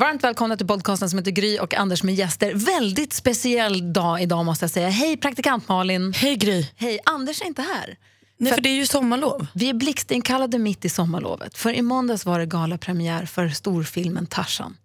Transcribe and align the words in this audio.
Varmt 0.00 0.24
välkomna 0.24 0.56
till 0.56 0.66
podcasten 0.66 1.10
som 1.10 1.18
heter 1.18 1.30
Gry 1.30 1.58
och 1.58 1.74
Anders 1.74 2.02
med 2.02 2.14
gäster. 2.14 2.54
Väldigt 2.54 3.12
speciell 3.12 3.92
dag 3.92 4.22
idag 4.22 4.44
måste 4.44 4.62
jag 4.62 4.70
säga. 4.70 4.88
Hej 4.88 5.16
praktikant 5.16 5.68
Malin. 5.68 6.12
Hej 6.12 6.36
Gry. 6.36 6.66
Hej, 6.76 6.98
Anders 7.04 7.42
är 7.42 7.46
inte 7.46 7.62
här. 7.62 7.96
Nej, 8.36 8.52
för 8.52 8.60
det 8.60 8.68
är 8.68 8.74
ju 8.74 8.86
sommarlov. 8.86 9.46
Vi 9.54 9.68
är 9.68 9.74
blixtinkallade 9.74 10.58
mitt 10.58 10.84
i 10.84 10.88
sommarlovet. 10.88 11.58
För 11.58 11.72
i 11.72 11.82
måndags 11.82 12.26
var 12.26 12.38
det 12.38 12.46
galapremiär 12.46 13.26
för 13.26 13.48
storfilmen 13.48 14.26
Tarzan. 14.26 14.76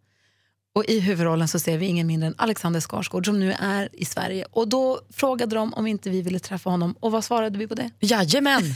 Och 0.76 0.85
i 0.85 0.99
huvudrollen 0.99 1.47
så 1.47 1.60
ser 1.60 1.78
vi 1.78 1.85
ingen 1.85 2.07
mindre 2.07 2.28
än 2.28 2.35
Alexander 2.37 2.79
Skarsgård 2.79 3.25
som 3.25 3.39
nu 3.39 3.53
är 3.60 3.89
i 3.94 4.05
Sverige. 4.05 4.46
Och 4.51 4.67
då 4.67 5.01
frågade 5.13 5.55
de 5.55 5.74
om 5.74 5.87
inte 5.87 6.10
vi 6.10 6.21
ville 6.21 6.39
träffa 6.39 6.69
honom. 6.69 6.96
Och 6.99 7.12
vad 7.12 7.24
svarade 7.24 7.57
vi 7.57 7.67
på 7.67 7.75
det? 7.75 7.89
Jajamän. 7.99 8.75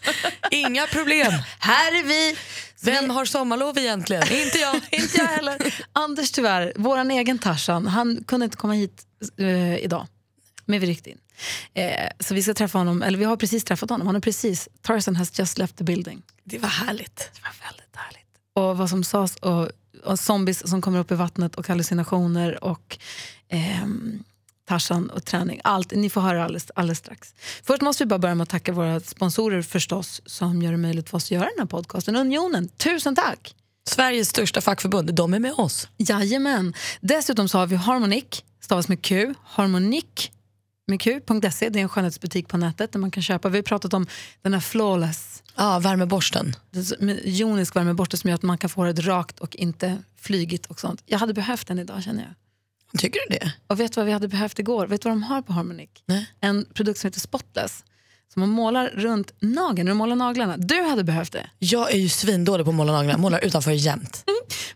Inga 0.50 0.86
problem. 0.86 1.32
Här 1.58 1.92
är 1.92 2.04
vi! 2.04 2.36
Vem 2.80 3.10
har 3.10 3.24
sommarlov 3.24 3.78
egentligen? 3.78 4.22
inte 4.22 4.58
jag. 4.58 4.80
inte 4.90 5.18
jag 5.18 5.26
heller. 5.26 5.74
Anders 5.92 6.30
tyvärr, 6.30 6.72
vår 6.76 7.10
egen 7.10 7.38
Tarzan, 7.38 7.86
han 7.86 8.24
kunde 8.26 8.44
inte 8.44 8.56
komma 8.56 8.72
hit 8.72 9.02
eh, 9.36 9.76
idag. 9.76 10.06
Men 10.64 10.80
vi 10.80 10.86
ryckte 10.86 11.10
in. 11.10 11.18
Eh, 11.74 12.08
så 12.20 12.34
vi 12.34 12.42
ska 12.42 12.54
träffa 12.54 12.78
honom, 12.78 13.02
eller 13.02 13.18
vi 13.18 13.24
har 13.24 13.36
precis 13.36 13.64
träffat 13.64 13.90
honom. 13.90 14.06
Han 14.06 14.16
är 14.16 14.20
precis, 14.20 14.68
Tarzan 14.82 15.16
has 15.16 15.38
just 15.38 15.58
left 15.58 15.76
the 15.76 15.84
building. 15.84 16.22
Det 16.44 16.58
var 16.58 16.68
härligt. 16.68 17.16
Det 17.16 17.42
var 17.42 17.66
väldigt 17.68 17.96
härligt. 17.96 18.26
Och 18.54 18.78
vad 18.78 18.90
som 18.90 19.04
sades 19.04 19.36
och 19.36 19.70
zombies 20.16 20.68
som 20.68 20.82
kommer 20.82 20.98
upp 20.98 21.12
i 21.12 21.14
vattnet 21.14 21.54
och 21.54 21.68
hallucinationer 21.68 22.64
och 22.64 22.98
ehm, 23.48 24.24
Tarzan 24.68 25.10
och 25.10 25.24
träning. 25.24 25.60
Allt. 25.64 25.92
Ni 25.92 26.10
får 26.10 26.20
höra 26.20 26.44
alldeles, 26.44 26.70
alldeles 26.74 26.98
strax. 26.98 27.34
Först 27.62 27.82
måste 27.82 28.04
vi 28.04 28.08
bara 28.08 28.18
börja 28.18 28.34
med 28.34 28.42
att 28.42 28.48
tacka 28.48 28.72
våra 28.72 29.00
sponsorer 29.00 29.62
förstås 29.62 30.22
som 30.26 30.62
gör 30.62 30.70
det 30.72 30.78
möjligt 30.78 31.10
för 31.10 31.16
oss 31.16 31.24
att 31.24 31.30
göra 31.30 31.44
den 31.44 31.58
här 31.58 31.66
podcasten. 31.66 32.16
Unionen, 32.16 32.68
tusen 32.68 33.16
tack! 33.16 33.54
Sveriges 33.88 34.28
största 34.28 34.60
fackförbund, 34.60 35.14
de 35.14 35.34
är 35.34 35.38
med 35.38 35.52
oss. 35.52 35.88
Jajamän. 35.96 36.74
Dessutom 37.00 37.48
så 37.48 37.58
har 37.58 37.66
vi 37.66 37.76
Harmonic, 37.76 38.24
stavas 38.60 38.88
med 38.88 39.02
Q, 39.02 39.34
Harmonic 39.44 40.04
med 40.90 41.00
Q.se. 41.00 41.68
Det 41.68 41.78
är 41.78 41.82
en 41.82 41.88
skönhetsbutik 41.88 42.48
på 42.48 42.56
nätet 42.56 42.92
där 42.92 42.98
man 43.00 43.10
kan 43.10 43.22
köpa. 43.22 43.48
Vi 43.48 43.58
har 43.58 43.62
pratat 43.62 43.94
om 43.94 44.06
den 44.42 44.52
här 44.54 44.60
flawless 44.60 45.42
Ja, 45.56 45.78
värmeborsten. 45.78 46.56
med 46.98 47.20
jonisk 47.24 47.76
värmeborste 47.76 48.16
som 48.16 48.30
gör 48.30 48.34
att 48.34 48.42
man 48.42 48.58
kan 48.58 48.70
få 48.70 48.84
det 48.84 49.00
rakt 49.00 49.40
och 49.40 49.56
inte 49.56 49.98
flygigt 50.20 50.66
och 50.66 50.80
sånt. 50.80 51.02
Jag 51.06 51.18
hade 51.18 51.34
behövt 51.34 51.66
den 51.66 51.78
idag 51.78 52.02
känner 52.02 52.22
jag. 52.22 52.34
Tycker 53.00 53.20
du 53.28 53.36
det? 53.38 53.52
Och 53.66 53.80
vet 53.80 53.92
du 53.92 54.00
vad 54.00 54.06
vi 54.06 54.12
hade 54.12 54.28
behövt 54.28 54.58
igår? 54.58 54.86
Vet 54.86 55.02
du 55.02 55.08
vad 55.08 55.16
de 55.16 55.22
har 55.22 55.42
på 55.42 55.52
Harmonic? 55.52 55.90
Nej. 56.06 56.30
En 56.40 56.64
produkt 56.74 57.00
som 57.00 57.08
heter 57.08 57.20
Spotless. 57.20 57.84
Som 58.32 58.40
man 58.40 58.48
målar 58.48 58.86
runt 58.88 59.32
nageln, 59.40 59.86
du 59.88 59.94
målar 59.94 60.16
naglarna. 60.16 60.56
Du 60.56 60.82
hade 60.82 61.04
behövt 61.04 61.32
det. 61.32 61.50
Jag 61.58 61.92
är 61.92 61.96
ju 61.98 62.08
svindålig 62.08 62.64
på 62.66 62.70
att 62.70 62.76
måla 62.76 62.92
naglarna. 62.92 63.18
Målar 63.18 63.44
utanför 63.44 63.70
jämt. 63.70 64.24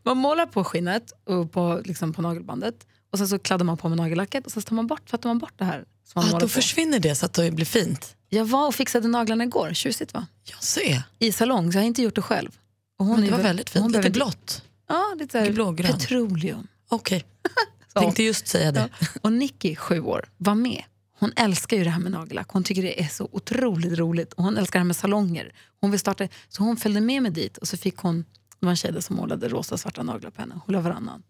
Man 0.03 0.17
målar 0.17 0.47
på 0.47 0.65
skinnet 0.65 1.13
och 1.25 1.53
på, 1.53 1.83
liksom 1.85 2.13
på 2.13 2.23
nagelbandet 2.23 2.75
och 3.13 3.19
sen 3.19 3.29
så 3.29 3.39
kladdar 3.39 3.65
man 3.65 3.77
på 3.77 3.89
med 3.89 3.99
nagellacket 3.99 4.47
och 4.47 4.53
så 4.53 4.61
tar 4.61 4.77
man 4.77 4.87
bort, 4.87 5.11
tvättar 5.11 5.29
man 5.31 5.39
bort 5.39 5.53
det 5.57 5.65
här. 5.65 5.85
Som 6.05 6.23
Ah, 6.25 6.31
då 6.33 6.41
på. 6.41 6.49
försvinner 6.49 6.99
det 6.99 7.15
så 7.15 7.27
att 7.27 7.33
det 7.33 7.51
blir 7.51 7.67
fint. 7.67 8.17
Jag 8.29 8.45
var 8.45 8.67
och 8.67 8.75
fixade 8.75 9.09
naglarna 9.09 9.45
igår, 9.45 9.73
tjusigt 9.75 10.15
va? 10.15 10.27
Jag 10.45 10.63
ser. 10.63 11.03
I 11.19 11.33
salong, 11.33 11.73
så 11.73 11.77
jag 11.79 11.83
har 11.83 11.87
inte 11.87 12.03
gjort 12.03 12.15
det 12.15 12.23
själv. 12.23 12.59
Och 12.99 13.07
hon 13.07 13.15
Men 13.17 13.25
det 13.25 13.31
var 13.31 13.39
väl- 13.39 13.47
väldigt 13.47 13.71
fint. 13.71 13.83
hon 13.83 13.93
Lite 13.93 14.11
blått. 14.11 14.63
Ja, 14.89 15.15
lite 15.19 15.33
så 15.33 15.39
här 15.45 15.53
blågrön. 15.53 15.93
petroleum. 15.93 16.67
Okej. 16.89 17.25
Så. 17.93 18.01
Tänkte 18.01 18.23
just 18.23 18.49
säga 18.49 18.73
det. 18.73 18.89
Ja. 19.01 19.07
Och 19.23 19.33
Nicky, 19.33 19.77
sju 19.77 20.01
år, 20.01 20.29
var 20.37 20.55
med. 20.55 20.83
Hon 21.19 21.33
älskar 21.37 21.77
ju 21.77 21.85
det 21.85 21.91
här 21.91 22.01
med 22.01 22.13
nagellack. 22.13 22.49
Hon 22.51 22.65
tycker 22.65 22.83
det 22.83 23.03
är 23.03 23.09
så 23.09 23.29
otroligt 23.33 23.99
roligt. 23.99 24.33
Och 24.33 24.45
hon 24.45 24.57
älskar 24.57 24.79
det 24.79 24.81
här 24.81 24.85
med 24.87 24.97
salonger. 24.97 25.53
Hon 25.81 25.91
vill 25.91 26.01
starta, 26.01 26.29
så 26.49 26.63
hon 26.63 26.77
följde 26.77 27.01
med 27.01 27.23
mig 27.23 27.31
dit 27.33 27.59
och 27.59 27.69
så 27.69 27.77
fick 27.77 27.97
hon, 27.97 28.25
det 28.61 28.67
var 28.67 28.71
en 28.71 28.77
tjej 28.77 28.93
där 28.93 29.01
som 29.01 29.17
målade 29.17 29.49
rosa 29.49 29.75
och 29.75 29.81
svarta 29.81 30.03
naglar 30.03 30.31
på 30.31 30.41
henne. 30.43 30.61
Hon 30.67 30.73
la 30.75 30.81
varannan. 30.81 31.23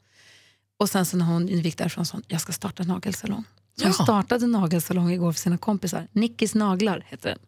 Och 0.78 0.90
sen 0.90 1.06
så 1.06 1.16
när 1.16 1.24
hon 1.26 1.48
gick 1.48 1.78
därifrån 1.78 2.06
sa 2.06 2.12
hon, 2.16 2.22
jag 2.28 2.40
ska 2.40 2.52
starta 2.52 2.82
en 2.82 2.88
nagelsalong. 2.88 3.44
Hon 3.82 3.92
Ja. 3.98 4.04
startade 4.04 4.44
en 4.44 4.52
nagelsalong 4.52 5.10
igår 5.12 5.32
för 5.32 5.40
sina 5.40 5.58
kompisar. 5.58 6.06
Nickis 6.12 6.54
naglar 6.54 7.06
heter 7.08 7.28
den. 7.28 7.38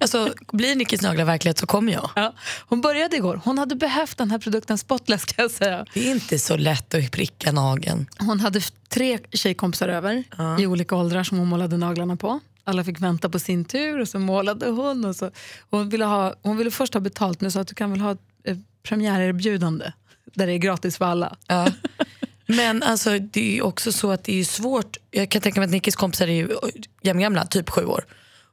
Alltså, 0.00 0.34
blir 0.52 0.76
Nickis 0.76 1.02
naglar 1.02 1.24
verklighet 1.24 1.58
så 1.58 1.66
kommer 1.66 1.92
jag. 1.92 2.10
Ja. 2.16 2.34
Hon 2.68 2.80
började 2.80 3.16
igår. 3.16 3.40
Hon 3.44 3.58
hade 3.58 3.76
behövt 3.76 4.18
den 4.18 4.30
här 4.30 4.38
produkten 4.38 4.78
Spotless 4.78 5.22
ska 5.22 5.42
jag 5.42 5.50
säga. 5.50 5.86
Det 5.94 6.08
är 6.08 6.10
inte 6.10 6.38
så 6.38 6.56
lätt 6.56 6.94
att 6.94 7.10
pricka 7.10 7.52
nageln. 7.52 8.06
Hon 8.18 8.40
hade 8.40 8.60
tre 8.88 9.18
tjejkompisar 9.32 9.88
över 9.88 10.24
i 10.58 10.66
olika 10.66 10.96
åldrar 10.96 11.24
som 11.24 11.38
hon 11.38 11.48
målade 11.48 11.76
naglarna 11.76 12.16
på. 12.16 12.40
Alla 12.64 12.84
fick 12.84 13.00
vänta 13.00 13.28
på 13.28 13.38
sin 13.38 13.64
tur 13.64 14.00
och 14.00 14.08
så 14.08 14.18
målade 14.18 14.66
hon. 14.66 15.04
Och 15.04 15.16
så. 15.16 15.30
Hon, 15.70 15.88
ville 15.88 16.04
ha, 16.04 16.34
hon 16.42 16.56
ville 16.56 16.70
först 16.70 16.94
ha 16.94 17.00
betalt 17.00 17.40
men 17.40 17.52
sa 17.52 17.60
att 17.60 17.68
du 17.68 17.74
kan 17.74 17.90
väl 17.90 18.00
ha 18.00 18.12
ett 18.12 18.18
eh, 18.44 18.56
premiärerbjudande 18.82 19.92
där 20.34 20.46
det 20.46 20.52
är 20.52 20.58
gratis 20.58 20.96
för 20.98 21.04
alla. 21.04 21.36
Ja. 21.46 21.68
Men 22.46 22.82
alltså, 22.82 23.18
det 23.18 23.58
är 23.58 23.62
också 23.62 23.92
så 23.92 24.10
att 24.10 24.24
det 24.24 24.40
är 24.40 24.44
svårt. 24.44 24.96
Jag 25.10 25.30
kan 25.30 25.42
tänka 25.42 25.60
mig 25.60 25.64
att 25.64 25.72
Nickis 25.72 25.96
kompisar 25.96 26.28
är 26.28 26.32
ju 26.32 26.56
jämngamla, 27.02 27.46
typ 27.46 27.70
sju 27.70 27.84
år. 27.84 28.04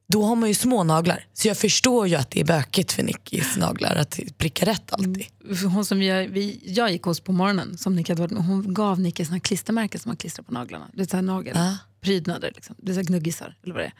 Då 0.07 0.23
har 0.23 0.35
man 0.35 0.49
ju 0.49 0.55
små 0.55 0.83
naglar. 0.83 1.25
Så 1.33 1.47
jag 1.47 1.57
förstår 1.57 2.07
ju 2.07 2.15
att 2.15 2.31
det 2.31 2.39
är 2.39 2.45
bökigt 2.45 2.91
för 2.91 3.03
Nickis 3.03 3.57
naglar 3.57 3.95
att 3.95 4.19
pricka 4.37 4.65
rätt 4.65 4.93
alltid. 4.93 5.25
Hon 5.73 5.85
som 5.85 6.01
jag, 6.01 6.27
vi, 6.27 6.61
jag 6.65 6.91
gick 6.91 7.03
hos 7.03 7.19
på 7.19 7.31
morgonen, 7.31 7.77
som 7.77 7.95
Nick 7.95 8.09
hade 8.09 8.21
varit 8.21 8.31
med, 8.31 8.43
hon 8.43 8.73
gav 8.73 8.99
Nick 8.99 9.25
såna 9.25 9.39
klistermärken 9.39 9.99
som 9.99 10.09
man 10.09 10.17
klistrar 10.17 10.43
på 10.43 10.53
naglarna. 10.53 10.89
Det 10.93 11.01
är 11.01 11.07
så 11.07 11.17
här 11.17 11.23
nagelprydnader, 11.23 12.51
liksom. 12.55 12.75
det 12.77 12.91
är 12.91 12.93
så 12.93 12.99
här 12.99 13.07
gnuggisar. 13.07 13.55
Eller 13.63 13.73
vad 13.73 13.83
det 13.83 13.87
är. 13.87 13.93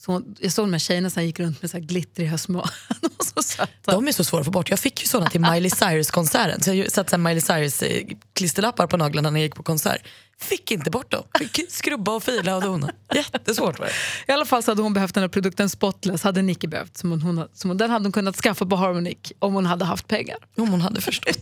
Så 0.00 0.12
hon, 0.12 0.36
jag 0.40 0.52
såg 0.52 0.64
de 0.64 0.72
här 0.72 0.78
tjejerna 0.78 1.10
som 1.10 1.24
gick 1.24 1.40
runt 1.40 1.62
med 1.62 1.70
så 1.70 1.76
här 1.76 1.84
glittriga 1.84 2.38
små... 2.38 2.58
de 3.00 3.08
var 3.18 3.24
så 3.24 3.42
söta. 3.42 3.92
De 3.92 4.08
är 4.08 4.12
så 4.12 4.24
svåra 4.24 4.40
att 4.40 4.44
få 4.44 4.50
bort. 4.50 4.70
Jag 4.70 4.78
fick 4.78 5.00
ju 5.00 5.06
såna 5.06 5.30
till 5.30 5.40
Miley 5.40 5.70
Cyrus-konserten. 5.70 6.62
Så 6.62 6.74
jag 6.74 6.92
satte 6.92 7.10
så 7.10 7.18
Miley 7.18 7.40
Cyrus-klisterlappar 7.40 8.84
eh, 8.84 8.88
på 8.88 8.96
naglarna 8.96 9.30
när 9.30 9.40
jag 9.40 9.44
gick 9.44 9.54
på 9.54 9.62
konsert. 9.62 10.02
Fick 10.42 10.70
inte 10.70 10.90
bort 10.90 11.10
dem. 11.10 11.24
Fick 11.38 11.72
skrubba 11.72 12.12
och 12.12 12.22
fila 12.22 12.56
och 12.56 12.62
dona. 12.62 12.90
Jättesvårt 13.14 13.78
var 13.78 13.86
det. 13.86 13.92
I 14.32 14.34
alla 14.34 14.44
fall 14.44 14.62
så 14.62 14.70
hade 14.70 14.82
hon 14.82 14.92
behövt 14.92 15.14
den 15.14 15.22
här 15.22 15.28
produkten 15.28 15.70
Spotless, 15.70 16.22
hade 16.22 16.42
Nicky 16.42 16.66
behövt. 16.66 16.96
Som 16.96 17.10
hon, 17.10 17.22
hon, 17.22 17.48
som 17.52 17.70
hon, 17.70 17.76
den 17.76 17.90
hade 17.90 18.04
hon 18.04 18.12
kunnat 18.12 18.36
skaffa 18.36 18.66
på 18.66 18.76
Harmonic 18.76 19.18
om 19.38 19.54
hon 19.54 19.66
hade 19.66 19.84
haft 19.84 20.08
pengar. 20.08 20.36
Om 20.56 20.68
hon 20.68 20.80
hade 20.80 21.00
förstått. 21.00 21.36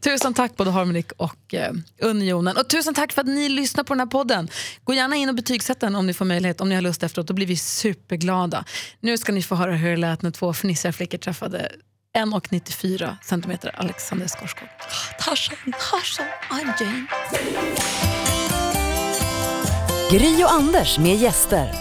Tusen 0.00 0.34
tack 0.34 0.56
både 0.56 0.70
Harmonic 0.70 1.06
och 1.16 1.54
eh, 1.54 1.72
Unionen. 2.02 2.56
Och 2.56 2.68
tusen 2.68 2.94
tack 2.94 3.12
för 3.12 3.20
att 3.20 3.28
ni 3.28 3.48
lyssnar 3.48 3.84
på 3.84 3.94
den 3.94 4.00
här 4.00 4.06
podden. 4.06 4.48
Gå 4.84 4.94
gärna 4.94 5.16
in 5.16 5.28
och 5.28 5.34
betygsätt 5.34 5.80
den 5.80 5.94
om 5.94 6.06
ni 6.06 6.14
får 6.14 6.24
möjlighet, 6.24 6.60
om 6.60 6.68
ni 6.68 6.74
har 6.74 6.82
lust 6.82 7.02
efteråt. 7.02 7.26
Då 7.26 7.34
blir 7.34 7.46
vi 7.46 7.56
superglada. 7.56 8.64
Nu 9.00 9.18
ska 9.18 9.32
ni 9.32 9.42
få 9.42 9.54
höra 9.54 9.74
hur 9.74 9.90
det 9.90 9.96
lät 9.96 10.22
när 10.22 10.30
två 10.30 10.52
fnissiga 10.52 10.92
flickor 10.92 11.18
träffade 11.18 11.72
1,94 12.14 13.16
centimeter 13.22 13.70
Alexander 13.80 14.26
Skarsgård. 14.26 14.68
Tarzan. 15.20 15.56
Tarzan, 15.90 16.26
I'm 16.50 16.72
Jane. 16.80 17.06
Gry 20.10 20.44
och 20.44 20.52
Anders 20.52 20.98
med 20.98 21.16
gäster. 21.16 21.74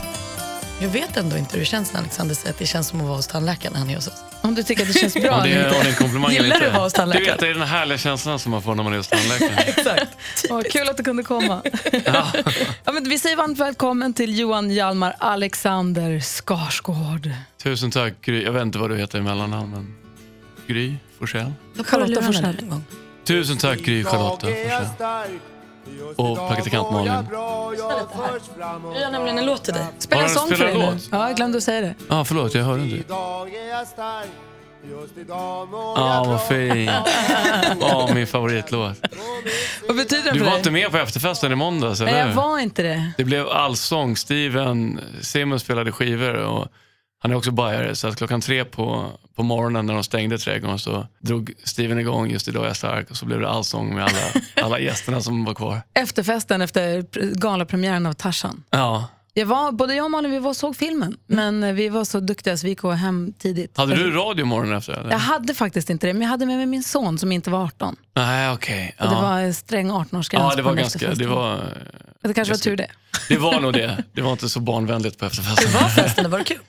Jag 0.82 0.90
vet 0.90 1.18
ändå 1.18 1.38
inte 1.38 1.54
hur 1.54 1.60
det 1.60 1.66
känns 1.66 1.94
när 1.94 2.00
Alexander 2.00 2.36
säger 2.36 2.50
att 2.54 2.60
det 2.60 2.66
känns 2.66 2.88
som 2.88 3.00
att 3.02 3.06
vara 3.08 3.16
hos 3.16 3.28
tandläkaren 3.28 3.74
när 3.74 3.80
han 3.80 3.90
är 3.90 3.96
hos 3.96 4.08
oss. 4.08 4.24
Om 4.42 4.56
du 4.56 4.64
tycker 4.64 4.82
att 4.84 4.94
det 4.94 5.00
känns 5.00 5.14
bra 5.14 5.24
Ja, 5.24 5.42
det 5.44 5.50
eller 5.50 5.62
är, 5.62 5.66
inte. 5.66 5.78
om 5.78 5.84
det 5.84 5.88
är 5.90 5.92
en 5.92 5.98
komplimang 5.98 6.32
eller 6.36 6.44
Gillar 6.44 6.60
du 6.60 6.66
att 6.66 6.74
vara 6.74 6.84
hos 6.84 6.94
tandläkaren? 6.94 7.26
Du 7.26 7.32
vet, 7.32 7.40
det 7.40 7.48
är 7.48 7.54
den 7.54 7.62
här 7.68 7.80
härliga 7.80 7.98
känslan 7.98 8.40
som 8.40 8.52
man 8.52 8.62
får 8.62 8.76
när 8.76 8.84
man 8.84 8.94
är 8.94 8.98
hos 8.98 9.08
tandläkaren. 9.08 9.54
Exakt. 9.58 10.18
Åh, 10.50 10.62
kul 10.72 10.90
att 10.90 10.98
du 10.98 11.04
kunde 11.04 11.24
komma. 11.24 11.62
ja, 12.06 12.32
men 12.94 13.10
vi 13.10 13.20
säger 13.20 13.36
varmt 13.36 13.58
välkommen 13.60 14.14
till 14.14 14.40
Johan 14.40 14.72
Hjalmar 14.72 15.16
Alexander 15.20 16.20
Skarsgård. 16.20 17.30
Tusen 17.64 17.92
tack 17.92 18.14
Gry. 18.22 18.44
Jag 18.44 18.52
vet 18.52 18.62
inte 18.62 18.78
vad 18.78 18.90
du 18.90 18.98
heter 18.98 19.20
i 19.20 19.22
mellannamn, 19.22 19.72
men 19.72 19.96
Gry 20.68 20.96
Forssell. 21.20 21.52
Charlotta 21.86 22.54
gång. 22.70 22.84
Tusen 23.24 23.58
tack 23.58 23.80
Gry 23.80 24.04
Charlotta 24.04 24.48
Forssell. 24.48 25.40
Och 26.16 26.38
praktikant 26.38 26.92
Malin. 26.92 27.14
Jag 27.14 27.24
har 29.06 29.12
nämligen 29.12 29.38
en 29.38 29.46
låt 29.46 29.64
till 29.64 29.74
dig. 29.74 29.86
Spela 29.98 30.24
en 30.24 30.30
sång 30.30 30.50
för 30.50 30.66
dig 30.66 30.78
nu. 30.78 30.86
låt? 30.86 31.10
Ja, 31.12 31.28
jag 31.28 31.38
glömde 31.38 31.58
att 31.58 31.64
säga 31.64 31.82
det. 31.82 31.96
Ja, 32.10 32.20
ah, 32.20 32.26
förlåt, 32.26 32.56
jag 32.56 32.64
hörde 32.64 32.84
inte. 32.84 33.04
Ja, 35.28 36.24
vad 36.28 36.48
fin. 36.48 36.86
Ja, 37.82 38.10
min 38.16 38.28
favoritlåt. 38.28 38.98
Vad 39.88 39.98
betyder 39.98 40.24
den 40.24 40.34
Du 40.34 40.40
för 40.40 40.46
var 40.46 40.52
dig? 40.52 40.58
inte 40.60 40.72
med 40.72 40.92
på 40.92 40.98
efterfesten 40.98 41.52
i 41.52 41.56
måndags, 41.56 42.00
Nej, 42.00 42.10
eller 42.14 42.28
jag 42.28 42.36
var 42.36 42.60
inte 42.60 42.84
det. 42.84 43.12
Det 43.18 43.24
blev 43.24 43.48
allsång. 43.50 44.16
Steven 44.18 45.00
Simon 45.22 45.60
spelade 45.60 45.92
skivor 45.92 46.34
och 46.34 46.68
han 47.24 47.32
är 47.32 47.36
också 47.36 47.52
bajare. 47.52 47.96
Så 47.96 48.08
att 48.08 48.16
klockan 48.16 48.42
tre 48.42 48.66
på, 48.66 49.12
på 49.36 49.44
morgonen 49.44 49.86
när 49.86 49.94
de 49.94 50.04
stängde 50.04 50.38
trädgården 50.38 50.80
så 50.80 51.08
drog 51.20 51.54
Steven 51.64 52.00
igång 52.00 52.30
Just 52.32 52.48
idag 52.48 52.64
är 52.64 52.68
jag 52.68 52.76
stark 52.78 53.10
och 53.12 53.18
så 53.18 53.26
blev 53.26 53.40
det 53.40 53.50
allsång 53.50 53.96
med 53.96 54.04
alla, 54.04 54.20
alla 54.66 54.80
gästerna 54.80 55.22
som 55.22 55.46
var 55.46 55.54
kvar. 55.54 55.82
Efterfesten 55.94 56.62
efter 56.62 57.02
pr- 57.02 57.34
galapremiären 57.40 58.06
av 58.06 58.14
Tarzan. 58.14 58.64
Ja. 58.70 59.08
Jag 59.34 59.46
var, 59.46 59.72
både 59.72 59.96
jag 59.96 60.06
och 60.06 60.12
Malin 60.12 60.32
vi 60.32 60.40
var 60.40 60.54
såg 60.54 60.76
filmen, 60.76 61.18
men 61.28 61.76
vi 61.76 61.90
var 61.90 62.04
så 62.06 62.20
duktiga 62.20 62.58
så 62.58 62.64
vi 62.66 62.70
gick 62.70 62.84
hem 62.84 63.34
tidigt. 63.40 63.78
Hade 63.78 63.96
du 63.96 64.12
radio 64.12 64.46
morgonen 64.46 64.78
efter? 64.78 64.94
Eller? 64.94 65.12
Jag 65.12 65.18
hade 65.20 65.54
faktiskt 65.54 65.90
inte 65.90 66.08
det, 66.08 66.14
men 66.14 66.22
jag 66.22 66.30
hade 66.30 66.46
med 66.46 66.58
mig 66.58 66.66
min 66.66 66.84
son 66.84 67.18
som 67.18 67.32
inte 67.32 67.50
var 67.50 67.64
18. 67.64 67.96
Nej, 68.16 68.52
okej. 68.52 68.96
Det 68.98 69.04
Ja. 69.06 69.22
var 69.22 69.40
en 69.40 69.54
sträng 69.54 69.92
18-årsgräns 69.92 70.40
ja, 70.40 70.54
det 70.56 70.62
var 70.62 70.74
ganska... 70.74 71.14
Det 71.14 71.28
var, 71.28 71.56
det 72.22 72.34
kanske 72.34 72.34
var 72.34 72.34
ganska- 72.46 72.58
tur 72.70 72.78
det. 72.78 72.88
det 73.30 73.38
var 73.38 73.60
nog 73.60 73.74
det. 73.74 74.04
Det 74.14 74.22
var 74.22 74.32
inte 74.32 74.50
så 74.50 74.60
barnvänligt 74.60 75.20
på 75.20 75.26
efterfesten. 75.26 75.72
Var 75.82 75.90
festen, 75.90 76.32
var 76.32 76.38
det 76.38 76.44
kul? 76.46 76.60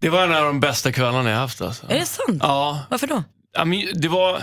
Det 0.00 0.08
var 0.08 0.24
en 0.24 0.34
av 0.34 0.44
de 0.44 0.60
bästa 0.60 0.92
kvällarna 0.92 1.30
jag 1.30 1.36
haft. 1.36 1.60
Alltså. 1.60 1.86
Är 1.90 1.98
det 1.98 2.06
sant? 2.06 2.38
Ja, 2.40 2.80
Varför 2.90 3.06
då? 3.06 3.22
Ja, 3.52 3.64
men 3.64 3.86
det 3.94 4.08
var... 4.08 4.42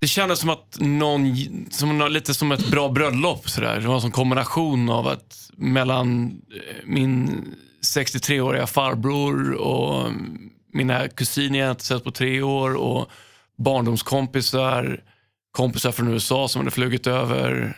det 0.00 0.06
kändes 0.08 0.38
som 0.38 0.50
att 0.50 0.76
någon, 0.80 1.36
som, 1.70 2.08
lite 2.10 2.34
som 2.34 2.52
ett 2.52 2.70
bra 2.70 2.88
bröllop. 2.88 3.50
Sådär. 3.50 3.80
Det 3.80 3.88
var 3.88 4.04
en 4.04 4.10
kombination 4.10 4.90
av 4.90 5.08
att 5.08 5.50
mellan 5.56 6.26
eh, 6.26 6.76
min 6.84 7.44
63-åriga 7.94 8.66
farbror 8.66 9.52
och 9.52 10.12
mina 10.72 11.08
kusiner 11.08 11.58
jag 11.58 11.70
inte 11.70 11.84
sett 11.84 12.04
på 12.04 12.10
tre 12.10 12.42
år 12.42 12.74
och 12.74 13.10
barndomskompisar, 13.58 15.00
kompisar 15.52 15.92
från 15.92 16.08
USA 16.08 16.48
som 16.48 16.60
hade 16.60 16.70
flugit 16.70 17.06
över. 17.06 17.76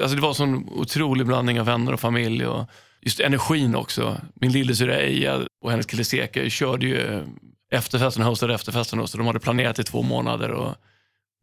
Alltså 0.00 0.16
det 0.16 0.22
var 0.22 0.28
en 0.28 0.34
sån 0.34 0.68
otrolig 0.68 1.26
blandning 1.26 1.60
av 1.60 1.66
vänner 1.66 1.92
och 1.92 2.00
familj. 2.00 2.46
Och 2.46 2.68
just 3.04 3.20
energin 3.20 3.74
också. 3.74 4.20
Min 4.34 4.52
lillasyrra 4.52 4.96
Eija 4.96 5.40
och 5.64 5.70
hennes 5.70 5.86
kille 5.86 6.04
Seke 6.04 6.50
körde 6.50 6.86
ju 6.86 7.24
efterfesten, 7.72 8.22
hostade 8.22 8.54
efterfesten 8.54 9.00
och 9.00 9.10
så 9.10 9.18
de 9.18 9.26
hade 9.26 9.40
planerat 9.40 9.78
i 9.78 9.84
två 9.84 10.02
månader. 10.02 10.50
Och 10.50 10.74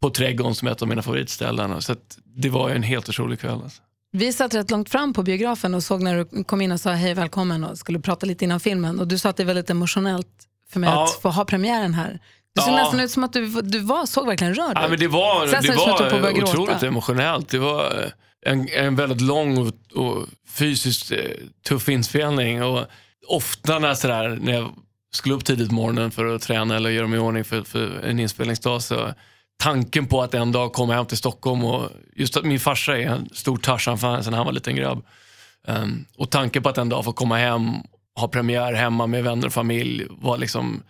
på 0.02 0.10
Trädgården 0.10 0.56
som 0.56 0.68
är 0.68 0.72
ett 0.72 0.82
av 0.82 0.88
mina 0.88 1.02
favoritställen. 1.02 1.82
Så 1.82 1.96
det 2.26 2.50
var 2.50 2.70
ju 2.70 2.76
en 2.76 2.84
helt 2.84 3.10
otrolig 3.10 3.40
kväll. 3.40 3.60
Alltså. 3.64 3.82
Vi 4.12 4.34
satt 4.34 4.54
rätt 4.54 4.72
långt 4.72 4.90
fram 4.90 5.14
på 5.14 5.24
biografen 5.24 5.74
och 5.74 5.84
såg 5.84 6.02
när 6.02 6.18
du 6.18 6.44
kom 6.44 6.62
in 6.62 6.72
och 6.72 6.80
sa 6.80 6.92
hej 6.92 7.14
välkommen 7.14 7.64
och 7.64 7.78
skulle 7.78 8.00
prata 8.00 8.26
lite 8.26 8.46
innan 8.46 8.60
filmen. 8.60 9.00
Och 9.00 9.08
du 9.08 9.18
sa 9.18 9.30
att 9.30 9.38
det 9.38 9.44
är 9.44 9.48
väldigt 9.48 9.70
emotionellt 9.70 10.28
för 10.70 10.80
mig 10.80 10.90
Ja. 10.90 11.04
att 11.04 11.22
få 11.22 11.30
ha 11.30 11.46
premiären 11.46 11.94
här. 11.94 12.20
Det 12.56 12.62
såg 12.62 12.74
Ja. 12.74 12.78
nästan 12.78 13.00
ut 13.00 13.12
som 13.12 13.24
att 13.24 13.34
du, 13.34 13.62
du 13.62 13.80
var, 13.80 14.06
såg 14.06 14.28
verkligen 14.28 14.54
rörd 14.54 14.72
Ja, 14.76 14.88
men 14.90 15.00
det 15.00 15.08
var, 15.08 15.48
det 15.48 15.58
är 15.58 15.62
det 16.14 16.20
var 16.22 16.44
otroligt 16.44 16.84
emotionellt. 16.84 17.50
Det 17.50 17.60
var 17.60 18.12
en, 18.46 18.68
en 18.70 18.96
väldigt 18.96 19.22
lång 19.22 19.58
och, 19.58 19.74
och 20.04 20.28
fysiskt 20.48 21.12
eh, 21.12 21.18
tuff 21.68 21.90
inspelning. 21.90 22.64
Och 22.64 22.86
ofta 23.28 23.80
när, 23.80 23.94
sådär, 23.94 24.40
när 24.42 24.54
jag 24.54 24.72
skulle 25.14 25.36
upp 25.36 25.46
tidigt 25.46 25.70
på 25.70 25.76
morgonen 25.76 26.12
för 26.12 26.26
att 26.26 26.42
träna 26.42 26.76
eller 26.76 26.90
göra 26.90 27.08
mig 27.08 27.18
i 27.18 27.22
ordning 27.22 27.44
för, 27.44 27.62
för 27.62 28.02
en 28.04 28.20
inspelningsdag 28.20 28.82
så 28.82 29.14
tanken 29.64 30.08
på 30.08 30.22
att 30.22 30.34
en 30.34 30.52
dag 30.52 30.74
komma 30.74 30.94
hem 30.94 31.06
till 31.06 31.18
Stockholm 31.18 31.66
och 31.66 31.90
just 32.16 32.38
att 32.38 32.46
min 32.46 32.60
farsa 32.60 32.98
är 32.98 33.08
en 33.08 33.30
stor 33.34 33.58
Tarzan-fan 33.58 34.24
sen 34.24 34.34
han 34.34 34.46
var 34.46 34.54
liten 34.54 34.76
grabb. 34.76 35.06
Um, 35.68 36.06
och 36.18 36.30
tanken 36.30 36.64
på 36.64 36.70
att 36.70 36.78
en 36.78 36.90
dag 36.90 37.06
få 37.06 37.14
komma 37.14 37.38
hem, 37.38 37.64
ha 38.20 38.28
premiär 38.28 38.74
hemma 38.74 39.08
med 39.08 39.24
vänner 39.24 39.48
och 39.48 39.54
familj 39.54 40.08
var 40.10 40.38
liksom 40.38 40.84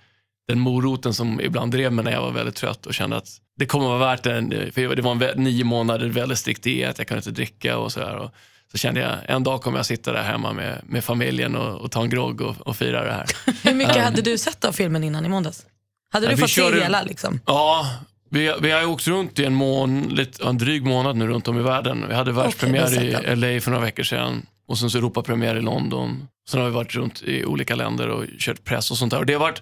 den 0.48 0.60
moroten 0.60 1.14
som 1.14 1.42
ibland 1.42 1.72
drev 1.72 1.94
mig 1.94 2.06
när 2.06 2.12
jag 2.12 2.22
var 2.22 2.32
väldigt 2.32 2.56
trött 2.56 2.86
och 2.86 2.94
kände 2.94 3.18
att 3.18 3.28
det 3.62 3.66
kommer 3.66 3.88
vara 3.88 3.98
värt 3.98 4.24
det. 4.24 4.72
För 4.74 4.96
det 4.96 5.02
var 5.02 5.24
en 5.24 5.44
nio 5.44 5.64
månader 5.64 6.08
väldigt 6.10 6.38
strikt 6.38 6.64
diet, 6.64 6.98
jag 6.98 7.08
kunde 7.08 7.20
inte 7.20 7.32
dricka 7.32 7.78
och 7.78 7.92
sådär. 7.92 8.16
Och 8.16 8.32
så 8.72 8.78
kände 8.78 9.02
jag, 9.02 9.18
en 9.26 9.44
dag 9.44 9.62
kommer 9.62 9.80
jag 9.80 9.86
sitta 9.86 10.12
där 10.12 10.24
hemma 10.24 10.54
med, 10.54 10.82
med 10.86 11.04
familjen 11.04 11.56
och, 11.56 11.82
och 11.82 11.92
ta 11.92 12.02
en 12.02 12.10
grogg 12.10 12.42
och, 12.42 12.68
och 12.68 12.78
fira 12.78 13.06
det 13.06 13.12
här. 13.12 13.26
Hur 13.64 13.74
mycket 13.74 14.04
hade 14.04 14.22
du 14.22 14.38
sett 14.38 14.66
av 14.66 14.72
filmen 14.72 15.04
innan 15.04 15.26
i 15.26 15.30
måndags? 15.30 15.66
Hade 16.12 16.28
du 16.28 16.38
fått 16.38 16.50
körde- 16.50 16.78
se 16.78 16.84
hela? 16.84 17.04
Liksom? 17.04 17.40
Ja, 17.46 17.88
vi, 18.30 18.54
vi 18.62 18.72
har 18.72 18.86
åkt 18.86 19.08
runt 19.08 19.40
i 19.40 19.46
en, 19.46 19.54
mån, 19.54 20.02
lite, 20.02 20.44
en 20.48 20.58
dryg 20.58 20.86
månad 20.86 21.16
nu 21.16 21.28
runt 21.28 21.48
om 21.48 21.60
i 21.60 21.62
världen. 21.62 22.06
Vi 22.08 22.16
hade 22.16 22.32
världspremiär 22.32 22.92
jag 22.92 23.24
i 23.24 23.36
LA 23.36 23.62
för 23.62 23.72
några 23.72 23.86
veckor 23.86 24.04
sedan 24.04 24.46
och 24.68 24.78
sen 24.78 24.90
så 24.90 24.98
Europapremiär 24.98 25.56
i 25.56 25.62
London. 25.62 26.28
Sen 26.50 26.60
har 26.60 26.68
vi 26.68 26.74
varit 26.74 26.96
runt 26.96 27.24
i 27.24 27.46
olika 27.46 27.76
länder 27.76 28.08
och 28.10 28.26
kört 28.40 28.64
press 28.64 28.92
och 28.92 28.98
sånt 28.98 29.12
där. 29.12 29.20
Och 29.20 29.26
det 29.26 29.34
har 29.34 29.40
varit 29.40 29.62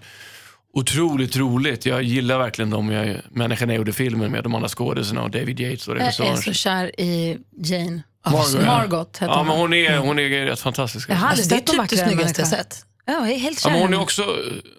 otroligt 0.72 1.36
roligt. 1.36 1.86
Jag 1.86 2.02
gillar 2.02 2.38
verkligen 2.38 2.70
de 2.70 2.90
jag, 2.90 3.16
människorna 3.30 3.72
jag 3.72 3.78
gjorde 3.78 3.92
filmen 3.92 4.30
med, 4.32 4.44
de 4.44 4.54
andra 4.54 4.68
skådisarna 4.68 5.22
och 5.22 5.30
David 5.30 5.60
Yates 5.60 5.88
och 5.88 5.94
jag 5.96 6.00
är 6.02 6.04
regissören. 6.04 6.36
så 6.36 6.52
kär 6.52 7.00
i 7.00 7.38
Jane. 7.64 8.02
Margot, 8.26 8.54
ja. 8.54 8.66
Margot 8.66 9.16
heter 9.16 9.26
Ja, 9.26 9.42
men 9.42 9.56
hon. 9.56 9.72
är, 9.74 9.98
hon 9.98 10.18
är 10.18 10.28
rätt 10.46 10.60
fantastisk. 10.60 11.10
Jag 11.10 11.14
hade 11.16 11.30
Alltså, 11.30 11.48
det 11.48 11.54
är 11.54 11.58
sett 11.58 11.66
typ 11.66 11.90
det 11.90 11.96
snyggaste 11.96 12.40
jag 12.40 12.48
sett. 12.48 12.84
Ja, 13.06 13.12
jag 13.12 13.30
är 13.30 13.38
helt 13.38 13.64
Ja, 13.64 13.70
kär 13.70 13.78
i 13.78 13.82
hon 13.82 13.94
är 13.94 14.00
också 14.00 14.36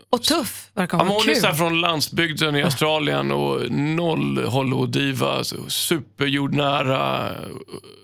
Och 0.09 0.23
tuff 0.23 0.69
verkar 0.73 0.97
Ja, 0.97 1.03
hon 1.03 1.07
vara. 1.09 1.19
hon 1.19 1.29
är 1.29 1.35
så 1.35 1.53
från 1.53 1.81
landsbygden 1.81 2.55
i 2.55 2.63
Australien 2.63 3.31
och 3.31 3.71
noll 3.71 4.43
Hollywood-diva. 4.45 5.31
Alltså, 5.31 5.55
superjordnära, 5.69 7.31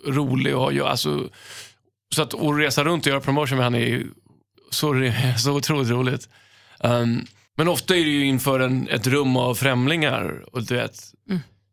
rolig 0.07 0.55
och 0.55 0.73
ja, 0.73 0.89
alltså, 0.89 1.29
Så 2.15 2.21
att 2.21 2.33
resa 2.33 2.83
runt 2.83 3.05
och 3.05 3.09
göra 3.09 3.21
promotion 3.21 3.57
med 3.57 3.65
henne 3.65 3.79
är 3.79 4.03
så, 4.71 5.11
så 5.37 5.51
otroligt 5.51 5.89
roligt. 5.89 6.29
Um, 6.79 7.25
men 7.57 7.67
ofta 7.67 7.95
är 7.95 8.03
det 8.03 8.09
ju 8.11 8.25
inför 8.25 8.59
en, 8.59 8.87
ett 8.89 9.07
rum 9.07 9.37
av 9.37 9.55
främlingar. 9.55 10.45
Och 10.51 10.63
du 10.63 10.75
vet, 10.75 10.99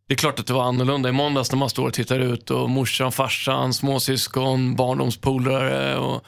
Det 0.08 0.14
är 0.14 0.19
klart 0.19 0.40
att 0.40 0.46
det 0.46 0.52
var 0.52 0.64
annorlunda 0.64 1.08
i 1.08 1.12
måndags 1.12 1.52
när 1.52 1.58
man 1.58 1.70
står 1.70 1.86
och 1.86 1.92
tittar 1.94 2.20
ut 2.20 2.50
och 2.50 2.70
morsan, 2.70 3.12
farsan, 3.12 3.75
småsyskon, 3.75 4.76
barndomspolare 4.76 5.96
och 5.96 6.25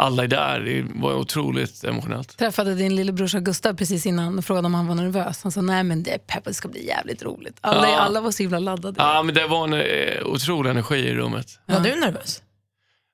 alla 0.00 0.24
är 0.24 0.28
där. 0.28 0.60
Det 0.60 0.86
var 0.94 1.14
otroligt 1.14 1.84
emotionellt. 1.84 2.38
träffade 2.38 2.74
din 2.74 2.96
lillebrorsa 2.96 3.40
Gustav 3.40 3.74
precis 3.74 4.06
innan 4.06 4.38
och 4.38 4.44
frågade 4.44 4.66
om 4.66 4.74
han 4.74 4.86
var 4.86 4.94
nervös. 4.94 5.42
Han 5.42 5.52
sa 5.52 5.60
nej 5.60 5.82
men 5.84 6.02
det 6.02 6.10
är 6.14 6.18
pepp, 6.18 6.44
det 6.44 6.54
ska 6.54 6.68
bli 6.68 6.86
jävligt 6.86 7.22
roligt. 7.22 7.58
Alla, 7.60 7.88
Ja. 7.90 7.96
alla 7.98 8.20
var 8.20 8.30
så 8.30 8.42
himla 8.42 8.58
laddade. 8.58 8.94
Ja, 8.98 9.22
men 9.22 9.34
det 9.34 9.46
var 9.46 9.64
en 9.64 9.72
eh, 9.74 10.26
otrolig 10.26 10.70
energi 10.70 10.96
i 10.96 11.14
rummet. 11.14 11.46
Var 11.66 11.80
du 11.80 11.94
nervös? 12.00 12.42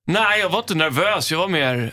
Nej, 0.06 0.40
jag 0.40 0.50
var 0.50 0.58
inte 0.58 0.74
nervös. 0.74 1.30
Jag 1.30 1.38
var 1.38 1.48
mer... 1.48 1.92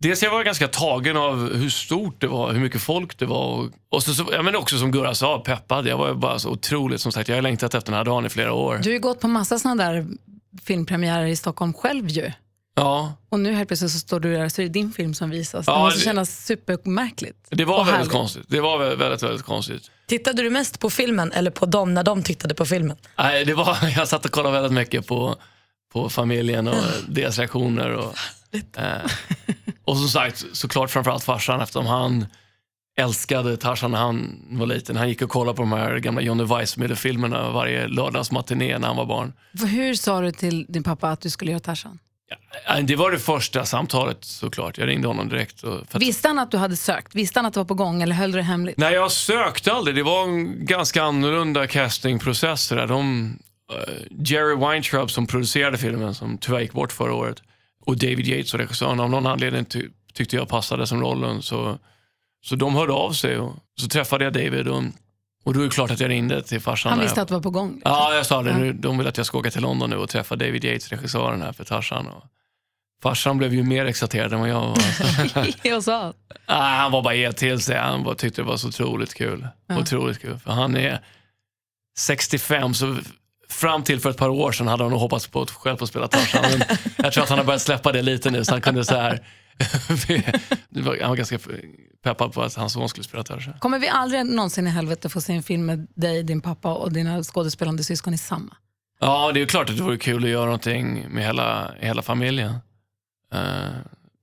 Dels 0.00 0.22
jag 0.22 0.30
var 0.30 0.44
ganska 0.44 0.68
tagen 0.68 1.16
av 1.16 1.54
hur 1.54 1.70
stort 1.70 2.20
det 2.20 2.26
var, 2.26 2.52
hur 2.52 2.60
mycket 2.60 2.80
folk 2.82 3.18
det 3.18 3.26
var. 3.26 3.44
Och, 3.46 3.70
och 3.90 4.02
så, 4.02 4.14
så, 4.14 4.28
ja, 4.32 4.42
men 4.42 4.56
också 4.56 4.78
som 4.78 4.90
Gurra 4.90 5.14
sa, 5.14 5.38
peppad. 5.38 5.86
Jag 5.86 5.98
var 5.98 6.14
bara 6.14 6.38
så 6.38 6.50
otroligt, 6.50 7.00
som 7.00 7.12
sagt, 7.12 7.28
jag 7.28 7.36
har 7.36 7.42
längtat 7.42 7.74
efter 7.74 7.92
den 7.92 7.98
här 7.98 8.04
dagen 8.04 8.26
i 8.26 8.28
flera 8.28 8.52
år. 8.52 8.74
Du 8.82 8.88
har 8.88 8.94
ju 8.94 9.00
gått 9.00 9.20
på 9.20 9.28
massa 9.28 9.58
sådana 9.58 9.84
där 9.90 10.06
filmpremiärer 10.64 11.26
i 11.26 11.36
Stockholm 11.36 11.72
själv 11.74 12.08
ju. 12.08 12.32
Ja, 12.76 13.12
Och 13.28 13.40
nu 13.40 13.52
helt 13.54 13.68
plötsligt 13.68 13.90
så 13.90 13.98
står 13.98 14.20
du 14.20 14.32
där 14.34 14.48
så 14.48 14.62
är 14.62 14.66
det 14.66 14.72
din 14.72 14.92
film 14.92 15.14
som 15.14 15.30
visas. 15.30 15.66
Det 15.66 15.72
Ja, 15.72 15.78
måste 15.84 15.98
det- 16.00 16.04
kännas 16.04 16.44
supermärkligt. 16.46 17.36
det 17.50 17.64
var 17.64 17.76
väldigt 17.78 17.94
härligt. 17.94 18.12
konstigt. 18.12 18.44
Det 18.48 18.60
var 18.60 18.78
vä- 18.78 18.96
väldigt, 18.96 19.22
väldigt 19.22 19.42
konstigt. 19.46 19.82
Tittade 20.06 20.42
du 20.42 20.50
mest 20.50 20.78
på 20.80 20.90
filmen 20.90 21.32
eller 21.32 21.50
på 21.50 21.66
dem 21.66 21.94
när 21.94 22.02
de 22.02 22.22
tittade 22.22 22.54
på 22.54 22.64
filmen? 22.64 22.96
Nej, 23.18 23.44
det 23.44 23.54
var, 23.54 23.78
jag 23.96 24.08
satt 24.08 24.24
och 24.24 24.30
kollade 24.30 24.54
väldigt 24.54 24.72
mycket 24.72 25.06
på, 25.06 25.36
på 25.92 26.08
familjen 26.08 26.68
och 26.68 26.74
deras 27.08 27.38
reaktioner. 27.38 27.90
Och, 27.90 28.14
eh, 28.76 29.10
och 29.88 29.96
som 29.96 30.08
sagt, 30.08 30.44
såklart 30.52 30.90
framförallt 30.90 31.24
farsan 31.24 31.60
eftersom 31.60 31.86
han 31.86 32.26
älskade 33.00 33.56
Tarzan 33.56 33.90
när 33.90 33.98
han 33.98 34.40
var 34.50 34.66
liten. 34.66 34.96
Han 34.96 35.08
gick 35.08 35.22
och 35.22 35.30
kollade 35.30 35.56
på 35.56 35.62
de 35.62 35.72
här 35.72 35.98
gamla 35.98 36.20
Johnny 36.22 36.44
Weissmuller-filmerna 36.44 37.50
varje 37.50 37.86
lördagsmatiné 37.88 38.78
när 38.78 38.88
han 38.88 38.96
var 38.96 39.06
barn. 39.06 39.32
Hur 39.68 39.94
sa 39.94 40.20
du 40.20 40.32
till 40.32 40.66
din 40.68 40.82
pappa 40.82 41.08
att 41.08 41.20
du 41.20 41.30
skulle 41.30 41.50
göra 41.50 41.60
Tarzan? 41.60 41.98
Ja, 42.66 42.80
Det 42.80 42.96
var 42.96 43.10
det 43.10 43.18
första 43.18 43.64
samtalet 43.64 44.24
såklart. 44.24 44.78
Jag 44.78 44.88
ringde 44.88 45.08
honom 45.08 45.28
direkt. 45.28 45.64
Att, 45.64 46.02
Visste 46.02 46.28
han 46.28 46.38
att 46.38 46.50
du 46.50 46.56
hade 46.56 46.76
sökt? 46.76 47.14
Visste 47.14 47.38
han 47.38 47.46
att 47.46 47.54
det 47.54 47.60
var 47.60 47.64
på 47.64 47.74
gång 47.74 48.02
eller 48.02 48.14
höll 48.14 48.32
du 48.32 48.38
det 48.38 48.44
hemligt? 48.44 48.76
Nej, 48.78 48.94
jag 48.94 49.12
sökte 49.12 49.72
aldrig. 49.72 49.96
Det 49.96 50.02
var 50.02 50.22
en 50.24 50.64
ganska 50.66 51.02
annorlunda 51.02 51.66
castingprocess. 51.66 52.68
De, 52.68 53.38
eh, 53.72 53.94
Jerry 54.10 54.56
Weintraub 54.56 55.10
som 55.10 55.26
producerade 55.26 55.78
filmen, 55.78 56.14
som 56.14 56.38
tyvärr 56.38 56.60
gick 56.60 56.72
bort 56.72 56.92
förra 56.92 57.14
året, 57.14 57.42
och 57.88 57.96
David 57.96 58.26
Yates 58.28 58.54
och 58.54 58.60
regissören, 58.60 59.00
av 59.00 59.10
någon 59.10 59.26
anledning 59.26 59.64
ty- 59.64 59.88
tyckte 60.14 60.36
jag 60.36 60.48
passade 60.48 60.86
som 60.86 61.00
rollen. 61.00 61.42
Så, 61.42 61.78
så 62.44 62.56
de 62.56 62.74
hörde 62.74 62.92
av 62.92 63.12
sig 63.12 63.38
och 63.38 63.54
så 63.80 63.88
träffade 63.88 64.24
jag 64.24 64.32
David 64.32 64.68
och, 64.68 64.82
och 65.44 65.54
då 65.54 65.60
är 65.60 65.64
det 65.64 65.70
klart 65.70 65.90
att 65.90 66.00
jag 66.00 66.08
ringde 66.10 66.42
till 66.42 66.60
farsan. 66.60 66.92
Han 66.92 67.00
visste 67.00 67.18
jag, 67.18 67.22
att 67.22 67.28
det 67.28 67.34
var 67.34 67.42
på 67.42 67.50
gång? 67.50 67.82
Ja, 67.84 68.14
jag 68.14 68.26
sa 68.26 68.42
det. 68.42 68.58
Nu, 68.58 68.72
de 68.72 68.98
vill 68.98 69.06
att 69.06 69.16
jag 69.16 69.26
ska 69.26 69.38
åka 69.38 69.50
till 69.50 69.62
London 69.62 69.90
nu 69.90 69.96
och 69.96 70.08
träffa 70.08 70.36
David 70.36 70.64
Yates, 70.64 70.88
regissören 70.88 71.42
här 71.42 71.52
för 71.52 71.64
Tarzan. 71.64 72.06
Och 72.06 72.24
farsan 73.02 73.38
blev 73.38 73.54
ju 73.54 73.62
mer 73.62 73.84
exalterad 73.86 74.32
än 74.32 74.40
vad 74.40 74.48
jag 74.48 74.60
var. 74.60 74.78
Jag 75.62 75.84
sa. 75.84 76.12
Nej, 76.48 76.56
han 76.78 76.92
var 76.92 77.02
bara 77.02 77.14
helt 77.14 77.36
till 77.36 77.60
sig. 77.60 77.76
Han 77.78 78.02
bara 78.04 78.14
tyckte 78.14 78.42
det 78.42 78.46
var 78.46 78.56
så 78.56 78.68
otroligt 78.68 79.14
kul. 79.14 79.48
Otroligt 79.78 80.20
kul. 80.20 80.38
För 80.38 80.52
han 80.52 80.76
är 80.76 81.00
65, 81.98 82.74
så 82.74 82.96
fram 83.50 83.82
till 83.82 84.00
för 84.00 84.10
ett 84.10 84.16
par 84.16 84.28
år 84.28 84.52
sedan 84.52 84.68
hade 84.68 84.82
han 84.82 84.90
nog 84.90 85.00
hoppats 85.00 85.26
på 85.26 85.42
att 85.42 85.50
själv 85.50 85.76
få 85.76 85.86
spela 85.86 86.08
Tarzan. 86.08 86.42
Men 86.50 86.62
jag 86.96 87.12
tror 87.12 87.22
att 87.24 87.30
han 87.30 87.38
har 87.38 87.44
börjat 87.44 87.62
släppa 87.62 87.92
det 87.92 88.02
lite 88.02 88.30
nu, 88.30 88.44
så 88.44 88.52
han 88.52 88.60
kunde 88.60 88.84
så 88.84 88.94
här... 88.94 89.26
Han 91.00 91.10
var 91.10 91.16
ganska 91.16 91.38
peppad 92.04 92.32
på 92.32 92.42
att 92.42 92.54
hans 92.54 92.72
son 92.72 92.88
skulle 92.88 93.04
spela 93.04 93.24
Tarzan. 93.24 93.54
Kommer 93.58 93.78
vi 93.78 93.88
aldrig 93.88 94.26
någonsin 94.26 94.66
i 94.66 94.70
helvete 94.70 95.08
få 95.08 95.20
se 95.20 95.32
en 95.32 95.42
film 95.42 95.66
med 95.66 95.86
dig, 95.94 96.22
din 96.22 96.40
pappa 96.40 96.74
och 96.74 96.92
dina 96.92 97.22
skådespelande 97.22 97.84
syskon 97.84 98.14
i 98.14 98.18
samma? 98.18 98.56
Ja, 99.00 99.32
det 99.32 99.38
är 99.38 99.40
ju 99.40 99.46
klart 99.46 99.70
att 99.70 99.76
det 99.76 99.82
vore 99.82 99.96
kul 99.96 100.24
att 100.24 100.30
göra 100.30 100.44
någonting 100.44 101.06
med 101.08 101.24
hela, 101.24 101.70
hela 101.80 102.02
familjen. 102.02 102.54
Eh, 103.34 103.40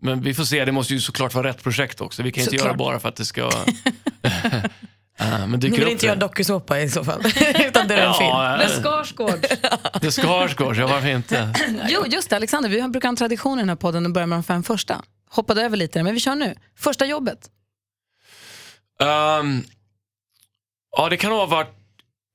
men 0.01 0.21
vi 0.21 0.33
får 0.33 0.43
se, 0.43 0.65
det 0.65 0.71
måste 0.71 0.93
ju 0.93 0.99
såklart 0.99 1.33
vara 1.33 1.47
rätt 1.47 1.63
projekt 1.63 2.01
också. 2.01 2.23
Vi 2.23 2.31
kan 2.31 2.41
inte 2.41 2.51
Såklart. 2.51 2.67
göra 2.67 2.77
bara 2.77 2.99
för 2.99 3.09
att 3.09 3.15
det 3.15 3.25
ska... 3.25 3.51
Eh, 5.19 5.47
men 5.47 5.49
Ni 5.49 5.69
vill 5.69 5.87
inte 5.87 6.01
det. 6.05 6.07
göra 6.07 6.15
dokusåpa 6.19 6.79
i 6.79 6.89
så 6.89 7.03
fall, 7.03 7.21
utan 7.67 7.87
det 7.87 7.95
är 7.95 8.07
en 8.07 8.13
film. 8.13 8.29
Ja, 8.29 8.57
Med 8.57 8.61
eh, 8.71 8.81
Skarsgård. 8.83 9.45
det 10.01 10.11
Skarsgård, 10.11 10.75
ja 10.75 10.87
varför 10.87 11.07
inte? 11.07 11.53
jo, 11.89 12.03
just 12.07 12.29
det, 12.29 12.35
Alexander, 12.35 12.69
vi 12.69 12.79
har- 12.79 12.89
brukar 12.89 13.07
ha 13.07 13.11
en 13.11 13.15
tradition 13.15 13.57
i 13.59 13.61
den 13.61 13.69
här 13.69 13.75
podden 13.75 14.05
att 14.05 14.11
börja 14.13 14.27
med 14.27 14.37
de 14.37 14.43
fem 14.43 14.63
första. 14.63 15.01
Hoppade 15.29 15.61
över 15.61 15.77
lite, 15.77 16.03
men 16.03 16.13
vi 16.13 16.19
kör 16.19 16.35
nu. 16.35 16.55
Första 16.77 17.05
jobbet. 17.05 17.49
Ehm, 19.01 19.63
ja, 20.97 21.09
det 21.09 21.17
kan 21.17 21.29
nog 21.29 21.39
ha 21.39 21.45
varit 21.45 21.73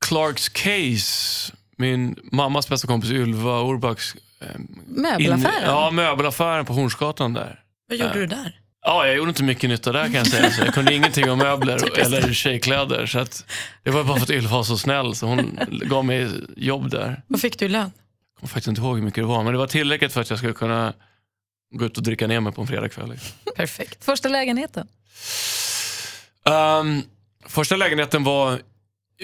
Clarks 0.06 0.48
Case. 0.48 1.52
Min 1.76 2.16
mammas 2.32 2.68
bästa 2.68 2.86
kompis 2.86 3.10
Ylva 3.10 3.60
Orbacks... 3.60 4.14
ehm, 4.40 4.66
Möbelaffären. 4.86 5.54
in- 5.54 5.64
Ja, 5.66 5.90
möbelaffären 5.90 6.64
på 6.66 6.72
Hornsgatan 6.72 7.32
där. 7.32 7.60
Vad 7.88 7.98
gjorde 7.98 8.14
du 8.14 8.26
där? 8.26 8.59
Ja, 8.82 9.06
jag 9.06 9.16
gjorde 9.16 9.28
inte 9.28 9.42
mycket 9.42 9.70
nytta 9.70 9.92
där 9.92 10.04
kan 10.04 10.14
jag 10.14 10.26
säga. 10.26 10.50
Så 10.50 10.60
jag 10.60 10.74
kunde 10.74 10.94
ingenting 10.94 11.30
om 11.30 11.38
möbler 11.38 11.98
eller 12.00 12.32
tjejkläder. 12.32 13.06
Så 13.06 13.18
att 13.18 13.44
det 13.82 13.90
var 13.90 14.04
bara 14.04 14.16
för 14.16 14.24
att 14.24 14.30
Ylva 14.30 14.56
var 14.56 14.62
så 14.62 14.78
snäll 14.78 15.14
så 15.14 15.26
hon 15.26 15.58
gav 15.70 16.04
mig 16.04 16.30
jobb 16.56 16.90
där. 16.90 17.22
Vad 17.26 17.40
fick 17.40 17.58
du 17.58 17.64
i 17.64 17.68
lön? 17.68 17.80
Jag 17.82 18.40
kommer 18.40 18.48
faktiskt 18.48 18.68
inte 18.68 18.80
ihåg 18.80 18.96
hur 18.96 19.04
mycket 19.04 19.22
det 19.22 19.26
var, 19.26 19.42
men 19.42 19.52
det 19.52 19.58
var 19.58 19.66
tillräckligt 19.66 20.12
för 20.12 20.20
att 20.20 20.30
jag 20.30 20.38
skulle 20.38 20.52
kunna 20.52 20.92
gå 21.74 21.84
ut 21.84 21.96
och 21.96 22.02
dricka 22.02 22.26
ner 22.26 22.40
mig 22.40 22.52
på 22.52 22.60
en 22.60 22.66
fredagkväll. 22.66 23.18
Perfekt. 23.56 24.04
Första 24.04 24.28
lägenheten? 24.28 24.88
Um, 26.44 27.02
första 27.46 27.76
lägenheten 27.76 28.24
var, 28.24 28.60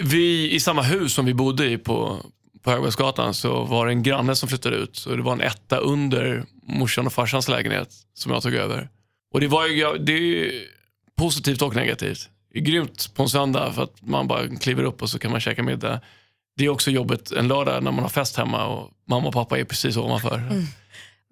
vi 0.02 0.52
i 0.52 0.60
samma 0.60 0.82
hus 0.82 1.12
som 1.12 1.24
vi 1.24 1.34
bodde 1.34 1.66
i 1.66 1.78
på, 1.78 2.20
på 2.62 2.70
Högbergsgatan 2.70 3.34
så 3.34 3.64
var 3.64 3.86
det 3.86 3.92
en 3.92 4.02
granne 4.02 4.36
som 4.36 4.48
flyttade 4.48 4.76
ut. 4.76 4.96
Så 4.96 5.16
det 5.16 5.22
var 5.22 5.32
en 5.32 5.40
etta 5.40 5.76
under 5.76 6.44
morsan 6.62 7.06
och 7.06 7.12
farsans 7.12 7.48
lägenhet 7.48 7.88
som 8.14 8.32
jag 8.32 8.42
tog 8.42 8.54
över. 8.54 8.88
Och 9.36 9.40
det 9.40 9.48
var 9.48 9.66
ju, 9.66 9.98
det 9.98 10.12
är 10.12 10.20
ju 10.20 10.66
positivt 11.16 11.62
och 11.62 11.76
negativt. 11.76 12.28
Det 12.52 12.58
är 12.58 12.62
grymt 12.62 13.14
på 13.14 13.22
en 13.22 13.28
söndag 13.28 13.72
för 13.72 13.82
att 13.82 14.02
man 14.02 14.28
bara 14.28 14.48
kliver 14.56 14.82
upp 14.84 15.02
och 15.02 15.10
så 15.10 15.18
kan 15.18 15.30
man 15.30 15.40
käka 15.40 15.62
middag. 15.62 16.00
Det 16.56 16.64
är 16.64 16.68
också 16.68 16.90
jobbet 16.90 17.32
en 17.32 17.48
lördag 17.48 17.82
när 17.82 17.92
man 17.92 18.02
har 18.02 18.08
fest 18.08 18.36
hemma 18.36 18.66
och 18.66 18.90
mamma 19.08 19.28
och 19.28 19.34
pappa 19.34 19.58
är 19.58 19.64
precis 19.64 19.96
ovanför. 19.96 20.42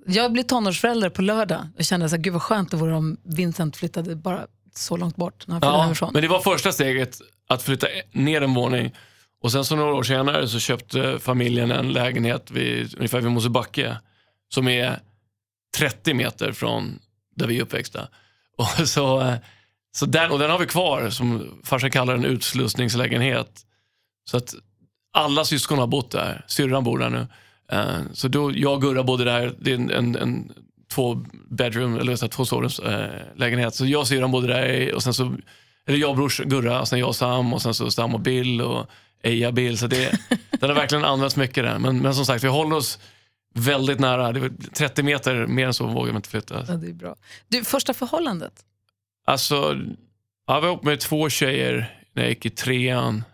Jag 0.07 0.33
blev 0.33 0.43
tonårsförälder 0.43 1.11
på 1.11 1.23
lördag 1.23 1.69
och 1.79 1.85
kände 1.85 2.09
så 2.09 2.17
här, 2.17 2.23
gud 2.23 2.33
vad 2.33 2.43
skönt 2.43 2.71
det 2.71 2.77
vore 2.77 2.95
om 2.95 3.17
Vincent 3.25 3.77
flyttade 3.77 4.17
bara 4.17 4.47
så 4.75 4.97
långt 4.97 5.17
bort 5.17 5.47
när 5.47 5.53
han 5.55 5.61
flyttade 5.61 5.79
Ja, 5.79 5.83
hemifrån. 5.83 6.11
men 6.13 6.23
det 6.23 6.29
var 6.29 6.41
första 6.41 6.73
steget 6.73 7.19
att 7.49 7.63
flytta 7.63 7.87
ner 8.13 8.43
en 8.43 8.55
våning. 8.55 8.95
Och 9.43 9.53
sen 9.53 9.65
så 9.65 9.77
några 9.77 9.95
år 9.95 10.03
senare 10.03 10.49
så 10.49 10.59
köpte 10.59 11.19
familjen 11.19 11.71
en 11.71 11.93
lägenhet 11.93 12.51
vid, 12.51 12.95
ungefär 12.97 13.21
vid 13.21 13.31
Mosebacke 13.33 13.97
som 14.55 14.69
är 14.69 14.99
30 15.77 16.15
meter 16.15 16.53
från 16.53 16.99
där 17.35 17.47
vi 17.47 17.59
är 17.59 17.63
uppväxta. 17.63 18.09
Och, 18.57 18.89
så, 18.89 19.21
eh, 19.21 19.35
så 19.97 20.07
den, 20.07 20.31
och 20.31 20.39
den 20.39 20.51
har 20.51 20.59
vi 20.59 20.67
kvar, 20.67 21.11
som 21.11 21.61
farsan 21.65 21.91
kallar 21.91 22.15
en 22.15 22.25
utslussningslägenhet. 22.25 23.61
Så 24.31 24.37
att 24.37 24.55
alla 25.13 25.45
syskon 25.45 25.79
har 25.79 25.87
bott 25.87 26.11
där. 26.11 26.45
Syrran 26.49 26.85
bor 26.85 26.99
där 26.99 27.11
nu. 27.11 27.27
Eh, 27.73 28.13
Så 28.13 28.29
då, 28.29 28.53
jag 28.57 28.73
och 28.73 28.83
Gurra 28.83 29.03
bodde 29.03 29.25
där. 29.25 29.55
Det 29.59 29.71
är 29.71 29.75
en, 29.75 29.91
en, 29.91 30.17
en 30.17 30.53
två 30.93 31.15
bedroom, 31.51 31.99
eller 31.99 32.17
så 32.17 32.25
här, 32.25 32.31
två 32.31 32.45
sovrums 32.45 32.79
eh, 32.79 33.11
lägenhet. 33.37 33.75
Så 33.75 33.87
jag 33.87 34.01
och 34.01 34.09
syrran 34.09 34.31
bodde 34.31 34.47
där 34.47 34.95
och 34.95 35.03
sen 35.03 35.15
så, 35.15 35.37
eller 35.87 35.99
jag 35.99 36.11
och 36.11 36.17
brors 36.17 36.39
Gurra, 36.41 36.81
och 36.81 36.89
sen 36.89 36.99
jag 36.99 37.09
och 37.09 37.17
Sam 37.17 37.53
och 37.55 37.63
sen 37.63 37.75
så 37.75 37.91
Sam 37.91 38.15
och 38.15 38.21
Bill 38.21 38.61
och 38.63 38.87
Eja 39.23 39.53
Bill. 39.53 39.79
Så 39.79 39.87
det, 39.87 40.19
den 40.51 40.69
har 40.71 40.77
verkligen 40.77 41.05
använts 41.05 41.37
mycket 41.37 41.65
där. 41.65 41.79
Men, 41.79 41.99
men 41.99 42.15
som 42.15 42.27
sagt, 42.27 42.45
vi 42.45 42.49
håller 42.49 42.77
oss 42.77 42.99
väldigt 43.55 44.01
nära. 44.01 44.33
Det 44.33 44.41
var 44.41 44.51
30 44.73 45.03
meter, 45.03 45.47
mer 45.47 45.67
än 45.67 45.75
så 45.75 45.87
vågar 45.87 46.13
man 46.13 46.17
inte 46.17 46.29
flytta. 46.29 46.65
Ja, 46.69 46.75
det 46.75 46.89
är 46.89 46.93
bra. 46.93 47.17
Du, 47.49 47.65
första 47.65 47.95
förhållandet? 47.95 48.53
Alltså, 49.27 49.77
jag 50.47 50.61
var 50.61 50.69
ihop 50.69 50.83
med 50.83 51.01
två 51.01 51.29
tjejer 51.29 51.99
när 52.13 52.23
jag 52.23 52.31
gick 52.31 52.47
i 52.47 52.51
trean. 52.51 53.25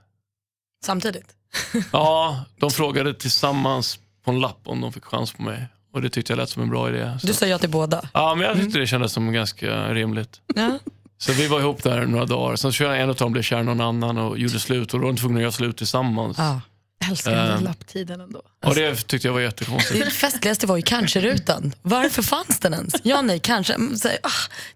Samtidigt? 0.85 1.37
Ja, 1.93 2.45
de 2.59 2.71
frågade 2.71 3.15
tillsammans 3.15 3.99
på 4.25 4.31
en 4.31 4.41
lapp 4.41 4.61
om 4.65 4.81
de 4.81 4.93
fick 4.93 5.05
chans 5.05 5.33
på 5.33 5.43
mig. 5.43 5.67
Och 5.93 6.03
det 6.03 6.11
tyckte 6.11 6.33
jag 6.33 6.37
lät 6.39 6.49
som 6.49 6.63
en 6.63 6.71
bra 6.71 6.89
idé. 6.89 7.19
Så. 7.21 7.27
Du 7.27 7.33
sa 7.33 7.47
ja 7.47 7.59
till 7.59 7.71
båda? 7.71 8.09
Ja, 8.15 8.35
men 8.35 8.47
jag 8.47 8.57
tyckte 8.57 8.79
det 8.79 8.87
kändes 8.87 9.13
som 9.13 9.33
ganska 9.33 9.95
rimligt. 9.95 10.41
Ja. 10.55 10.79
Så 11.19 11.33
vi 11.33 11.47
var 11.47 11.61
ihop 11.61 11.83
där 11.83 12.07
några 12.07 12.25
dagar. 12.25 12.57
Sen 12.57 12.73
så 12.73 12.85
en 12.85 13.09
av 13.11 13.17
dem 13.17 13.33
blev 13.33 13.43
kär 13.43 13.61
i 13.61 13.65
någon 13.65 13.81
annan 13.81 14.19
och 14.19 14.39
gjorde 14.39 14.61
slut. 14.61 14.95
Och 14.95 15.01
då 15.01 15.07
var 15.07 15.13
de 15.13 15.21
tvungna 15.21 15.39
att 15.39 15.43
göra 15.43 15.53
slut 15.53 15.77
tillsammans. 15.77 16.39
Ja. 16.39 16.61
Jag 17.01 17.11
älskar 17.11 17.31
den 17.31 17.47
där 17.47 17.57
Ehm. 17.57 17.65
lapptiden 17.65 18.21
ändå. 18.21 18.43
Och 18.65 18.75
det 18.75 18.95
tyckte 18.95 19.29
jag 19.29 19.33
var 19.33 19.41
jättekonstigt. 19.41 20.05
Det 20.05 20.11
festligaste 20.11 20.67
var 20.67 20.77
ju 20.77 20.83
kanske-rutan. 20.83 21.73
Varför 21.83 22.23
fanns 22.23 22.59
den 22.59 22.75
ens? 22.75 22.95
Ja, 23.03 23.23
nej, 23.23 23.39
kanske. 23.41 23.73
Mm, 23.75 23.97
Så, 23.97 24.09
ah, 24.09 24.31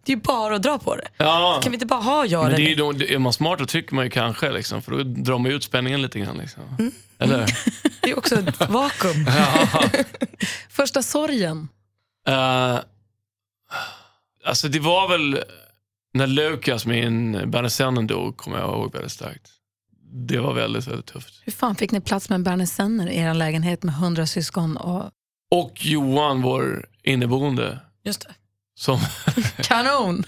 det 0.05 0.13
är 0.13 0.17
ju 0.17 0.23
bara 0.23 0.57
att 0.57 0.63
dra 0.63 0.79
på 0.79 0.97
det. 0.97 1.09
Ja, 1.17 1.61
Kan 1.63 1.73
vi 1.73 1.77
inte 1.77 1.87
bara 1.87 2.01
ha 2.01 2.27
ja 2.27 2.39
men 2.43 2.47
eller 2.47 2.57
det 2.57 2.73
är, 2.73 2.93
nej? 2.93 3.15
är 3.15 3.19
man 3.19 3.33
smart 3.33 3.59
då 3.59 3.67
trycker 3.67 3.95
man 3.95 4.05
ju 4.05 4.11
kanske. 4.11 4.51
Liksom, 4.53 4.83
för 4.83 4.93
då 4.93 5.03
drar 5.03 5.39
man 5.39 5.51
ju 5.51 5.57
ut 5.57 5.65
spänningen 5.65 6.03
lite 6.03 6.19
grann. 6.19 6.39
Liksom. 6.39 6.63
Mm. 6.79 6.93
Eller? 7.19 7.47
Det 8.01 8.11
är 8.11 8.19
också 8.19 8.35
ett 8.39 8.69
vakuum. 8.71 9.27
Första 10.71 11.03
sorgen? 11.03 11.69
Uh, 12.29 12.79
alltså 14.45 14.69
det 14.69 14.81
var 14.81 15.09
väl 15.09 15.43
när 16.15 16.27
Lukas, 16.27 16.87
min 16.87 17.51
Bernesennen 17.51 18.07
dog, 18.07 18.37
kommer 18.37 18.59
jag 18.59 18.69
ihåg 18.69 18.93
väldigt 18.93 19.13
starkt. 19.13 19.51
Det 20.17 20.39
var 20.39 20.55
väldigt, 20.55 20.87
väldigt 20.87 21.07
tufft. 21.07 21.43
Hur 21.45 21.53
fan 21.53 21.75
fick 21.77 21.93
ni 21.93 22.01
plats 22.01 22.29
med 22.29 22.35
en 22.35 22.43
Berner 22.43 22.67
Senner 22.67 23.07
i 23.07 23.19
er 23.19 23.35
lägenhet 23.35 23.83
med 23.83 23.95
hundra 23.95 24.27
syskon? 24.27 24.77
Och... 24.77 25.11
Och 25.51 25.73
Johan, 25.85 26.43
vår 26.43 26.87
inneboende, 27.03 27.79
Just 28.05 28.21
det. 28.21 28.35
som 28.75 28.99
Kanon! 29.57 30.25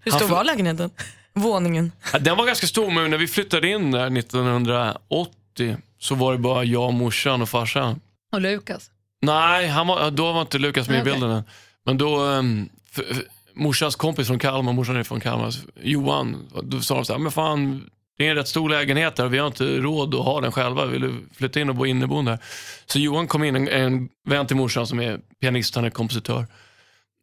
Hur 0.00 0.12
Han 0.12 0.20
stor 0.20 0.28
var 0.28 0.44
lägenheten? 0.44 0.90
Våningen? 1.34 1.92
Den 2.20 2.36
var 2.36 2.46
ganska 2.46 2.66
stor, 2.66 2.90
men 2.90 3.10
när 3.10 3.18
vi 3.18 3.26
flyttade 3.26 3.68
in 3.68 3.90
där 3.90 4.18
1980 4.18 5.76
så 5.98 6.14
var 6.14 6.32
det 6.32 6.38
bara 6.38 6.64
jag, 6.64 6.92
morsan 6.92 7.42
och 7.42 7.48
farsan. 7.48 8.00
och 8.32 8.40
Lukas? 8.40 8.90
Nej, 9.20 9.68
han 9.68 9.86
var, 9.86 10.10
då 10.10 10.32
var 10.32 10.40
inte 10.40 10.58
Lukas 10.58 10.88
med 10.88 11.00
i 11.00 11.04
bilden 11.04 11.30
än. 11.30 11.44
Men 11.86 11.98
då, 11.98 12.22
um, 12.24 12.68
för, 12.90 13.02
för, 13.14 13.24
morsans 13.54 13.96
kompis 13.96 14.26
från 14.26 14.38
Kalmar, 14.38 14.72
morsan 14.72 14.96
är 14.96 15.02
från 15.02 15.20
Kalmar, 15.20 15.54
Johan, 15.82 16.48
då 16.62 16.80
sa 16.80 16.94
de 16.94 17.04
så 17.04 17.12
här, 17.12 17.20
men 17.20 17.32
fan, 17.32 17.90
det 18.22 18.26
är 18.26 18.30
en 18.30 18.36
rätt 18.36 18.48
stor 18.48 18.68
lägenhet 18.68 19.16
där 19.16 19.24
och 19.24 19.34
vi 19.34 19.38
har 19.38 19.46
inte 19.46 19.64
råd 19.64 20.14
att 20.14 20.24
ha 20.24 20.40
den 20.40 20.52
själva. 20.52 20.86
Vill 20.86 21.00
du 21.00 21.14
flytta 21.34 21.60
in 21.60 21.68
och 21.68 21.74
bo 21.74 21.86
inneboende 21.86 22.30
här? 22.30 22.40
Så 22.86 22.98
Johan 22.98 23.26
kom 23.26 23.44
in, 23.44 23.56
en, 23.56 23.68
en 23.68 24.08
vän 24.28 24.46
till 24.46 24.56
morsan 24.56 24.86
som 24.86 25.00
är 25.00 25.20
pianist, 25.40 25.74
han 25.74 25.84
är 25.84 25.90
kompositör. 25.90 26.46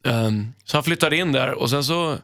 Um, 0.04 0.54
så 0.64 0.78
han 0.78 0.84
flyttade 0.84 1.18
in 1.18 1.32
där 1.32 1.52
och 1.52 1.70
sen 1.70 1.84
så 1.84 2.18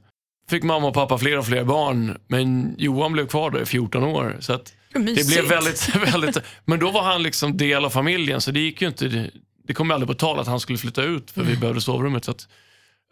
fick 0.50 0.64
mamma 0.64 0.88
och 0.88 0.94
pappa 0.94 1.18
fler 1.18 1.38
och 1.38 1.46
fler 1.46 1.64
barn. 1.64 2.18
Men 2.28 2.76
Johan 2.78 3.14
blev 3.14 3.28
kvar 3.28 3.52
där 3.52 3.62
i 3.62 3.66
14 3.66 4.04
år. 4.04 4.38
Så 4.40 4.54
att 4.54 4.74
det 4.94 5.28
blev 5.28 5.48
väldigt, 5.50 5.96
väldigt... 6.14 6.38
Men 6.66 6.80
då 6.80 6.92
var 6.92 7.04
han 7.04 7.24
liksom 7.24 7.58
del 7.58 7.86
av 7.86 7.90
familjen 7.90 8.42
så 8.42 8.52
det 8.52 8.60
gick 8.60 8.82
ju 8.82 8.88
inte... 8.88 9.30
Det, 9.68 9.74
kom 9.74 9.92
aldrig 9.92 10.08
på 10.08 10.14
tal 10.14 10.40
att 10.40 10.48
han 10.48 10.60
skulle 10.60 10.78
flytta 10.78 11.04
ut 11.04 11.32
för 11.32 11.44
vi 11.44 11.58
behövde 11.58 11.82
sovrummet. 11.82 12.26
Så 12.26 12.32
att, 12.32 12.48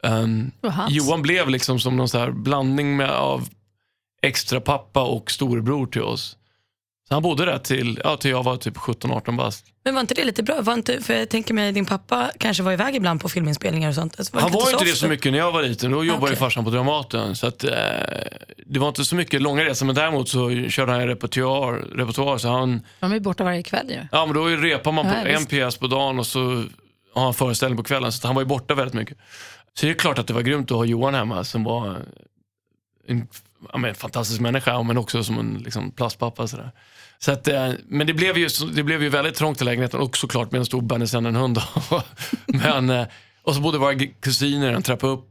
hans. 0.04 0.94
Johan 0.94 1.22
blev 1.22 1.50
liksom 1.50 1.80
som 1.80 1.98
någon 1.98 2.10
så 2.10 2.18
här 2.18 2.32
blandning 2.32 2.98
med, 2.98 3.10
av 3.10 3.48
extra 4.24 4.62
pappa 4.62 5.04
och 5.04 5.32
storebror 5.32 5.86
till 5.88 6.02
oss. 6.02 6.38
Så 7.08 7.14
han 7.16 7.24
bodde 7.24 7.46
där 7.46 7.58
till, 7.58 8.02
ja, 8.04 8.18
till 8.18 8.32
jag 8.32 8.44
var 8.44 8.58
typ 8.58 8.78
17-18 8.78 9.38
bast. 9.38 9.66
Men 9.86 9.94
var 9.94 10.02
inte 10.02 10.14
det 10.14 10.24
lite 10.24 10.44
bra? 10.44 10.62
Var 10.62 10.74
inte, 10.74 11.02
för 11.02 11.14
jag 11.14 11.30
tänker 11.30 11.54
mig, 11.54 11.72
din 11.72 11.86
pappa 11.86 12.32
kanske 12.40 12.64
var 12.64 12.72
iväg 12.72 12.96
ibland 12.96 13.22
på 13.22 13.30
filminspelningar 13.30 13.90
och 13.90 13.96
sånt. 13.96 14.16
Alltså, 14.20 14.40
Han 14.40 14.52
var 14.52 14.72
inte 14.72 14.86
det 14.86 14.96
så 14.96 15.08
mycket 15.08 15.32
när 15.32 15.40
jag 15.40 15.52
var 15.52 15.62
liten. 15.64 15.92
Då 15.92 16.04
jobbade 16.04 16.26
ju 16.26 16.28
Okej. 16.28 16.36
farsan 16.40 16.64
på 16.64 16.70
Dramaten. 16.70 17.36
Så 17.36 17.48
att, 17.48 17.64
eh, 17.64 17.72
det 18.66 18.80
var 18.80 18.88
inte 18.88 19.06
så 19.06 19.16
mycket 19.16 19.42
långa 19.42 19.64
resor. 19.66 19.86
Men 19.86 19.96
däremot 19.96 20.30
så 20.30 20.70
körde 20.70 20.92
han 20.92 21.08
repertoar. 21.08 21.74
repertoar 21.74 22.38
så 22.38 22.48
han, 22.48 22.82
De 23.00 23.12
är 23.14 23.20
borta 23.20 23.44
varje 23.44 23.64
kväll 23.64 23.90
ju. 23.90 24.00
ja, 24.12 24.26
men 24.26 24.36
då 24.36 24.46
repar 24.48 24.92
man 24.92 25.06
på 25.06 25.12
Ja, 25.16 25.26
en 25.28 25.46
pjäs 25.46 25.78
på 25.78 25.88
dagen 25.88 26.20
och 26.20 26.28
så 26.28 26.64
har 27.16 27.24
han 27.24 27.34
föreställning 27.34 27.78
på 27.78 27.84
kvällen. 27.84 28.12
Så 28.12 28.18
att 28.20 28.24
han 28.24 28.36
var 28.36 28.42
ju 28.42 28.48
borta 28.48 28.76
väldigt 28.76 28.94
mycket. 28.94 29.18
Så 29.74 29.86
det 29.86 29.92
är 29.92 29.96
klart 29.96 30.20
att 30.20 30.28
det 30.28 30.34
var 30.34 30.42
grymt 30.42 30.72
att 30.72 30.78
ha 30.78 30.86
Johan 30.86 31.14
hemma 31.16 31.44
som 31.44 31.64
var 31.64 31.98
en, 33.08 33.28
ja, 33.74 33.88
en 33.88 33.96
fantastisk 33.96 34.42
människa 34.42 34.84
men 34.84 34.98
också 34.98 35.24
som 35.24 35.40
en 35.40 35.62
liksom, 35.66 35.92
plastpappa. 35.92 36.48
Sådär. 36.48 36.72
Så 37.20 37.32
att, 37.32 37.48
eh, 37.48 37.72
men 37.88 38.08
det 38.08 38.14
blev, 38.14 38.38
ju, 38.38 38.50
det 38.74 38.84
blev 38.84 39.04
ju 39.04 39.10
väldigt 39.10 39.36
trångt 39.36 39.62
i 39.62 39.66
lägenheten 39.66 40.00
och 40.00 40.18
såklart 40.18 40.52
med 40.52 40.60
en 40.60 40.66
stor 40.66 40.82
Bernesennen 40.82 41.36
hund. 41.36 41.62
men, 42.46 42.90
eh, 42.90 43.08
och 43.44 43.56
så 43.56 43.62
bodde 43.62 43.78
våra 43.78 43.96
kusiner 44.22 44.74
en 44.74 44.84
trappa 44.84 45.08
upp 45.08 45.30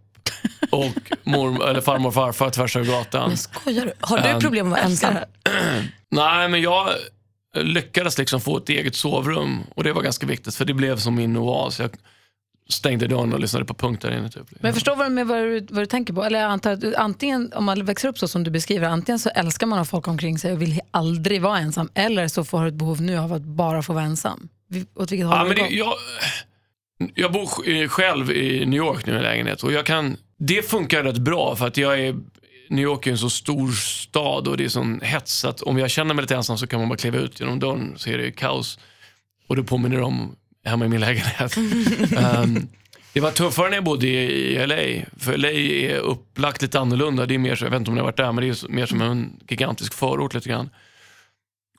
och 0.71 1.13
mor, 1.23 1.69
eller 1.69 1.81
farmor 1.81 2.09
och 2.09 2.15
farfar 2.15 2.51
tvärs 2.51 2.77
över 2.77 2.87
gatan. 2.87 3.29
Men 3.29 3.39
skojar 3.39 3.85
du? 3.85 3.93
Har 4.01 4.35
du 4.35 4.41
problem 4.41 4.69
med 4.69 4.75
att 4.75 4.81
vara 4.81 4.91
ensam? 4.91 5.15
Nej, 6.11 6.49
men 6.49 6.63
jag 6.63 6.89
lyckades 7.55 8.19
liksom 8.19 8.41
få 8.41 8.57
ett 8.57 8.69
eget 8.69 8.95
sovrum 8.95 9.61
och 9.75 9.85
det 9.85 9.93
var 9.93 10.03
ganska 10.03 10.27
viktigt 10.27 10.55
för 10.55 10.65
det 10.65 10.75
blev 10.75 10.97
som 10.97 11.15
min 11.15 11.37
oas. 11.37 11.81
Jag 11.81 11.91
stängde 12.73 13.07
dörren 13.07 13.33
och 13.33 13.41
lyssnade 13.41 13.65
på 13.65 13.75
punkt 13.75 14.03
där 14.03 14.19
inne. 14.19 14.31
Typ. 14.31 14.51
Men 14.51 14.69
jag 14.69 14.75
förstår 14.75 14.97
vad, 14.97 15.07
du- 15.07 15.11
med 15.11 15.27
vad, 15.27 15.39
du, 15.39 15.67
vad 15.71 15.83
du 15.83 15.87
tänker 15.87 16.13
på. 16.15 16.25
Eller 16.25 16.41
jag 16.41 16.51
antar 16.51 16.73
att 16.73 16.95
antingen, 16.95 17.53
om 17.55 17.65
man 17.65 17.85
växer 17.85 18.09
upp 18.09 18.19
så 18.19 18.29
som 18.29 18.45
du 18.45 18.51
beskriver, 18.51 18.89
antingen 18.89 19.19
så 19.19 19.29
älskar 19.29 19.67
man 19.67 19.79
att 19.79 19.87
ha 19.87 19.91
folk 19.91 20.09
omkring 20.09 20.39
sig 20.39 20.53
och 20.53 20.63
vill 20.63 20.81
aldrig 20.91 21.43
vara 21.43 21.59
ensam, 21.59 21.89
eller 21.95 22.29
så 22.29 22.45
får 22.45 22.63
du 22.63 22.69
ett 22.69 22.75
behov 22.75 23.03
nu 23.03 23.19
av 23.19 23.33
att 23.33 23.43
bara 23.43 23.83
få 23.83 23.93
vara 23.93 24.05
ensam. 24.05 24.49
Åt 24.95 25.13
vilket 25.13 25.27
håll 25.27 25.37
Ja, 25.39 25.45
men 25.45 25.57
det, 25.57 25.69
jag, 25.69 25.95
jag 27.15 27.33
bor 27.33 27.45
sj- 27.47 27.89
själv 27.89 28.31
i 28.33 28.67
New 28.67 28.79
York 28.79 29.07
nu 29.07 29.19
i 29.19 29.23
lägenhet 29.23 29.63
och 29.63 29.73
jag 29.73 29.87
kan, 29.87 30.17
det 30.39 30.63
funkar 30.71 31.03
rätt 31.05 31.19
bra 31.19 31.57
för 31.57 31.67
att 31.67 31.77
jag 31.77 32.01
är, 32.01 32.15
New 32.69 32.83
York 32.85 33.07
är 33.07 33.11
en 33.11 33.19
så 33.19 33.31
stor 33.31 33.71
stad 33.73 34.49
och 34.49 34.57
det 34.57 34.65
är 34.65 34.69
sån 34.69 35.01
hets 35.03 35.45
att 35.45 35.63
om 35.63 35.79
jag 35.79 35.91
känner 35.91 36.15
mig 36.15 36.23
lite 36.23 36.37
ensam 36.37 36.59
så 36.59 36.67
kan 36.67 36.81
man 36.81 36.89
bara 36.89 36.99
kliva 36.99 37.19
ut 37.19 37.41
genom 37.41 37.59
dörren 37.61 37.93
så 37.97 38.11
är 38.11 38.19
det 38.19 38.31
kaos. 38.33 38.79
Och 39.49 39.57
det 39.57 39.63
påminner 39.63 40.01
om 40.03 40.37
hemma 40.65 40.85
i 40.85 40.89
min 40.89 41.01
lägenhet. 41.01 41.57
um, 41.57 42.69
det 43.13 43.21
var 43.21 43.31
tuffare 43.31 43.69
när 43.69 43.77
jag 43.77 43.85
bodde 43.85 44.07
i, 44.07 44.67
LA. 44.67 45.07
För 45.17 45.37
LA 45.37 45.51
är 45.51 45.99
upplagt 45.99 46.63
lite 46.63 46.81
annorlunda. 46.81 47.27
Det 47.27 47.35
är 47.35 47.39
mer 47.39 47.57
så, 47.57 47.65
jag 47.65 47.71
vet 47.71 47.79
inte 47.79 47.91
om 47.91 47.95
ni 47.95 48.01
har 48.01 48.07
varit 48.07 48.17
där, 48.17 48.33
men 48.33 48.45
det 48.45 48.49
är 48.49 48.69
mer 48.69 48.87
som 48.87 49.03
en 49.03 49.41
gigantisk 49.49 49.95
förort 49.95 50.35
lite 50.35 50.49
grann. 50.49 50.71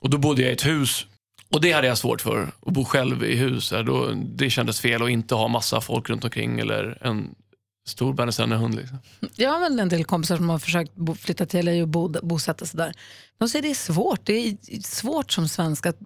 Och 0.00 0.10
då 0.10 0.18
bodde 0.18 0.42
jag 0.42 0.50
i 0.50 0.54
ett 0.54 0.66
hus 0.66 1.06
och 1.50 1.60
det 1.60 1.72
hade 1.72 1.86
jag 1.86 1.98
svårt 1.98 2.20
för, 2.20 2.52
att 2.66 2.72
bo 2.72 2.84
själv 2.84 3.24
i 3.24 3.36
hus. 3.36 3.72
Då, 3.86 4.12
det 4.14 4.50
kändes 4.50 4.80
fel 4.80 5.02
att 5.02 5.10
inte 5.10 5.34
ha 5.34 5.48
massa 5.48 5.80
folk 5.80 6.10
runt 6.10 6.24
omkring 6.24 6.60
eller 6.60 6.98
en 7.00 7.34
stor 7.86 8.20
och 8.20 8.58
hund. 8.58 8.74
Liksom. 8.74 8.98
Jag 9.36 9.50
har 9.50 9.60
väl 9.60 9.80
en 9.80 9.88
del 9.88 10.04
kompisar 10.04 10.36
som 10.36 10.48
har 10.48 10.58
försökt 10.58 10.92
flytta 11.18 11.46
till 11.46 11.64
LA 11.64 11.82
och 11.82 11.88
bo, 11.88 12.08
bosätta 12.22 12.66
sig 12.66 12.78
där. 12.78 12.94
De 13.38 13.48
säger 13.48 13.62
det 13.62 13.70
är 13.70 13.74
svårt. 13.74 14.20
Det 14.24 14.32
är 14.32 14.82
svårt 14.82 15.32
som 15.32 15.48
svensk 15.48 15.86
att 15.86 15.96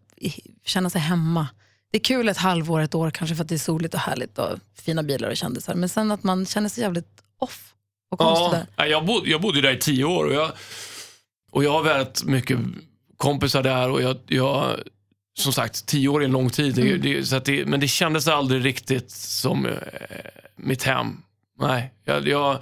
känna 0.65 0.91
sig 0.91 1.01
hemma. 1.01 1.49
Det 1.91 1.99
är 1.99 2.03
kul 2.03 2.29
ett 2.29 2.37
halvår, 2.37 2.81
ett 2.81 2.95
år 2.95 3.11
kanske 3.11 3.37
för 3.37 3.43
att 3.43 3.49
det 3.49 3.55
är 3.55 3.59
soligt 3.59 3.95
och 3.95 4.01
härligt 4.01 4.39
och 4.39 4.59
fina 4.83 5.03
bilar 5.03 5.31
och 5.31 5.37
kändisar. 5.37 5.75
Men 5.75 5.89
sen 5.89 6.11
att 6.11 6.23
man 6.23 6.47
känner 6.47 6.69
sig 6.69 6.83
jävligt 6.83 7.23
off 7.39 7.75
och 8.11 8.19
konstig 8.19 8.59
där. 8.59 8.67
Ja, 8.77 8.87
jag, 8.87 9.07
bod, 9.07 9.27
jag 9.27 9.41
bodde 9.41 9.61
där 9.61 9.73
i 9.73 9.79
tio 9.79 10.05
år 10.05 10.25
och 10.25 10.33
jag, 10.33 10.51
och 11.51 11.65
jag 11.65 11.71
har 11.73 11.83
väldigt 11.83 12.25
mycket 12.25 12.59
kompisar 13.17 13.63
där 13.63 13.91
och 13.91 14.03
jag, 14.03 14.17
jag 14.27 14.81
som 15.39 15.53
sagt, 15.53 15.87
tio 15.87 16.09
år 16.09 16.21
är 16.21 16.25
en 16.25 16.31
lång 16.33 16.51
tid. 16.51 16.75
Det, 16.75 16.83
Mm. 16.83 17.01
det, 17.01 17.25
så 17.27 17.39
det, 17.39 17.67
men 17.67 17.81
det 17.81 17.89
kändes 17.89 18.29
aldrig 18.29 18.65
riktigt 18.65 19.11
som 19.11 19.67
eh, 19.67 19.73
mitt 20.57 20.83
hem. 20.83 21.17
Nej, 21.61 21.93
jag, 22.05 22.29
jag 22.29 22.59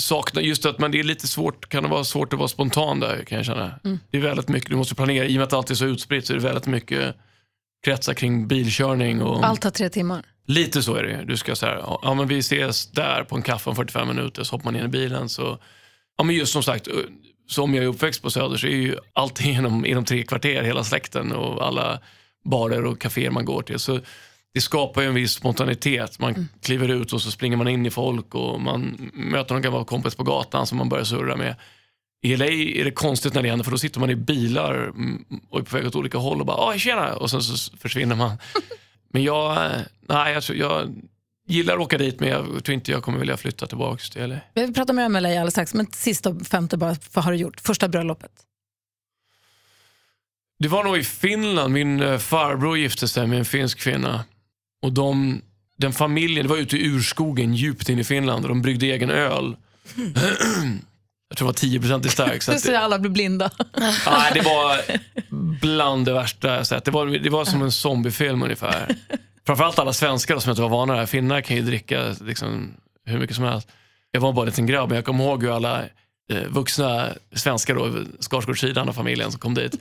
saknar 0.00 0.42
just 0.42 0.66
att 0.66 0.78
man, 0.78 0.90
det 0.90 0.98
är 1.00 1.04
lite 1.04 1.28
svårt, 1.28 1.68
kan 1.68 1.82
det 1.82 1.88
vara 1.88 2.04
svårt 2.04 2.32
att 2.32 2.38
vara 2.38 2.48
spontan 2.48 3.00
där 3.00 3.24
kan 3.24 3.36
jag 3.36 3.46
känna. 3.46 3.80
Mm. 3.84 3.98
Det 4.10 4.16
är 4.16 4.22
väldigt 4.22 4.48
mycket, 4.48 4.70
du 4.70 4.76
måste 4.76 4.94
planera, 4.94 5.24
i 5.26 5.28
och 5.28 5.34
med 5.34 5.42
att 5.42 5.52
allt 5.52 5.70
är 5.70 5.74
så 5.74 5.84
utspritt 5.84 6.26
så 6.26 6.32
är 6.32 6.36
det 6.36 6.42
väldigt 6.42 6.66
mycket 6.66 7.16
kretsar 7.86 8.14
kring 8.14 8.48
bilkörning. 8.48 9.22
Och, 9.22 9.44
Allt 9.44 9.60
tar 9.62 9.70
tre 9.70 9.88
timmar. 9.88 10.24
Lite 10.46 10.82
så 10.82 10.94
är 10.94 11.02
det. 11.02 11.24
Du 11.24 11.36
ska 11.36 11.56
säga, 11.56 11.78
ja 12.02 12.14
men 12.14 12.28
vi 12.28 12.38
ses 12.38 12.90
där 12.90 13.24
på 13.24 13.36
en 13.36 13.42
kaffe 13.42 13.70
om 13.70 13.76
45 13.76 14.08
minuter, 14.08 14.44
så 14.44 14.54
hoppar 14.54 14.64
man 14.64 14.76
in 14.76 14.84
i 14.84 14.88
bilen. 14.88 15.28
Så, 15.28 15.58
ja 16.18 16.24
men 16.24 16.34
just 16.34 16.52
som 16.52 16.62
sagt, 16.62 16.88
som 17.48 17.74
jag 17.74 17.84
är 17.84 17.88
uppväxt 17.88 18.22
på 18.22 18.30
Söder 18.30 18.56
så 18.56 18.66
är 18.66 18.70
ju 18.70 18.96
allting 19.12 19.56
inom, 19.56 19.86
inom 19.86 20.04
tre 20.04 20.22
kvarter, 20.22 20.62
hela 20.62 20.84
släkten 20.84 21.32
och 21.32 21.66
alla 21.66 22.00
barer 22.44 22.84
och 22.84 23.00
kaféer 23.00 23.30
man 23.30 23.44
går 23.44 23.62
till. 23.62 23.78
Så 23.78 24.00
det 24.54 24.60
skapar 24.60 25.02
ju 25.02 25.08
en 25.08 25.14
viss 25.14 25.32
spontanitet. 25.32 26.18
Man 26.18 26.48
kliver 26.62 26.88
ut 26.88 27.12
och 27.12 27.22
så 27.22 27.30
springer 27.30 27.56
man 27.56 27.68
in 27.68 27.86
i 27.86 27.90
folk 27.90 28.34
och 28.34 28.60
man 28.60 29.10
möter 29.12 29.54
någon 29.54 29.62
gammal 29.62 29.84
kompis 29.84 30.14
på 30.14 30.22
gatan 30.22 30.66
som 30.66 30.78
man 30.78 30.88
börjar 30.88 31.04
surra 31.04 31.36
med. 31.36 31.54
I 32.22 32.36
LA 32.36 32.46
är 32.46 32.84
det 32.84 32.90
konstigt 32.90 33.34
när 33.34 33.42
det 33.42 33.48
händer 33.48 33.64
för 33.64 33.70
då 33.70 33.78
sitter 33.78 34.00
man 34.00 34.10
i 34.10 34.16
bilar 34.16 34.74
mm, 34.74 35.24
och 35.50 35.58
är 35.60 35.62
på 35.64 35.76
väg 35.76 35.86
åt 35.86 35.94
olika 35.96 36.18
håll 36.18 36.40
och 36.40 36.46
bara 36.46 36.56
“Åh, 36.56 36.76
tjena” 36.76 37.16
och 37.16 37.30
sen 37.30 37.42
så 37.42 37.76
försvinner 37.76 38.16
man. 38.16 38.38
Men 39.12 39.22
jag, 39.22 39.66
eh, 39.66 39.80
nej, 40.08 40.32
jag, 40.34 40.42
tror- 40.42 40.58
jag 40.58 40.94
gillar 41.48 41.74
att 41.74 41.80
åka 41.80 41.98
dit 41.98 42.20
men 42.20 42.28
jag 42.28 42.64
tror 42.64 42.74
inte 42.74 42.92
jag 42.92 43.02
kommer 43.02 43.18
vilja 43.18 43.36
flytta 43.36 43.66
tillbaka 43.66 44.02
till 44.12 44.26
LA. 44.28 44.38
Vi 44.54 44.72
pratar 44.72 44.94
mer 44.94 45.06
om 45.06 45.12
LA 45.12 45.28
alldeles 45.28 45.54
strax, 45.54 45.74
men 45.74 45.86
sista 45.92 46.30
och 46.30 46.46
femte 46.46 46.76
bara, 46.76 46.96
vad 47.12 47.24
har 47.24 47.32
du 47.32 47.38
gjort? 47.38 47.60
Första 47.60 47.88
bröllopet. 47.88 48.30
Det 50.58 50.68
var 50.68 50.84
nog 50.84 50.96
i 50.98 51.02
Finland. 51.02 51.72
Min 51.72 52.02
eh, 52.02 52.18
farbror 52.18 52.78
gifte 52.78 53.08
sig 53.08 53.26
med 53.26 53.38
en 53.38 53.44
finsk 53.44 53.78
kvinna. 53.78 54.24
Och 54.82 54.92
de, 54.92 55.42
den 55.78 55.92
familjen, 55.92 56.46
det 56.46 56.50
var 56.50 56.56
ute 56.58 56.76
i 56.76 56.86
urskogen 56.86 57.54
djupt 57.54 57.88
in 57.88 57.98
i 57.98 58.04
Finland 58.04 58.44
och 58.44 58.48
de 58.48 58.62
bryggde 58.62 58.86
egen 58.86 59.10
öl. 59.10 59.56
Jag 61.28 61.38
tror 61.38 61.52
det 61.52 61.88
var 61.88 61.96
10% 61.96 62.06
i 62.06 62.08
stark. 62.08 62.42
Så 62.42 62.52
att, 62.52 62.60
ser 62.60 62.74
alla 62.74 62.98
blir 62.98 63.10
blinda. 63.10 63.50
nej, 64.06 64.30
det 64.34 64.40
var 64.40 64.80
bland 65.60 66.06
det 66.06 66.12
värsta 66.12 66.56
jag 66.56 66.66
sett. 66.66 66.84
Det 66.84 66.90
var, 66.90 67.06
det 67.06 67.30
var 67.30 67.44
som 67.44 67.62
en 67.62 67.72
zombiefilm 67.72 68.42
ungefär. 68.42 68.96
Framförallt 69.46 69.78
alla 69.78 69.92
svenskar 69.92 70.34
då, 70.34 70.40
som 70.40 70.50
inte 70.50 70.62
var 70.62 70.68
vana 70.68 70.96
där. 70.96 71.06
Finnar 71.06 71.40
kan 71.40 71.56
ju 71.56 71.62
dricka 71.62 72.14
liksom, 72.20 72.74
hur 73.04 73.18
mycket 73.18 73.36
som 73.36 73.44
helst. 73.44 73.68
Jag 74.10 74.20
var 74.20 74.32
bara 74.32 74.42
en 74.42 74.48
liten 74.48 74.66
grabb, 74.66 74.88
men 74.88 74.96
jag 74.96 75.04
kommer 75.04 75.24
ihåg 75.24 75.42
hur 75.42 75.56
alla 75.56 75.82
eh, 76.32 76.42
vuxna 76.48 77.08
svenskar, 77.34 77.74
då, 77.74 77.90
Skarsgårdssidan 78.20 78.88
av 78.88 78.92
familjen 78.92 79.30
som 79.30 79.40
kom 79.40 79.54
dit, 79.54 79.74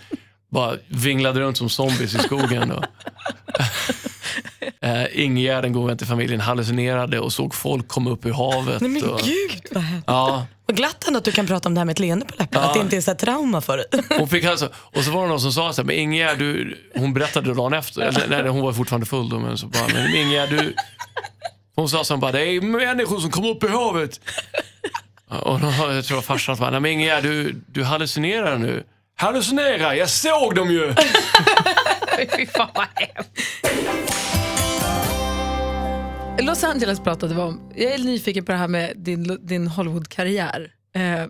bara 0.51 0.75
vinglade 0.87 1.39
runt 1.39 1.57
som 1.57 1.69
zombies 1.69 2.15
i 2.15 2.17
skogen. 2.17 2.71
Och, 2.71 2.83
eh, 4.85 5.23
Ingegärd, 5.23 5.63
den 5.63 5.73
gode 5.73 5.87
vän 5.87 5.97
till 5.97 6.07
familjen, 6.07 6.41
hallucinerade 6.41 7.19
och 7.19 7.33
såg 7.33 7.55
folk 7.55 7.87
komma 7.87 8.09
upp 8.09 8.25
ur 8.25 8.33
havet. 8.33 8.81
Nej 8.81 8.89
men 8.89 9.03
och, 9.09 9.19
gud 9.19 9.61
vad 9.71 9.83
hemskt. 9.83 10.03
ja, 10.07 10.45
Vad 10.65 10.77
glatt 10.77 11.07
ändå 11.07 11.17
att 11.17 11.23
du 11.25 11.31
kan 11.31 11.47
prata 11.47 11.69
om 11.69 11.75
det 11.75 11.79
här 11.79 11.85
med 11.85 11.93
ett 11.93 11.99
leende 11.99 12.25
på 12.25 12.33
läpparna. 12.37 12.65
Ja. 12.65 12.67
Att 12.69 12.73
det 12.73 12.79
inte 12.79 12.97
är 12.97 13.01
så 13.01 13.11
här 13.11 13.17
trauma 13.17 13.61
för 13.61 13.77
dig. 13.77 13.85
Hon 14.17 14.29
fick 14.29 14.45
alltså, 14.45 14.69
och 14.75 15.03
så 15.03 15.11
var 15.11 15.21
det 15.21 15.27
någon 15.27 15.41
som 15.41 15.51
sa 15.51 15.73
så 15.73 15.81
här, 15.81 15.85
men 15.87 15.95
Ingegärd, 15.95 16.39
du, 16.39 16.77
hon 16.95 17.13
berättade 17.13 17.53
dagen 17.53 17.73
efter, 17.73 18.01
eller, 18.01 18.27
nej, 18.43 18.51
hon 18.51 18.61
var 18.61 18.73
fortfarande 18.73 19.05
full 19.05 19.29
då, 19.29 19.39
men 19.39 19.57
så 19.57 19.67
bara, 19.67 19.87
men 19.93 20.15
Ingegärd, 20.15 20.49
du, 20.49 20.75
hon 21.75 21.89
sa 21.89 22.03
så 22.03 22.13
här, 22.13 22.21
bara, 22.21 22.31
det 22.31 22.41
är 22.45 22.61
människor 22.61 23.19
som 23.19 23.31
kommer 23.31 23.49
upp 23.49 23.63
i 23.63 23.67
havet. 23.67 24.19
Och 25.29 25.59
då, 25.59 25.73
jag 25.93 26.05
tror 26.05 26.21
farsan 26.21 26.55
bara, 26.59 26.69
nej 26.69 26.79
men 26.79 26.91
Ingegärd, 26.91 27.23
du, 27.23 27.61
du 27.67 27.83
hallucinerar 27.83 28.57
nu. 28.57 28.83
Hallucinera, 29.17 29.95
jag 29.95 30.09
såg 30.09 30.55
dem 30.55 30.71
ju! 30.71 30.95
Fy 32.37 32.45
fan 32.45 32.69
vad 32.75 32.85
hemskt. 32.95 34.34
Los 36.39 36.63
Angeles 36.63 36.99
pratade 36.99 37.35
vi 37.35 37.41
om. 37.41 37.71
Jag 37.75 37.93
är 37.93 37.97
nyfiken 37.97 38.45
på 38.45 38.51
det 38.51 38.57
här 38.57 38.67
med 38.67 38.93
din, 38.97 39.37
din 39.41 39.67
Hollywood-karriär. 39.67 40.73
Eh, 40.95 41.27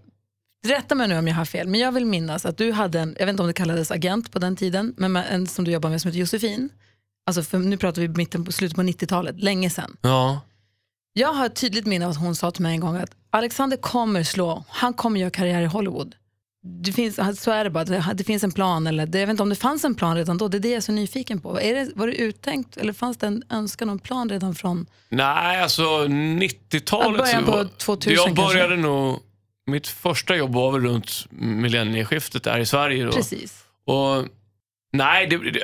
rätta 0.68 0.96
mig 0.96 1.08
nu 1.08 1.18
om 1.18 1.28
jag 1.28 1.36
har 1.36 1.46
fel, 1.46 1.68
men 1.68 1.80
jag 1.80 1.92
vill 1.92 2.06
minnas 2.06 2.46
att 2.46 2.58
du 2.58 2.72
hade 2.72 3.00
en, 3.00 3.16
jag 3.20 3.26
vet 3.26 3.34
inte 3.34 3.44
om 3.44 3.48
det 3.48 3.54
kallades 3.54 3.92
agent 3.92 4.32
på 4.32 4.40
den 4.40 4.56
tiden, 4.56 4.94
men 4.98 5.16
en 5.16 5.48
som 5.48 5.66
du 5.66 5.72
jobbar 5.72 5.90
med 5.90 6.02
som 6.02 6.10
heter 6.10 6.20
Josefin. 6.20 6.70
Alltså 7.26 7.44
för 7.44 7.60
nu 7.60 7.78
pratar 7.78 8.02
vi 8.02 8.08
mitten 8.08 8.46
på 8.46 8.52
slutet 8.52 8.76
på 8.76 8.82
90-talet, 8.84 9.40
länge 9.44 9.70
sedan. 9.70 9.98
Ja, 10.02 10.42
Jag 11.14 11.34
har 11.34 11.46
ett 11.46 11.56
tydligt 11.56 11.86
minne 11.86 12.06
av 12.06 12.12
att 12.12 12.20
hon 12.20 12.36
sa 12.36 12.52
till 12.52 12.64
mig 12.64 12.74
en 12.74 12.80
gång 12.80 12.96
att 12.96 13.12
Alexander 13.30 13.78
kommer 13.78 14.24
slå, 14.24 14.64
han 14.70 14.94
kommer 14.94 15.20
göra 15.20 15.30
karriär 15.32 15.62
i 15.62 15.66
Hollywood. 15.66 16.16
Det 16.68 16.92
finns, 16.92 17.16
så 17.42 17.52
är 17.52 17.64
det 17.64 17.70
bara, 17.70 17.84
det, 18.14 18.24
finns 18.24 18.44
en 18.44 18.52
plan, 18.52 18.88
eller 18.88 19.06
det, 19.06 19.20
jag 19.20 19.28
vet 19.28 19.32
inte 19.32 19.44
om 19.44 19.50
det 19.50 19.56
fanns 19.56 19.84
en 19.84 19.96
plan 19.96 20.16
redan 20.18 20.38
då, 20.38 20.48
det 20.48 20.58
är 20.58 20.60
det 20.60 20.68
jag 20.68 20.78
är 20.78 20.82
så 20.82 20.92
nyfiken 20.92 21.42
på. 21.42 21.62
Är 21.62 21.76
det, 21.76 21.92
var 21.96 22.08
det 22.08 22.14
uttänkt 22.16 22.78
eller 22.78 22.94
fanns 22.94 23.18
det 23.18 23.28
en 23.28 23.44
önskan 23.50 23.90
en 23.90 24.00
plan 24.00 24.30
redan 24.30 24.56
från 24.56 24.86
nej 25.10 25.62
alltså 25.62 25.84
90-talet. 26.06 27.18
Ja, 27.18 27.24
början 27.24 27.46
på 27.46 27.52
var- 27.52 27.66
2000 27.78 28.14
Jag 28.14 28.36
började 28.36 28.60
kanske. 28.76 28.76
nog, 28.76 29.20
mitt 29.66 29.88
första 29.88 30.36
jobb 30.36 30.54
var 30.54 30.72
väl 30.72 30.82
runt 30.82 31.26
millennieskiftet 31.30 32.44
där 32.44 32.60
i 32.60 32.66
Sverige. 32.66 33.06
Då. 33.06 33.12
precis? 33.12 33.64
Och, 33.86 34.26
nej, 34.94 35.28
det, 35.28 35.38
det, 35.52 35.62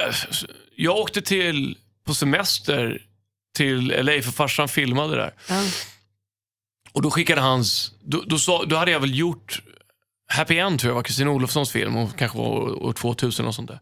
jag 0.76 0.98
åkte 0.98 1.22
till, 1.22 1.78
på 2.06 2.14
semester 2.14 3.02
till 3.56 3.88
LA 3.88 4.12
för 4.22 4.32
farsan 4.32 4.68
filmade 4.68 5.16
där. 5.16 5.34
Ja. 5.50 5.64
Och 6.94 7.02
då 7.02 7.12
skickade 7.12 7.42
hans, 7.42 7.92
då, 8.04 8.24
då, 8.28 8.38
sa, 8.40 8.66
då 8.66 8.76
hade 8.76 8.92
jag 8.92 9.00
väl 9.00 9.16
gjort 9.18 9.62
Happy 10.32 10.58
End 10.58 10.80
tror 10.80 10.90
jag 10.90 10.96
var 10.96 11.04
Kristina 11.04 11.32
Olofssons 11.32 11.72
film, 11.72 11.98
och 11.98 12.18
kanske 12.18 12.38
var 12.38 12.84
år, 12.84 12.94
2000 12.94 13.48
och 13.48 13.56
sånt 13.56 13.70
där. 13.70 13.80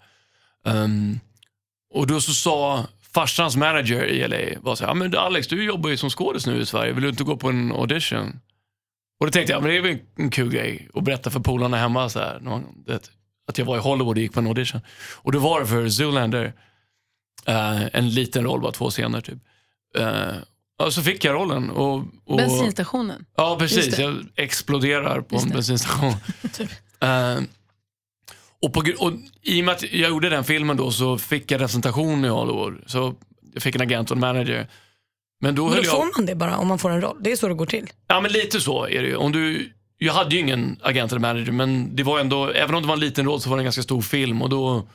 Um, 0.63 1.19
och 1.93 2.07
då 2.07 2.21
så 2.21 2.33
sa 2.33 2.85
farsans 3.13 3.55
manager 3.55 4.05
i 4.05 4.27
LA, 4.27 4.59
var 4.61 4.75
så 4.75 4.85
här, 4.85 4.93
men 4.93 5.17
Alex 5.17 5.47
du 5.47 5.63
jobbar 5.63 5.89
ju 5.89 5.97
som 5.97 6.09
skådis 6.09 6.45
nu 6.45 6.61
i 6.61 6.65
Sverige, 6.65 6.93
vill 6.93 7.03
du 7.03 7.09
inte 7.09 7.23
gå 7.23 7.37
på 7.37 7.49
en 7.49 7.71
audition? 7.71 8.39
Och 9.19 9.25
då 9.25 9.31
tänkte 9.31 9.53
jag, 9.53 9.61
men 9.61 9.71
det 9.71 9.77
är 9.77 9.81
väl 9.81 9.97
en 10.15 10.29
kul 10.29 10.51
grej 10.51 10.89
att 10.93 11.03
berätta 11.03 11.29
för 11.29 11.39
polarna 11.39 11.77
hemma 11.77 12.09
så 12.09 12.19
här, 12.19 12.39
någon, 12.39 12.83
det, 12.85 13.11
att 13.47 13.57
jag 13.57 13.65
var 13.65 13.77
i 13.77 13.79
Hollywood 13.79 14.17
och 14.17 14.21
gick 14.21 14.33
på 14.33 14.39
en 14.39 14.47
audition. 14.47 14.81
Och 15.15 15.31
det 15.31 15.39
var 15.39 15.59
det 15.59 15.67
för 15.67 15.89
Zoolander, 15.89 16.45
uh, 17.49 17.95
en 17.95 18.09
liten 18.09 18.43
roll, 18.43 18.61
bara 18.61 18.71
två 18.71 18.89
scener 18.89 19.21
typ. 19.21 19.39
Uh, 19.97 20.35
och 20.85 20.93
så 20.93 21.01
fick 21.01 21.25
jag 21.25 21.35
rollen. 21.35 21.69
Och, 21.69 22.03
och, 22.25 22.37
Bensinstationen. 22.37 23.25
Ja, 23.37 23.55
precis. 23.59 23.99
Jag 23.99 24.25
exploderar 24.35 25.21
på 25.21 25.35
Just 25.35 25.43
en 25.43 25.49
det. 25.49 25.55
bensinstation. 25.55 26.13
Eh, 27.01 27.39
och, 28.61 28.73
på, 28.73 28.83
och 28.99 29.13
I 29.41 29.61
och 29.61 29.65
med 29.65 29.75
att 29.75 29.83
jag 29.93 30.09
gjorde 30.09 30.29
den 30.29 30.43
filmen 30.43 30.77
då 30.77 30.91
så 30.91 31.17
fick 31.17 31.51
jag 31.51 31.61
representation 31.61 32.25
i 32.25 32.27
Hollywood. 32.27 32.83
Så 32.85 33.15
jag 33.53 33.63
fick 33.63 33.75
en 33.75 33.81
agent 33.81 34.11
och 34.11 34.17
en 34.17 34.21
manager. 34.21 34.67
Men 35.41 35.55
då 35.55 35.65
Men 35.65 35.77
då 35.77 35.83
jag... 35.83 35.91
får 35.91 36.17
man 36.17 36.25
det 36.25 36.35
bara 36.35 36.57
om 36.57 36.67
man 36.67 36.79
får 36.79 36.89
en 36.89 37.01
roll. 37.01 37.17
Det 37.21 37.31
är 37.31 37.35
så 37.35 37.47
det 37.47 37.53
går 37.53 37.65
till. 37.65 37.89
Ja, 38.07 38.21
men 38.21 38.31
lite 38.31 38.61
så 38.61 38.87
är 38.87 39.01
det 39.01 39.07
ju. 39.07 39.15
Om 39.15 39.31
du, 39.31 39.71
jag 39.97 40.13
hade 40.13 40.35
ju 40.35 40.41
ingen 40.41 40.79
agent 40.81 41.11
eller 41.11 41.21
manager, 41.21 41.51
men 41.51 41.95
det 41.95 42.03
var 42.03 42.19
ändå, 42.19 42.49
även 42.49 42.75
om 42.75 42.81
det 42.81 42.87
var 42.87 42.95
en 42.95 42.99
liten 42.99 43.25
roll 43.25 43.41
så 43.41 43.49
var 43.49 43.57
det 43.57 43.61
en 43.61 43.65
ganska 43.65 43.83
stor 43.83 44.01
film. 44.01 44.41
Och 44.41 44.49
då, 44.49 44.87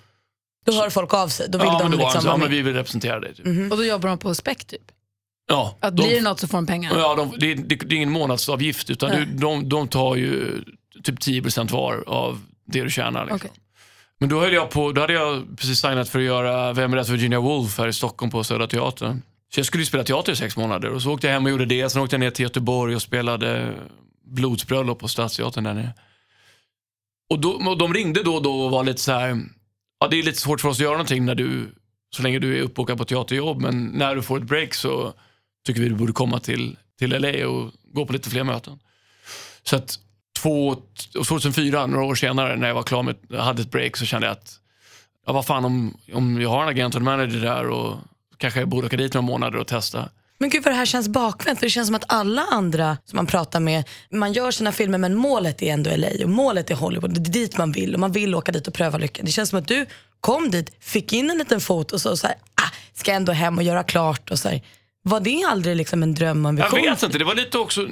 Då 0.67 0.73
hör 0.73 0.91
folk 0.91 1.15
av 1.15 1.29
sig. 1.29 1.47
Då 1.51 1.59
vill 1.59 1.67
ja, 1.67 1.79
de 1.79 1.83
men 1.83 1.91
då 1.93 1.97
var 1.99 2.05
liksom 2.05 2.23
så, 2.23 2.29
ja, 2.29 2.37
men 2.37 2.51
vi 2.51 2.63
vill 2.63 2.75
representera 2.75 3.21
dig. 3.21 3.35
Typ. 3.35 3.47
Mhm. 3.47 3.71
Och 3.71 3.77
då 3.77 3.85
jobbar 3.85 4.09
de 4.09 4.19
på 4.19 4.35
spec 4.35 4.57
typ. 4.65 4.93
Ja, 5.49 5.77
Att 5.81 5.97
de- 5.97 6.03
blir 6.03 6.15
det 6.17 6.23
något 6.23 6.41
så 6.41 6.49
får 6.49 6.59
de 6.59 6.67
pengar. 6.67 6.99
Ja, 6.99 7.15
de, 7.15 7.35
det, 7.39 7.55
det, 7.55 7.77
det 7.77 7.95
är 7.95 7.97
ingen 7.97 8.11
månadsavgift 8.11 8.91
utan 8.91 9.11
du, 9.11 9.25
de, 9.25 9.69
de 9.69 9.89
tar 9.89 10.17
ju 10.17 10.63
typ 11.03 11.19
10% 11.19 11.71
var 11.73 12.05
av 12.07 12.43
det 12.67 12.81
du 12.83 12.91
tjänar. 12.91 13.21
Liksom. 13.25 13.37
Okej. 13.37 13.51
Men 14.19 14.29
då 14.29 14.41
höll 14.41 14.53
jag 14.53 14.71
på, 14.71 14.93
då 14.93 15.01
hade 15.01 15.13
jag 15.13 15.45
precis 15.59 15.81
signat 15.81 16.09
för 16.09 16.19
att 16.19 16.25
göra 16.25 16.73
Vem 16.73 16.93
är 16.93 16.97
rätt 16.97 17.09
Virginia 17.09 17.41
Woolf 17.41 17.79
här 17.79 17.89
i 17.89 17.93
Stockholm 17.93 18.31
på 18.31 18.45
Södra 18.45 18.67
Teatern. 18.67 19.23
Så 19.55 19.61
jag 19.61 19.67
skulle 19.67 19.85
spela 19.85 20.05
teater 20.05 20.33
i 20.33 20.37
sex 20.37 20.57
månader 20.57 20.91
och 20.91 21.03
så 21.03 21.13
åkte 21.13 21.27
jag 21.27 21.35
hem 21.35 21.45
och 21.45 21.51
gjorde 21.51 21.67
det. 21.67 21.91
Sen 21.91 22.03
åkte 22.03 22.15
jag 22.17 22.21
ner 22.21 22.31
till 22.31 22.43
Göteborg 22.43 22.95
och 22.95 23.03
spelade 23.03 23.75
Blodsbröllop 24.27 24.99
på 24.99 25.09
Stadsteatern 25.09 25.65
där 25.65 25.75
nere. 25.75 25.93
Och, 27.31 27.41
då, 27.41 27.51
och 27.51 27.79
de 27.79 27.95
ringde 27.95 28.23
då 28.23 28.35
och 28.35 28.43
då 28.43 28.61
och 28.61 28.71
var 28.71 28.85
lite 28.85 29.01
så 29.01 29.13
här, 29.13 29.41
ja 30.01 30.09
det 30.09 30.19
är 30.19 30.23
lite 30.23 30.41
svårt 30.41 30.61
för 30.61 30.69
oss 30.69 30.77
att 30.77 30.83
göra 30.83 30.93
någonting 30.93 31.25
när 31.25 31.35
du, 31.35 31.75
så 32.17 32.23
länge 32.23 32.39
du 32.39 32.59
är 32.59 32.63
uppbokad 32.63 32.99
på 32.99 33.05
teaterjobb, 33.05 33.61
men 33.61 33.85
när 33.87 34.15
du 34.17 34.23
får 34.23 34.37
ett 34.39 34.45
break 34.45 34.75
så 34.75 35.15
tycker 35.65 35.81
vi 35.81 35.89
du 35.89 35.95
borde 35.95 36.13
komma 36.13 36.41
till, 36.41 36.77
till 36.99 37.11
LA 37.11 37.49
och 37.49 37.73
gå 37.93 38.07
på 38.07 38.13
lite 38.13 38.31
fler 38.31 38.45
möten. 38.45 38.79
Så 39.63 39.77
att 39.77 39.99
två, 40.39 40.77
2004, 41.13 41.87
några 41.87 42.05
år 42.05 42.15
senare, 42.15 42.57
när 42.57 42.69
jag 42.69 42.75
var 42.75 42.83
klar 42.83 43.03
med, 43.03 43.17
hade 43.39 43.63
ett 43.63 43.71
break, 43.71 43.97
så 43.97 44.05
kände 44.05 44.27
jag 44.27 44.33
att, 44.33 44.61
ja 45.27 45.33
vad 45.33 45.47
fan 45.47 45.65
om, 45.65 45.99
om 46.13 46.41
jag 46.41 46.51
har 46.51 46.63
en 46.63 46.69
agent 46.69 46.95
och 46.95 47.01
en 47.01 47.05
manager 47.05 47.41
där 47.41 47.69
och 47.69 47.97
kanske 48.39 48.61
jag 48.61 48.69
borde 48.69 48.87
åka 48.87 48.97
dit 48.97 49.15
några 49.15 49.27
månader 49.27 49.59
och 49.59 49.67
testa. 49.67 50.09
Men 50.39 50.51
gud 50.51 50.65
vad 50.65 50.73
det 50.73 50.77
här 50.77 50.87
känns 50.87 51.09
bakvänt. 51.09 51.59
För 51.59 51.67
det 51.67 51.71
känns 51.71 51.89
som 51.89 51.95
att 51.95 52.05
alla 52.09 52.43
andra 52.43 52.97
som 53.05 53.17
man 53.17 53.27
pratar 53.27 53.61
med, 53.61 53.89
man 54.11 54.33
gör 54.33 54.51
sina 54.51 54.73
filmer 54.73 54.99
men 54.99 55.15
målet 55.15 55.63
är 55.63 55.73
ändå 55.73 55.91
LA 55.97 56.09
och 56.25 56.31
målet 56.31 56.71
är 56.71 56.75
Hollywood. 56.75 57.15
Det 57.15 57.29
är 57.29 57.33
dit 57.33 57.59
man 57.59 57.73
vill 57.73 57.95
och 57.95 58.01
man 58.01 58.13
vill 58.13 58.35
åka 58.35 58.53
dit 58.53 58.69
och 58.69 58.75
pröva 58.75 58.99
lyckan. 58.99 59.25
Det 59.25 59.33
känns 59.33 59.51
som 59.51 59.59
att 59.59 59.69
du 59.69 59.87
kom 60.21 60.51
dit, 60.51 60.77
fick 60.81 61.13
in 61.13 61.31
en 61.31 61.39
liten 61.39 61.61
fot 61.61 61.93
och 61.93 62.01
så, 62.01 62.17
så 62.17 62.27
här, 62.27 62.37
ah, 62.37 62.71
ska 62.95 63.13
ändå 63.13 63.33
hem 63.33 63.59
och 63.59 63.65
göra 63.65 63.83
klart. 63.83 64.31
Och 64.31 64.39
så 64.39 64.49
här. 64.49 64.63
Var 65.07 65.21
det 65.21 65.45
aldrig 65.49 65.77
liksom 65.77 66.03
en 66.03 66.15
dröm 66.15 66.47
en 66.47 66.57
Jag 66.57 66.71
vet 66.71 67.03
inte, 67.03 67.19
det 67.19 67.25
var 67.25 67.35
lite 67.35 67.59
också, 67.59 67.89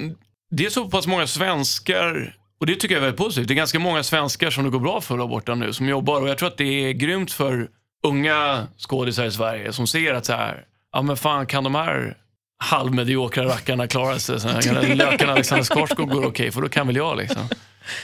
det 0.51 0.65
är 0.65 0.69
så 0.69 0.89
pass 0.89 1.07
många 1.07 1.27
svenskar, 1.27 2.37
och 2.59 2.65
det 2.65 2.75
tycker 2.75 2.95
jag 2.95 3.01
är 3.01 3.05
väldigt 3.05 3.25
positivt, 3.25 3.47
det 3.47 3.53
är 3.53 3.55
ganska 3.55 3.79
många 3.79 4.03
svenskar 4.03 4.49
som 4.49 4.63
det 4.63 4.69
går 4.69 4.79
bra 4.79 5.01
för 5.01 5.17
där 5.17 5.27
borta 5.27 5.55
nu, 5.55 5.73
som 5.73 5.87
jobbar 5.87 6.21
och 6.21 6.29
jag 6.29 6.37
tror 6.37 6.47
att 6.47 6.57
det 6.57 6.89
är 6.89 6.93
grymt 6.93 7.31
för 7.31 7.67
unga 8.03 8.67
skådisar 8.77 9.25
i 9.25 9.31
Sverige 9.31 9.73
som 9.73 9.87
ser 9.87 10.13
att 10.13 10.25
så 10.25 10.33
här, 10.33 10.65
ja 10.93 11.01
men 11.01 11.17
fan 11.17 11.45
kan 11.45 11.63
de 11.63 11.75
här 11.75 12.17
halvmediokra 12.63 13.45
rackarna 13.45 13.87
klara 13.87 14.19
sig? 14.19 14.39
Så 14.39 14.47
här, 14.47 14.95
Löken 14.95 15.29
Alexander 15.29 15.63
Skarsgård 15.63 16.09
går 16.09 16.25
okej, 16.25 16.51
för 16.51 16.61
då 16.61 16.69
kan 16.69 16.87
väl 16.87 16.95
jag 16.95 17.17
liksom. 17.17 17.41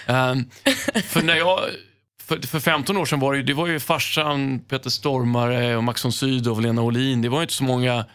Ehm, 0.06 0.46
för 1.04 1.22
när 1.22 1.36
jag, 1.36 1.60
för, 2.28 2.48
för 2.48 2.60
15 2.60 2.98
år 2.98 3.06
sedan 3.06 3.20
var 3.20 3.34
det, 3.34 3.44
det 3.44 3.54
var 3.54 3.68
ju 3.68 3.80
farsan, 3.80 4.60
Peter 4.60 4.90
Stormare 4.90 5.78
och 5.78 5.84
Max 5.84 6.06
von 6.06 6.12
Sydow 6.12 6.58
och 6.58 6.62
Lena 6.62 6.82
Olin. 6.82 7.22
Det 7.22 7.30
var 7.30 7.38
ju 7.38 7.42
inte 7.42 7.54
så 7.54 7.64
många, 7.64 8.06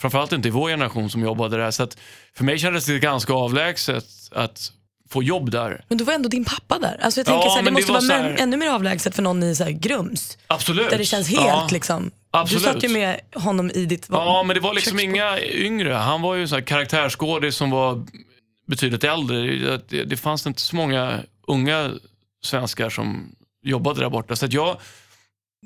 framförallt 0.00 0.32
inte 0.32 0.48
i 0.48 0.50
vår 0.50 0.68
generation, 0.70 1.10
som 1.10 1.22
jobbade 1.22 1.56
där. 1.56 1.70
Så 1.70 1.82
att 1.82 1.96
för 2.36 2.44
mig 2.44 2.58
kändes 2.58 2.86
det 2.86 2.98
ganska 2.98 3.32
avlägset 3.32 4.04
att 4.32 4.72
få 5.10 5.22
jobb 5.22 5.50
där. 5.50 5.84
Men 5.88 5.98
då 5.98 6.04
var 6.04 6.12
ändå 6.14 6.28
din 6.28 6.44
pappa 6.44 6.78
där. 6.78 7.00
Alltså 7.02 7.20
jag 7.20 7.28
Ja, 7.28 7.32
tänker 7.32 7.48
så 7.48 7.54
här, 7.56 7.62
det 7.62 7.70
det 7.70 7.72
måste 7.72 7.92
var 7.92 8.00
vara 8.08 8.18
här- 8.28 8.36
ännu 8.38 8.56
mer 8.56 8.68
avlägset 8.70 9.14
för 9.14 9.22
någon 9.22 9.42
i 9.42 9.54
så 9.56 9.64
här 9.64 9.70
Grums. 9.70 10.38
Absolut. 10.46 10.90
Där 10.90 10.98
det 10.98 11.04
känns 11.04 11.28
helt 11.28 11.46
ja. 11.46 11.68
liksom. 11.72 12.10
absolut. 12.30 12.64
Du 12.64 12.72
satt 12.72 12.84
ju 12.84 12.88
med 12.88 13.20
honom 13.34 13.70
i 13.70 13.86
ditt 13.86 14.06
Ja, 14.10 14.42
men 14.46 14.54
det 14.54 14.60
var 14.60 14.74
liksom 14.74 14.98
köksbord. 14.98 15.14
inga 15.14 15.40
yngre. 15.40 15.92
Han 15.94 16.22
var 16.22 16.34
ju 16.34 16.48
så 16.48 16.54
här 16.54 16.62
karaktärsskådis 16.62 17.56
som 17.56 17.70
var 17.70 18.06
betydligt 18.66 19.04
äldre. 19.04 19.36
Det, 19.38 19.88
det, 19.88 20.04
det 20.04 20.16
fanns 20.16 20.46
inte 20.46 20.60
så 20.60 20.76
många 20.76 21.20
unga 21.46 21.90
svenskar 22.44 22.90
som 22.90 23.34
jobbade 23.62 24.00
där 24.00 24.10
borta. 24.10 24.36
Så 24.36 24.44
att 24.46 24.52
jag 24.52 24.76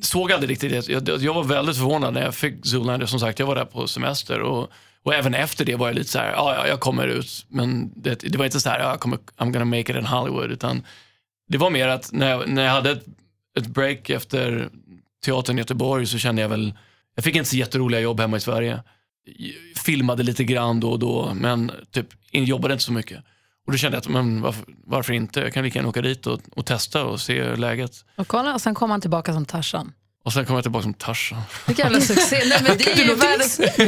såg 0.02 0.32
aldrig 0.32 0.50
riktigt 0.50 0.86
det. 0.86 1.08
Jag, 1.08 1.22
jag 1.22 1.34
var 1.34 1.44
väldigt 1.44 1.76
förvånad 1.76 2.14
när 2.14 2.22
jag 2.22 2.34
fick 2.34 2.66
Zoolander. 2.66 3.06
Som 3.06 3.20
sagt, 3.20 3.38
jag 3.38 3.46
var 3.46 3.54
där 3.54 3.64
på 3.64 3.86
semester. 3.86 4.40
Och, 4.40 4.70
och 5.02 5.14
även 5.14 5.34
efter 5.34 5.64
det 5.64 5.76
var 5.76 5.86
jag 5.88 5.94
lite 5.94 6.10
så 6.10 6.18
här, 6.18 6.32
ja, 6.32 6.54
ja 6.54 6.66
jag 6.68 6.80
kommer 6.80 7.06
ut. 7.06 7.46
Men 7.48 7.92
det, 7.96 8.14
det 8.14 8.38
var 8.38 8.44
inte 8.44 8.60
så 8.60 8.68
här, 8.70 8.78
ja, 8.80 8.90
jag 8.90 9.00
kommer, 9.00 9.18
I'm 9.36 9.52
gonna 9.52 9.64
make 9.64 9.80
it 9.80 9.96
in 9.96 10.06
Hollywood. 10.06 10.50
Utan 10.50 10.82
det 11.48 11.58
var 11.58 11.70
mer 11.70 11.88
att 11.88 12.12
när 12.12 12.30
jag, 12.30 12.48
när 12.48 12.64
jag 12.64 12.72
hade 12.72 12.90
ett, 12.90 13.04
ett 13.58 13.66
break 13.66 14.10
efter 14.10 14.68
teatern 15.24 15.58
i 15.58 15.60
Göteborg 15.60 16.06
så 16.06 16.18
kände 16.18 16.42
jag 16.42 16.48
väl, 16.48 16.74
jag 17.14 17.24
fick 17.24 17.36
inte 17.36 17.50
så 17.50 17.56
jätteroliga 17.56 18.00
jobb 18.00 18.20
hemma 18.20 18.36
i 18.36 18.40
Sverige. 18.40 18.82
Filmade 19.84 20.22
lite 20.22 20.44
grann 20.44 20.80
då 20.80 20.90
och 20.90 20.98
då, 20.98 21.32
men 21.34 21.70
typ 21.90 22.06
jobbade 22.32 22.74
inte 22.74 22.84
så 22.84 22.92
mycket. 22.92 23.24
Och 23.68 23.72
då 23.72 23.78
kände 23.78 23.96
jag 23.96 24.00
att, 24.00 24.08
men 24.08 24.40
varför, 24.40 24.64
varför 24.86 25.12
inte? 25.12 25.40
Jag 25.40 25.52
kan 25.52 25.64
lika 25.64 25.78
gärna 25.78 25.88
åka 25.88 26.02
dit 26.02 26.26
och, 26.26 26.40
och 26.56 26.66
testa 26.66 27.04
och 27.04 27.20
se 27.20 27.56
läget. 27.56 28.04
Och 28.16 28.28
kolla, 28.28 28.54
och 28.54 28.60
sen 28.60 28.74
kom 28.74 28.90
han 28.90 29.00
tillbaka 29.00 29.32
som 29.32 29.44
Tarzan. 29.44 29.92
Och 30.24 30.32
sen 30.32 30.46
kom 30.46 30.54
jag 30.54 30.64
tillbaka 30.64 30.82
som 30.82 30.94
Tarzan. 30.94 31.42
Vilken 31.66 31.84
jävla 31.86 32.00
succé. 32.00 32.42
Nej, 32.48 32.58
men 32.62 32.78
det 32.78 32.92
är 32.92 32.96
ju 32.96 33.14
världens... 33.14 33.58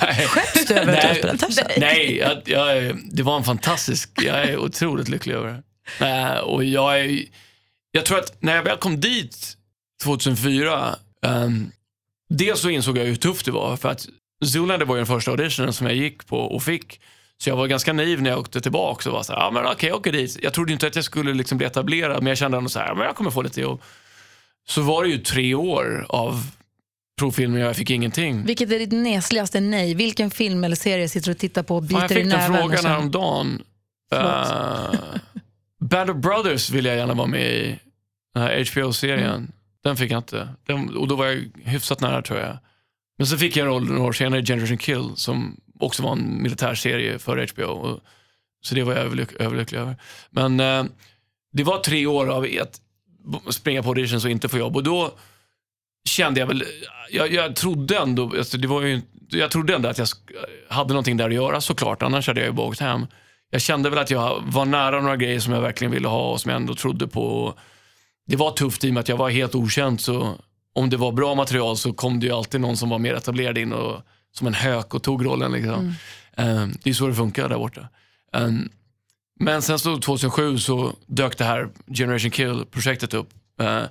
Nej, 0.00 0.26
Skäms 0.26 0.66
du 0.68 0.74
över 0.74 0.96
att 0.96 1.02
du 1.02 1.08
har 1.08 1.14
spelat 1.14 1.40
Tarzan? 1.40 1.64
nej 1.76 2.16
jag, 2.16 2.42
jag, 2.44 2.98
det 3.12 3.22
var 3.22 3.36
en 3.36 3.44
fantastisk, 3.44 4.10
jag 4.22 4.44
är 4.44 4.56
otroligt 4.58 5.08
lycklig 5.08 5.34
över 5.34 5.62
det. 5.98 6.06
Eh, 6.06 6.38
och 6.38 6.64
jag, 6.64 7.00
är, 7.00 7.24
jag 7.90 8.04
tror 8.06 8.18
att 8.18 8.42
när 8.42 8.56
jag 8.56 8.62
väl 8.62 8.76
kom 8.76 9.00
dit 9.00 9.56
2004, 10.04 10.96
um, 11.26 11.72
dels 12.28 12.60
så 12.60 12.68
insåg 12.70 12.98
jag 12.98 13.04
hur 13.04 13.16
tufft 13.16 13.46
det 13.46 13.52
var. 13.52 13.76
För 13.76 13.88
att 13.88 14.06
Zoolander 14.44 14.86
var 14.86 14.94
ju 14.96 15.00
den 15.00 15.06
första 15.06 15.30
auditionen 15.30 15.72
som 15.72 15.86
jag 15.86 15.96
gick 15.96 16.26
på 16.26 16.38
och 16.38 16.62
fick. 16.62 17.00
Så 17.42 17.50
jag 17.50 17.56
var 17.56 17.66
ganska 17.66 17.92
naiv 17.92 18.22
när 18.22 18.30
jag 18.30 18.38
åkte 18.38 18.60
tillbaka 18.60 19.08
och 19.08 19.14
var 19.14 19.22
så 19.22 19.32
här, 19.32 19.40
ja 19.40 19.50
men 19.50 19.66
okej, 19.66 19.88
jag 19.88 19.98
åker 19.98 20.12
dit. 20.12 20.38
Jag 20.42 20.54
trodde 20.54 20.72
inte 20.72 20.86
att 20.86 20.96
jag 20.96 21.04
skulle 21.04 21.34
liksom 21.34 21.58
bli 21.58 21.66
etablerad, 21.66 22.22
men 22.22 22.26
jag 22.26 22.38
kände 22.38 22.56
ändå 22.56 22.70
så 22.70 22.78
här, 22.78 22.94
men 22.94 23.06
jag 23.06 23.16
kommer 23.16 23.30
få 23.30 23.42
lite 23.42 23.60
jobb. 23.60 23.82
Så 24.68 24.82
var 24.82 25.04
det 25.04 25.10
ju 25.10 25.18
tre 25.18 25.54
år 25.54 26.06
av 26.08 26.50
provfilmer 27.18 27.60
och 27.60 27.66
jag 27.66 27.76
fick 27.76 27.90
ingenting. 27.90 28.44
Vilket 28.44 28.72
är 28.72 28.78
ditt 28.78 28.92
nesligaste 28.92 29.60
nej? 29.60 29.94
Vilken 29.94 30.30
film 30.30 30.64
eller 30.64 30.76
serie 30.76 31.08
sitter 31.08 31.26
du 31.26 31.32
och 31.32 31.38
tittar 31.38 31.62
på 31.62 31.76
och 31.76 31.90
Fan, 31.90 32.00
biter 32.00 32.00
jag 32.00 32.10
i 32.10 32.14
fick 32.14 32.32
den 32.32 32.40
näven? 32.40 32.64
och 32.64 32.70
frågan 32.70 32.84
häromdagen. 32.84 33.62
Uh, 34.14 34.94
Band 35.80 36.10
of 36.10 36.16
Brothers 36.16 36.70
vill 36.70 36.84
jag 36.84 36.96
gärna 36.96 37.14
vara 37.14 37.26
med 37.26 37.52
i. 37.52 37.78
Den 38.34 38.42
här 38.42 38.64
HBO-serien. 38.72 39.34
Mm. 39.34 39.52
Den 39.84 39.96
fick 39.96 40.10
jag 40.10 40.18
inte. 40.18 40.48
Den, 40.66 40.96
och 40.96 41.08
då 41.08 41.16
var 41.16 41.26
jag 41.26 41.50
hyfsat 41.64 42.00
nära 42.00 42.22
tror 42.22 42.38
jag. 42.38 42.58
Men 43.18 43.26
så 43.26 43.38
fick 43.38 43.56
jag 43.56 43.64
en 43.66 43.72
roll 43.72 43.86
några 43.86 44.02
år 44.02 44.12
senare 44.12 44.40
i 44.40 44.46
Generation 44.46 44.78
Kill 44.78 45.10
som 45.14 45.60
också 45.80 46.02
var 46.02 46.12
en 46.12 46.42
militärserie 46.42 47.18
för 47.18 47.48
HBO. 47.52 48.00
Så 48.62 48.74
det 48.74 48.82
var 48.82 48.92
jag 48.92 49.02
överlyck, 49.02 49.32
överlycklig 49.38 49.78
över. 49.78 49.96
Men 50.30 50.60
eh, 50.60 50.84
det 51.52 51.64
var 51.64 51.78
tre 51.78 52.06
år 52.06 52.30
av 52.30 52.46
att 52.62 52.80
springa 53.54 53.82
på 53.82 53.88
auditions 53.88 54.24
och 54.24 54.30
inte 54.30 54.48
få 54.48 54.58
jobb. 54.58 54.76
Och 54.76 54.82
då 54.82 55.10
kände 56.08 56.40
jag 56.40 56.46
väl, 56.46 56.64
jag, 57.10 57.32
jag 57.32 57.56
trodde 57.56 57.98
ändå, 57.98 58.32
alltså 58.38 58.58
det 58.58 58.68
var 58.68 58.82
ju, 58.82 59.00
jag 59.28 59.50
trodde 59.50 59.74
ändå 59.74 59.88
att 59.88 59.98
jag 59.98 60.08
hade 60.68 60.88
någonting 60.88 61.16
där 61.16 61.28
att 61.28 61.34
göra 61.34 61.60
såklart, 61.60 62.02
annars 62.02 62.26
hade 62.26 62.40
jag 62.40 62.46
ju 62.46 62.52
bara 62.52 62.66
åkt 62.66 62.80
hem. 62.80 63.06
Jag 63.50 63.60
kände 63.60 63.90
väl 63.90 63.98
att 63.98 64.10
jag 64.10 64.42
var 64.46 64.64
nära 64.64 65.00
några 65.00 65.16
grejer 65.16 65.40
som 65.40 65.52
jag 65.52 65.60
verkligen 65.60 65.92
ville 65.92 66.08
ha 66.08 66.32
och 66.32 66.40
som 66.40 66.50
jag 66.50 66.56
ändå 66.56 66.74
trodde 66.74 67.08
på. 67.08 67.54
Det 68.26 68.36
var 68.36 68.50
tufft 68.50 68.84
i 68.84 68.90
och 68.90 68.94
med 68.94 69.00
att 69.00 69.08
jag 69.08 69.16
var 69.16 69.30
helt 69.30 69.54
okänd 69.54 70.00
så 70.00 70.34
om 70.72 70.90
det 70.90 70.96
var 70.96 71.12
bra 71.12 71.34
material 71.34 71.76
så 71.76 71.92
kom 71.92 72.20
det 72.20 72.26
ju 72.26 72.32
alltid 72.32 72.60
någon 72.60 72.76
som 72.76 72.88
var 72.88 72.98
mer 72.98 73.14
etablerad 73.14 73.58
in 73.58 73.72
och 73.72 74.00
som 74.32 74.46
en 74.46 74.54
hök 74.54 74.94
och 74.94 75.02
tog 75.02 75.26
rollen. 75.26 75.52
Liksom. 75.52 75.94
Eh, 76.36 76.66
det 76.82 76.90
är 76.90 76.94
så 76.94 77.06
det 77.06 77.14
funkar 77.14 77.48
där 77.48 77.58
borta. 77.58 77.88
Eh, 78.34 78.48
men 79.40 79.62
sen 79.62 79.78
så 79.78 79.98
2007 79.98 80.58
så 80.58 80.96
dök 81.06 81.38
det 81.38 81.44
här 81.44 81.68
Generation 81.94 82.30
Kill-projektet 82.30 83.14
upp. 83.14 83.28
eh, 83.60 83.82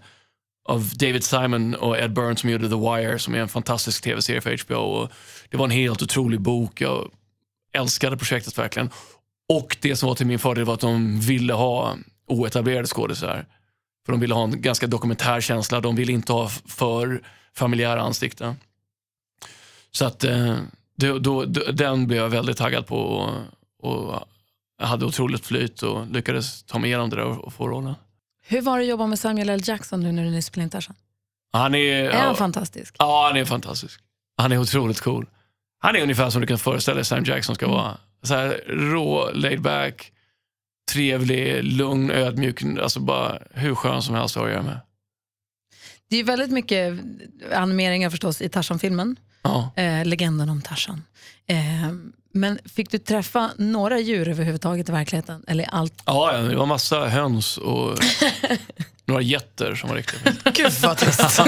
av 0.69 0.89
David 0.95 1.23
Simon 1.23 1.75
och 1.75 1.97
Ed 1.97 2.13
Burns 2.13 2.39
som 2.39 2.49
gjorde 2.49 2.69
The 2.69 2.75
Wire 2.75 3.19
som 3.19 3.35
är 3.35 3.39
en 3.39 3.47
fantastisk 3.49 4.03
tv-serie 4.03 4.41
för 4.41 4.57
HBO. 4.65 4.75
Och 4.75 5.11
det 5.49 5.57
var 5.57 5.65
en 5.65 5.71
helt 5.71 6.01
otrolig 6.01 6.41
bok. 6.41 6.81
Jag 6.81 7.11
älskade 7.73 8.17
projektet 8.17 8.57
verkligen. 8.57 8.89
Och 9.53 9.77
det 9.81 9.95
som 9.95 10.07
var 10.07 10.15
till 10.15 10.25
min 10.27 10.39
fördel 10.39 10.65
var 10.65 10.73
att 10.73 10.79
de 10.79 11.19
ville 11.19 11.53
ha 11.53 11.95
oetablerade 12.27 12.87
skådisar. 12.87 13.45
För 14.05 14.13
de 14.13 14.19
ville 14.19 14.33
ha 14.33 14.43
en 14.43 14.61
ganska 14.61 14.87
dokumentär 14.87 15.41
känsla. 15.41 15.79
De 15.79 15.95
ville 15.95 16.11
inte 16.11 16.33
ha 16.33 16.49
för 16.49 17.21
familjära 17.55 18.01
ansikten. 18.01 18.55
Så 19.91 20.05
att 20.05 20.23
eh, 20.23 20.57
då, 20.95 21.19
då, 21.19 21.45
den 21.45 22.07
blev 22.07 22.19
jag 22.21 22.29
väldigt 22.29 22.57
taggad 22.57 22.87
på. 22.87 22.97
Och, 22.97 23.33
och 23.81 24.23
hade 24.81 25.05
otroligt 25.05 25.45
flyt 25.45 25.81
och 25.81 26.07
lyckades 26.07 26.63
ta 26.63 26.79
mig 26.79 26.89
igenom 26.89 27.09
det 27.09 27.15
där 27.15 27.25
och, 27.25 27.43
och 27.43 27.53
få 27.53 27.67
rollen. 27.67 27.95
Hur 28.41 28.61
var 28.61 28.77
det 28.77 28.83
att 28.83 28.89
jobba 28.89 29.07
med 29.07 29.19
Samuel 29.19 29.49
L. 29.49 29.61
Jackson 29.63 29.99
nu 29.99 30.11
när 30.11 30.23
du 30.23 30.29
nyss 30.29 30.45
spelade 30.45 30.63
in 30.63 30.69
Tarzan? 30.69 30.95
Han 31.51 31.75
är, 31.75 32.09
Är 32.09 32.21
han 32.21 32.35
fantastisk? 32.35 32.95
Ja, 32.99 33.27
han 33.27 33.37
är 33.37 33.45
fantastisk. 33.45 34.01
Han 34.37 34.51
är 34.51 34.57
otroligt 34.57 35.01
cool. 35.01 35.25
Han 35.79 35.95
är 35.95 36.01
ungefär 36.01 36.29
som 36.29 36.41
du 36.41 36.47
kan 36.47 36.57
föreställa 36.57 36.95
dig 36.95 37.05
Sam 37.05 37.23
Jackson 37.23 37.55
ska 37.55 37.67
vara. 37.67 37.97
Så 38.23 38.33
här, 38.33 38.63
rå, 38.67 39.31
laid 39.33 39.61
back, 39.61 40.11
trevlig, 40.91 41.63
lugn, 41.63 42.11
ödmjuk. 42.11 42.63
Alltså 42.63 42.99
bara 42.99 43.39
hur 43.51 43.75
skön 43.75 44.01
som 44.01 44.15
helst 44.15 44.37
att 44.37 44.49
göra 44.49 44.61
med. 44.61 44.79
Det 46.09 46.17
är 46.17 46.23
väldigt 46.23 46.51
mycket 46.51 46.99
animeringar 47.53 48.09
förstås 48.09 48.41
i 48.41 48.49
Tarzan-filmen. 48.49 49.15
Ja. 49.41 49.71
Eh, 49.75 50.05
legenden 50.05 50.49
om 50.49 50.61
Tarzan. 50.61 51.03
Eh, 51.47 51.57
men 52.33 52.59
fick 52.65 52.91
du 52.91 52.97
träffa 52.97 53.51
några 53.57 53.99
djur 53.99 54.27
överhuvudtaget 54.27 54.89
i 54.89 54.91
verkligheten? 54.91 55.43
Eller 55.47 55.65
allt? 55.71 56.03
Ja, 56.05 56.31
det 56.31 56.55
var 56.55 56.65
massa 56.65 57.07
höns 57.07 57.57
och 57.57 57.97
några 59.05 59.21
getter 59.21 59.75
som 59.75 59.89
var 59.89 59.95
riktigt 59.95 60.19
fint. 60.19 60.43
Gud 60.53 60.71
vad 60.81 60.97
trist. 60.97 61.41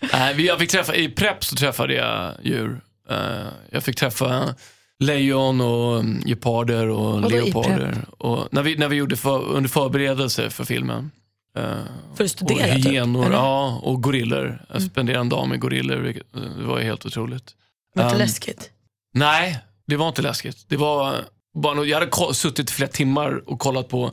Nej, 0.12 0.46
jag 0.46 0.58
fick 0.58 0.70
träffa, 0.70 0.94
I 0.94 1.08
Prep 1.08 1.44
så 1.44 1.56
träffade 1.56 1.94
jag 1.94 2.34
djur. 2.42 2.80
Eh, 3.10 3.46
jag 3.70 3.82
fick 3.82 3.96
träffa 3.96 4.54
lejon 5.02 5.60
och 5.60 5.98
um, 5.98 6.22
geparder 6.26 6.88
och 6.88 7.30
i 7.30 7.32
leoparder. 7.32 8.04
Och 8.18 8.48
när, 8.50 8.62
vi, 8.62 8.76
när 8.76 8.88
vi 8.88 8.96
gjorde 8.96 9.16
för, 9.16 9.44
under 9.44 9.70
förberedelse 9.70 10.50
för 10.50 10.64
filmen. 10.64 11.10
Eh, 11.56 11.62
För 11.62 11.84
att 12.14 12.20
och 12.20 12.30
studera 12.30 12.74
typ, 12.74 12.86
hyenor 12.86 13.26
eller? 13.26 13.36
ja, 13.36 13.80
och 13.82 14.02
gorillor. 14.02 14.64
Jag 14.72 14.82
spenderade 14.82 15.20
en 15.20 15.28
dag 15.28 15.48
med 15.48 15.60
gorillor. 15.60 15.96
vilket- 15.96 16.32
Det 16.32 16.64
var 16.64 16.80
helt 16.80 17.06
otroligt. 17.06 17.54
Var 17.94 18.02
det 18.02 18.06
inte 18.06 18.14
Um, 18.16 18.20
läskigt? 18.20 18.70
Nej, 19.14 19.58
det 19.86 19.96
var 19.96 20.08
inte 20.08 20.22
läskigt. 20.22 20.64
Det 20.68 20.76
var 20.76 21.16
bara, 21.54 21.84
jag 21.84 22.00
hade 22.00 22.34
suttit 22.34 22.70
i 22.70 22.72
flera 22.72 22.88
timmar 22.90 23.50
och 23.50 23.58
kollat 23.58 23.88
på 23.88 24.12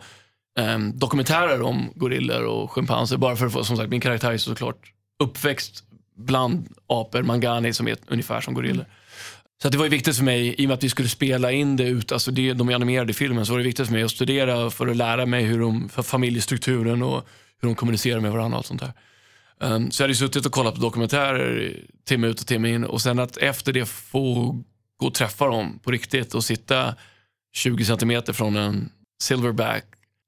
ehm, 0.60 1.00
dokumentärer 1.00 1.62
om 1.62 1.92
gorillor 1.96 2.44
och 2.46 2.72
schimpanser. 2.72 3.18
Bara 3.18 3.36
för 3.36 3.46
att 3.46 3.54
få, 3.54 3.64
som 3.64 3.78
sagt, 3.78 3.90
min 3.90 4.02
karaktär 4.02 4.32
är 4.32 4.38
såklart 4.38 4.94
uppväxt 5.24 5.84
bland 6.18 6.68
apor, 6.88 7.24
mangani 7.24 7.74
som 7.74 7.88
är 7.88 7.98
ungefär 8.08 8.42
som 8.42 8.54
gorillor. 8.54 8.86
Så 9.62 9.68
att 9.68 9.72
det 9.72 9.78
var 9.78 9.86
ju 9.86 9.90
viktigt 9.90 10.18
för 10.18 10.24
mig, 10.24 10.56
i 10.58 10.66
och 10.66 10.68
med 10.68 10.74
att 10.74 10.84
vi 10.84 10.90
skulle 10.90 11.10
spela 11.10 11.52
in 11.52 11.76
det 11.76 11.84
ut, 11.84 12.12
alltså 12.12 12.32
det, 12.32 12.54
de 12.54 12.70
är 12.70 12.76
animerade 12.76 13.14
filmen, 13.14 13.46
så 13.46 13.52
var 13.52 13.60
det 13.60 13.66
viktigt 13.66 13.86
för 13.86 13.94
mig 13.94 14.04
att 14.04 14.12
studera 14.12 14.70
för 14.70 14.88
att 14.88 14.98
lära 14.98 15.26
mig 15.26 15.44
hur 15.44 15.60
de, 15.60 15.90
för 15.90 16.04
familjestrukturen 16.04 17.04
och 17.04 17.28
hur 17.62 17.68
de 17.68 17.76
kommunicerar 17.76 18.20
med 18.20 18.32
varandra 18.32 18.56
och 18.56 18.60
allt 18.60 18.68
sånt 18.68 18.82
där. 18.82 18.94
Um, 19.60 19.92
så 19.92 20.02
jag 20.02 20.06
hade 20.06 20.16
suttit 20.16 20.46
och 20.46 20.52
kollat 20.52 20.76
på 20.76 20.82
dokumentärer 20.82 21.76
timme 22.08 22.28
ut 22.28 22.42
och 22.42 22.48
timme 22.48 22.70
in 22.70 22.84
och 22.84 23.02
sen 23.02 23.20
att 23.20 23.38
efter 23.38 23.74
det 23.74 23.86
få 23.86 24.56
gå 24.98 25.08
och 25.08 25.14
träffa 25.14 25.48
dem 25.48 25.80
på 25.84 25.92
riktigt 25.92 26.36
och 26.36 26.44
sitta 26.44 26.96
20 27.54 27.86
centimeter 27.86 28.34
från 28.34 28.56
en 28.56 28.92
silverback. 29.22 29.86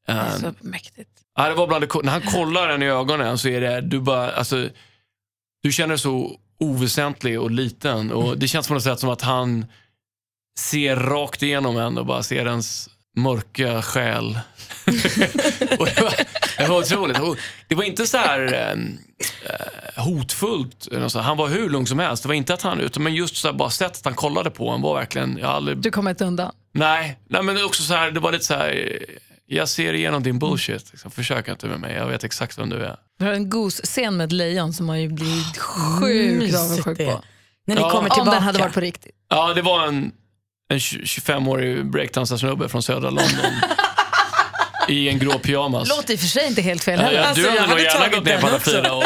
Um, 0.07 0.41
Så 0.41 0.53
mäktigt. 0.59 1.09
Ja, 1.35 1.49
det 1.49 1.55
var 1.55 1.67
bland 1.67 1.83
det, 1.83 2.03
när 2.03 2.11
han 2.11 2.21
kollar 2.21 2.69
en 2.69 2.83
i 2.83 2.85
ögonen 2.85 3.37
så 3.37 3.47
är 3.47 3.61
det, 3.61 3.81
du 3.81 3.99
bara, 3.99 4.31
alltså, 4.31 4.69
du 5.63 5.71
känner 5.71 5.97
så 5.97 6.39
oväsentlig 6.61 7.39
och 7.39 7.51
liten 7.51 8.11
och 8.11 8.37
det 8.37 8.47
känns 8.47 8.67
på 8.67 8.73
något 8.73 8.83
sätt 8.83 8.99
som 8.99 9.09
att 9.09 9.21
han 9.21 9.65
ser 10.59 10.95
rakt 10.95 11.43
igenom 11.43 11.77
en 11.77 11.97
och 11.97 12.05
bara 12.05 12.23
ser 12.23 12.45
ens 12.45 12.89
mörka 13.15 13.81
själ. 13.81 14.39
och 15.79 15.85
det, 15.85 16.01
var, 16.01 16.13
det 16.57 16.67
var 16.67 16.79
otroligt. 16.79 17.17
Det 17.67 17.75
var 17.75 17.83
inte 17.83 18.07
så 18.07 18.17
här 18.17 18.53
eh, 18.53 20.03
hotfullt. 20.03 20.87
Han 21.15 21.37
var 21.37 21.47
hur 21.47 21.69
lugn 21.69 21.85
som 21.85 21.99
helst. 21.99 22.23
Det 22.23 22.27
var 22.27 22.35
inte 22.35 22.53
att 22.53 22.61
han, 22.61 22.79
utan 22.79 23.03
men 23.03 23.15
just 23.15 23.35
så 23.35 23.47
här, 23.47 23.55
bara 23.55 23.69
sättet 23.69 24.05
han 24.05 24.13
kollade 24.13 24.49
på 24.49 24.69
en 24.69 24.81
var 24.81 24.95
verkligen, 24.95 25.37
jag 25.37 25.49
aldrig 25.49 25.77
Du 25.77 25.91
kommer 25.91 26.11
inte 26.11 26.25
undan. 26.25 26.51
Nej, 26.73 27.19
nej 27.29 27.43
men 27.43 27.65
också 27.65 27.83
så 27.83 27.93
här, 27.93 28.11
det 28.11 28.19
var 28.19 28.31
lite 28.31 28.45
så 28.45 28.53
här, 28.53 28.99
jag 29.55 29.69
ser 29.69 29.93
igenom 29.93 30.23
din 30.23 30.39
bullshit. 30.39 30.91
Liksom. 30.91 31.11
Försök 31.11 31.47
inte 31.47 31.67
med 31.67 31.79
mig, 31.79 31.95
jag 31.95 32.07
vet 32.07 32.23
exakt 32.23 32.57
vem 32.59 32.69
du 32.69 32.83
är. 32.85 32.95
Du 33.19 33.25
har 33.25 33.33
en 33.33 33.49
gosse-scen 33.49 34.17
med 34.17 34.25
ett 34.25 34.31
lejon 34.31 34.73
som 34.73 34.85
man 34.85 35.01
ju 35.01 35.07
blir 35.07 35.59
sjukt 35.59 36.39
Mysigt 36.39 36.57
avundsjuk 36.59 36.97
på. 36.97 37.23
När 37.67 37.75
ni 37.75 37.81
Ja. 37.81 37.89
kommer 37.89 38.09
Om 38.09 38.15
tillbaka. 38.15 38.31
den 38.31 38.43
hade 38.43 38.59
varit 38.59 38.73
på 38.73 38.79
riktigt. 38.79 39.15
Ja, 39.29 39.53
det 39.53 39.61
var 39.61 39.87
en, 39.87 40.11
en 40.73 40.77
25-årig 40.79 41.85
breakdansarsnubbe 41.85 42.69
från 42.69 42.83
södra 42.83 43.09
London. 43.09 43.51
I 44.91 45.09
en 45.09 45.19
grå 45.19 45.39
pyjamas. 45.39 45.89
Låter 45.89 46.13
i 46.13 46.15
och 46.15 46.19
för 46.19 46.27
sig 46.27 46.47
inte 46.47 46.61
helt 46.61 46.83
fel 46.83 46.99
Ja, 46.99 47.05
heller. 47.05 47.21
Alltså, 47.21 47.41
du 47.43 47.47
jag 47.49 47.61
hade 47.61 47.73
nog 47.73 47.79
gärna 47.79 48.07
gått 48.07 48.25
ner 48.25 48.41
på 48.41 48.47
alla 48.47 48.59
fyra 48.59 48.93
och, 48.93 49.03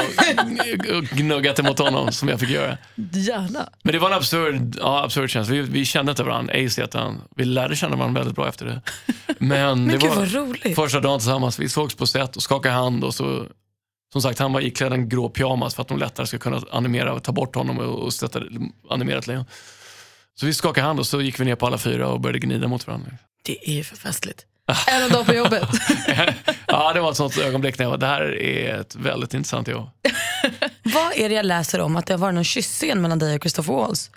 och 0.97 1.03
gnuggat 1.03 1.59
emot 1.59 1.79
honom 1.79 2.11
som 2.11 2.27
jag 2.29 2.39
fick 2.39 2.49
göra. 2.49 2.77
Gärna. 3.13 3.69
Men 3.83 3.93
det 3.93 3.99
var 3.99 4.07
en 4.07 4.13
absurd, 4.17 4.75
ja, 4.81 5.03
absurd 5.03 5.29
känsla. 5.29 5.55
Vi, 5.55 5.61
vi 5.61 5.85
kände 5.85 6.09
inte 6.11 6.23
varandra. 6.23 6.53
Ace 6.53 6.81
heter 6.81 6.99
han. 6.99 7.21
Vi 7.35 7.45
lärde 7.45 7.75
känna 7.75 7.95
varandra 7.95 8.19
väldigt 8.19 8.35
bra 8.35 8.47
efter 8.49 8.65
det. 8.65 8.81
Men, 9.39 9.47
Men 9.85 9.87
det 9.87 9.97
gud 9.97 10.11
var 10.15 10.25
roligt. 10.25 10.75
första 10.75 10.99
dagen 10.99 11.19
tillsammans. 11.19 11.59
Vi 11.59 11.69
sågs 11.69 11.95
på 11.95 12.07
set 12.07 12.35
och 12.35 12.43
skakade 12.43 12.75
hand. 12.75 13.03
Och 13.03 13.15
så, 13.15 13.45
som 14.13 14.21
sagt, 14.21 14.39
han 14.39 14.53
var 14.53 14.61
iklädd 14.61 14.93
en 14.93 15.09
grå 15.09 15.29
pyjamas 15.29 15.75
för 15.75 15.81
att 15.81 15.87
de 15.87 15.97
lättare 15.97 16.27
skulle 16.27 16.39
kunna 16.39 16.61
animera 16.71 17.13
och 17.13 17.23
ta 17.23 17.31
bort 17.31 17.55
honom 17.55 17.79
och, 17.79 17.99
och 18.03 18.13
sätta 18.13 18.41
animera 18.89 19.17
ett 19.19 19.27
lejon. 19.27 19.45
Så 20.39 20.45
vi 20.45 20.53
skakade 20.53 20.87
hand 20.87 20.99
och 20.99 21.07
så 21.07 21.21
gick 21.21 21.39
vi 21.39 21.45
ner 21.45 21.55
på 21.55 21.67
alla 21.67 21.77
fyra 21.77 22.07
och 22.07 22.19
började 22.19 22.39
gnida 22.39 22.67
mot 22.67 22.87
varandra. 22.87 23.11
Det 23.45 23.69
är 23.69 23.73
ju 23.73 23.83
för 23.83 23.95
festligt. 23.95 24.45
En 24.87 25.09
dag 25.09 25.25
på 25.25 25.33
jobbet. 25.33 25.69
ja, 26.67 26.93
det 26.93 26.99
var 27.01 27.11
ett 27.11 27.17
sånt 27.17 27.37
ögonblick 27.37 27.77
när 27.77 27.85
jag 27.85 27.89
var, 27.89 27.97
det 27.97 28.05
här 28.05 28.41
är 28.41 28.79
ett 28.79 28.95
väldigt 28.95 29.33
intressant 29.33 29.67
jobb. 29.67 29.89
Vad 30.83 31.13
är 31.15 31.29
det 31.29 31.35
jag 31.35 31.45
läser 31.45 31.81
om 31.81 31.95
att 31.95 32.05
det 32.05 32.13
har 32.13 32.19
varit 32.19 32.35
någon 32.35 32.43
kyssscen 32.43 33.01
mellan 33.01 33.19
dig 33.19 33.35
och 33.35 33.41
Christopher 33.41 33.73
Waltz 33.73 34.11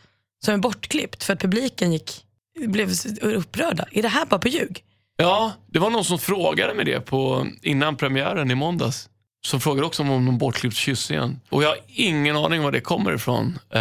som 0.44 0.54
är 0.54 0.58
bortklippt 0.58 1.24
för 1.24 1.32
att 1.32 1.40
publiken 1.40 1.92
gick, 1.92 2.24
blev 2.66 2.90
upprörda? 3.22 3.84
Är 3.90 4.02
det 4.02 4.08
här 4.08 4.26
bara 4.26 4.40
på 4.40 4.48
ljug? 4.48 4.84
Ja, 5.16 5.52
det 5.66 5.78
var 5.78 5.90
någon 5.90 6.04
som 6.04 6.18
frågade 6.18 6.74
mig 6.74 6.84
det 6.84 7.00
på, 7.00 7.46
innan 7.62 7.96
premiären 7.96 8.50
i 8.50 8.54
måndags. 8.54 9.08
Som 9.46 9.61
frågade 9.61 9.87
också 9.87 10.02
om 10.02 10.08
någon 10.08 10.38
bortklippt 10.38 10.76
kyssscen. 10.76 11.40
Och 11.50 11.62
jag 11.62 11.68
har 11.68 11.78
ingen 11.87 12.37
aning 12.37 12.62
var 12.62 12.72
det 12.72 12.80
kommer 12.80 13.14
ifrån. 13.14 13.58
Eh, 13.74 13.80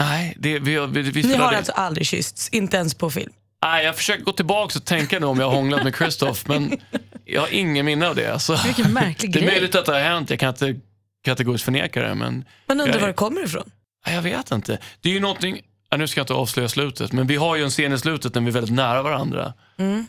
nej, 0.00 0.36
det, 0.38 0.58
vi, 0.58 0.86
vi, 0.86 1.02
vi 1.02 1.22
Ni 1.22 1.34
har 1.34 1.52
alltså 1.52 1.72
aldrig 1.72 2.06
kyssts, 2.06 2.48
inte 2.48 2.76
ens 2.76 2.94
på 2.94 3.10
film? 3.10 3.32
Nej, 3.62 3.84
jag 3.84 3.96
försöker 3.96 4.24
gå 4.24 4.32
tillbaka 4.32 4.78
och 4.78 4.84
tänka 4.84 5.18
nu 5.18 5.26
om 5.26 5.38
jag 5.40 5.46
har 5.46 5.54
hånglat 5.56 5.84
med 5.84 5.96
Christoph, 5.96 6.40
men 6.46 6.78
jag 7.24 7.40
har 7.40 7.48
ingen 7.54 7.86
minne 7.86 8.08
av 8.08 8.14
det. 8.16 8.32
Alltså, 8.32 8.58
Vilken 8.64 8.92
märklig 8.92 9.32
det 9.32 9.38
är 9.38 9.40
grej. 9.42 9.52
möjligt 9.52 9.74
att 9.74 9.86
det 9.86 9.92
har 9.92 10.00
hänt, 10.00 10.30
jag 10.30 10.38
kan 10.40 10.48
inte 10.48 10.74
kategoriskt 11.24 11.64
förneka 11.64 12.02
det, 12.02 12.14
men 12.14 12.44
Man 12.68 12.80
undrar 12.80 12.94
Jag- 12.94 13.00
var 13.00 13.08
det 13.08 13.14
kommer 13.14 13.44
ifrån. 13.44 13.70
nej, 14.06 14.14
jag 14.14 14.22
vet 14.22 14.50
inte. 14.50 14.78
Det 15.00 15.08
är 15.08 15.12
ju 15.12 15.20
någonting, 15.20 15.60
ja, 15.90 15.96
nu 15.96 16.08
ska 16.08 16.20
jag 16.20 16.22
inte 16.24 16.34
avslöja 16.34 16.68
slutet, 16.68 17.12
men 17.12 17.26
vi 17.26 17.36
har 17.36 17.56
ju 17.56 17.64
en 17.64 17.70
scen 17.70 17.92
i 17.92 17.98
slutet 17.98 18.34
när 18.34 18.42
vi 18.42 18.48
är 18.48 18.52
väldigt 18.52 18.74
nära 18.74 19.02
varandra. 19.02 19.52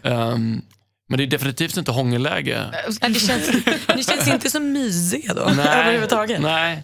Ehm, 0.04 0.62
men 1.10 1.18
det 1.18 1.24
är 1.24 1.28
definitivt 1.28 1.78
inte 1.78 1.92
hångelläge. 1.92 2.66
Ja, 3.02 3.08
Det 3.10 3.20
känns, 3.20 3.48
det 3.88 4.04
känns 4.04 4.28
inte 4.28 4.50
så 4.50 4.60
mysiga 4.60 5.34
då 5.34 5.42
överhuvudtaget. 5.42 6.42
Nej. 6.42 6.84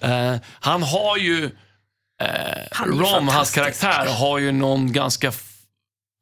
Eh, 0.00 0.34
han 0.60 0.82
har 0.82 1.16
ju, 1.16 1.44
eh, 2.22 2.28
Han 2.70 2.88
Rom, 2.88 3.28
hans 3.28 3.50
karaktär, 3.50 4.06
har 4.18 4.38
ju 4.38 4.52
någon 4.52 4.92
ganska, 4.92 5.32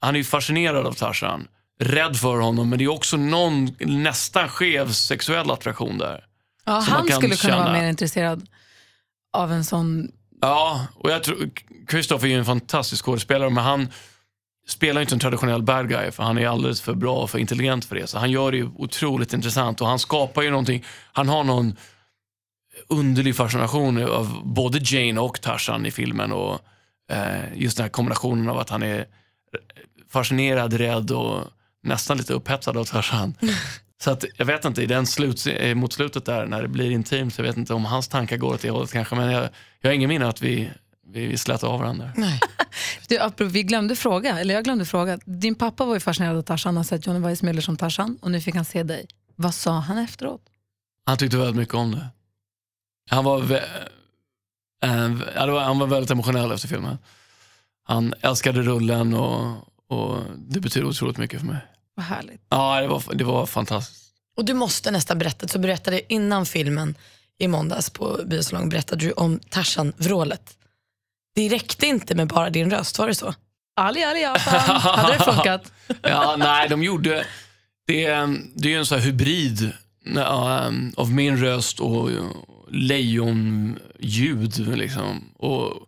han 0.01 0.15
är 0.15 0.19
ju 0.19 0.25
fascinerad 0.25 0.87
av 0.87 0.93
Tarzan. 0.93 1.49
Rädd 1.81 2.17
för 2.17 2.41
honom, 2.41 2.71
men 2.71 2.79
det 2.79 2.85
är 2.85 2.89
också 2.89 3.17
någon 3.17 3.77
nästan 3.79 4.49
skev 4.49 4.93
sexuell 4.93 5.51
attraktion 5.51 5.99
där. 5.99 6.25
Ja, 6.65 6.73
han 6.73 7.09
skulle 7.09 7.37
kunna 7.37 7.57
vara 7.57 7.67
känna. 7.67 7.79
mer 7.79 7.89
intresserad 7.89 8.49
av 9.33 9.53
en 9.53 9.65
sån... 9.65 10.13
Ja, 10.41 10.87
och 10.95 11.11
jag 11.11 11.23
tror, 11.23 11.51
Christopher 11.91 12.27
är 12.27 12.31
ju 12.31 12.39
en 12.39 12.45
fantastisk 12.45 13.05
skådespelare, 13.05 13.51
men 13.51 13.65
han 13.65 13.89
spelar 14.69 15.01
inte 15.01 15.15
en 15.15 15.19
traditionell 15.19 15.63
bad 15.63 15.89
guy, 15.89 16.11
för 16.11 16.23
han 16.23 16.39
är 16.39 16.47
alldeles 16.47 16.81
för 16.81 16.95
bra 16.95 17.17
och 17.17 17.31
för 17.31 17.39
intelligent 17.39 17.85
för 17.85 17.97
det. 17.97 18.07
Så 18.07 18.19
han 18.19 18.31
gör 18.31 18.51
det 18.51 18.57
ju 18.57 18.71
otroligt 18.77 19.33
intressant 19.33 19.81
och 19.81 19.87
han 19.87 19.99
skapar 19.99 20.43
ju 20.43 20.51
någonting, 20.51 20.85
han 21.13 21.29
har 21.29 21.45
någon 21.45 21.77
underlig 22.89 23.37
fascination 23.37 24.03
av 24.03 24.41
både 24.45 24.79
Jane 24.83 25.21
och 25.21 25.41
Tarzan 25.41 25.87
i 25.87 25.91
filmen 25.91 26.33
och 26.33 26.59
eh, 27.11 27.55
just 27.55 27.77
den 27.77 27.85
här 27.85 27.91
kombinationen 27.91 28.49
av 28.49 28.59
att 28.59 28.71
han 28.71 28.83
är 28.83 29.07
fascinerad, 30.09 30.73
rädd 30.73 31.11
och 31.11 31.45
nästan 31.83 32.17
lite 32.17 32.33
upphetsad 32.33 32.77
av 32.77 32.85
Tarzan. 32.85 33.35
Så 34.03 34.11
att, 34.11 34.25
jag 34.37 34.47
vet 34.47 34.65
inte, 34.65 34.83
i 34.83 34.87
den 34.87 35.07
slut, 35.07 35.47
mot 35.75 35.93
slutet 35.93 36.25
där 36.25 36.47
när 36.47 36.63
det 36.63 36.69
blir 36.69 36.91
intimt, 36.91 37.39
jag 37.39 37.45
vet 37.45 37.57
inte 37.57 37.75
om 37.75 37.85
hans 37.85 38.09
tankar 38.09 38.37
går 38.37 38.55
åt 38.55 38.61
det 38.63 38.71
hållet 38.71 38.93
kanske, 38.93 39.15
men 39.17 39.31
jag, 39.31 39.49
jag 39.81 39.91
har 39.91 39.95
ingen 39.95 40.09
minne 40.09 40.29
att 40.29 40.43
vi, 40.43 40.71
vi, 41.07 41.27
vi 41.27 41.37
slätade 41.37 41.73
av 41.73 41.81
varandra. 41.81 42.13
Nej. 42.17 42.41
Du, 43.37 43.45
vi 43.45 43.63
glömde 43.63 43.97
fråga, 43.97 44.39
eller 44.39 44.55
jag 44.55 44.65
glömde 44.65 44.85
fråga. 44.85 45.19
Din 45.25 45.55
pappa 45.55 45.85
var 45.85 45.95
ju 45.95 46.01
fascinerad 46.01 46.37
av 46.37 46.43
Tarzan, 46.43 46.69
han 46.69 46.77
har 46.77 46.85
sett 46.85 47.07
Johnny 47.07 47.21
Weissmuller 47.21 47.63
som 47.63 47.77
Tarzan 47.77 48.19
och 48.23 48.31
nu 48.31 48.41
fick 48.41 48.55
han 48.55 48.65
se 48.65 48.83
dig. 48.83 49.07
Vad 49.37 49.55
sa 49.55 49.79
han 49.79 49.99
efteråt? 49.99 50.43
Han 51.07 51.17
tyckte 51.17 51.37
väldigt 51.37 51.57
mycket 51.57 51.75
om 51.75 51.91
det. 51.91 52.07
Han 53.11 53.25
var, 53.25 53.41
vä- 53.41 53.63
var, 55.51 55.61
han 55.61 55.79
var 55.79 55.87
väldigt 55.87 56.11
emotionell 56.11 56.53
efter 56.53 56.69
filmen. 56.69 56.99
Han 57.91 58.15
älskade 58.21 58.63
rullen 58.63 59.15
och, 59.15 59.57
och 59.89 60.17
det 60.49 60.61
betyder 60.61 60.87
otroligt 60.89 61.19
mycket 61.19 61.41
för 61.41 61.47
mig. 61.47 61.57
Vad 61.95 62.07
härligt. 62.07 62.41
Ja, 62.49 62.81
det 62.81 62.89
var, 62.89 63.03
det 63.15 63.25
var 63.25 63.47
fantastiskt. 63.47 64.05
Och 64.37 64.45
du 64.45 64.55
måste 64.55 64.91
nästan 64.91 65.19
berätta, 65.19 65.49
så 65.49 65.59
berättade 65.59 66.13
innan 66.13 66.47
filmen 66.47 66.95
i 67.39 67.49
måndags 67.49 67.91
på 67.91 68.21
biosalong 68.27 68.69
berättade 68.69 69.05
du 69.07 69.13
om 69.13 69.41
Tarzan-vrålet. 69.51 70.57
Det 71.35 71.49
räckte 71.49 71.87
inte 71.87 72.15
med 72.15 72.29
bara 72.29 72.51
din 72.51 72.71
röst, 72.71 72.99
var 72.99 73.09
det 73.09 73.15
så? 73.15 73.35
Ali, 73.77 74.05
Ali, 74.05 74.23
Japan. 74.23 74.61
Hade 74.81 75.13
det 75.13 75.25
funkat? 75.25 75.73
Ja, 76.03 76.37
nej, 76.39 76.69
de 76.69 76.83
gjorde... 76.83 77.25
Det, 77.87 78.05
är- 78.05 78.39
det 78.55 78.69
är 78.69 78.73
ju 78.73 78.79
en 78.79 78.87
sån 78.87 78.99
här 78.99 79.07
hybrid 79.07 79.73
ja, 80.15 80.71
av 80.97 81.13
min 81.13 81.37
röst 81.37 81.81
och 81.81 82.11
lejonljud. 82.71 84.59
Liksom. 84.79 85.25
Och 85.39 85.87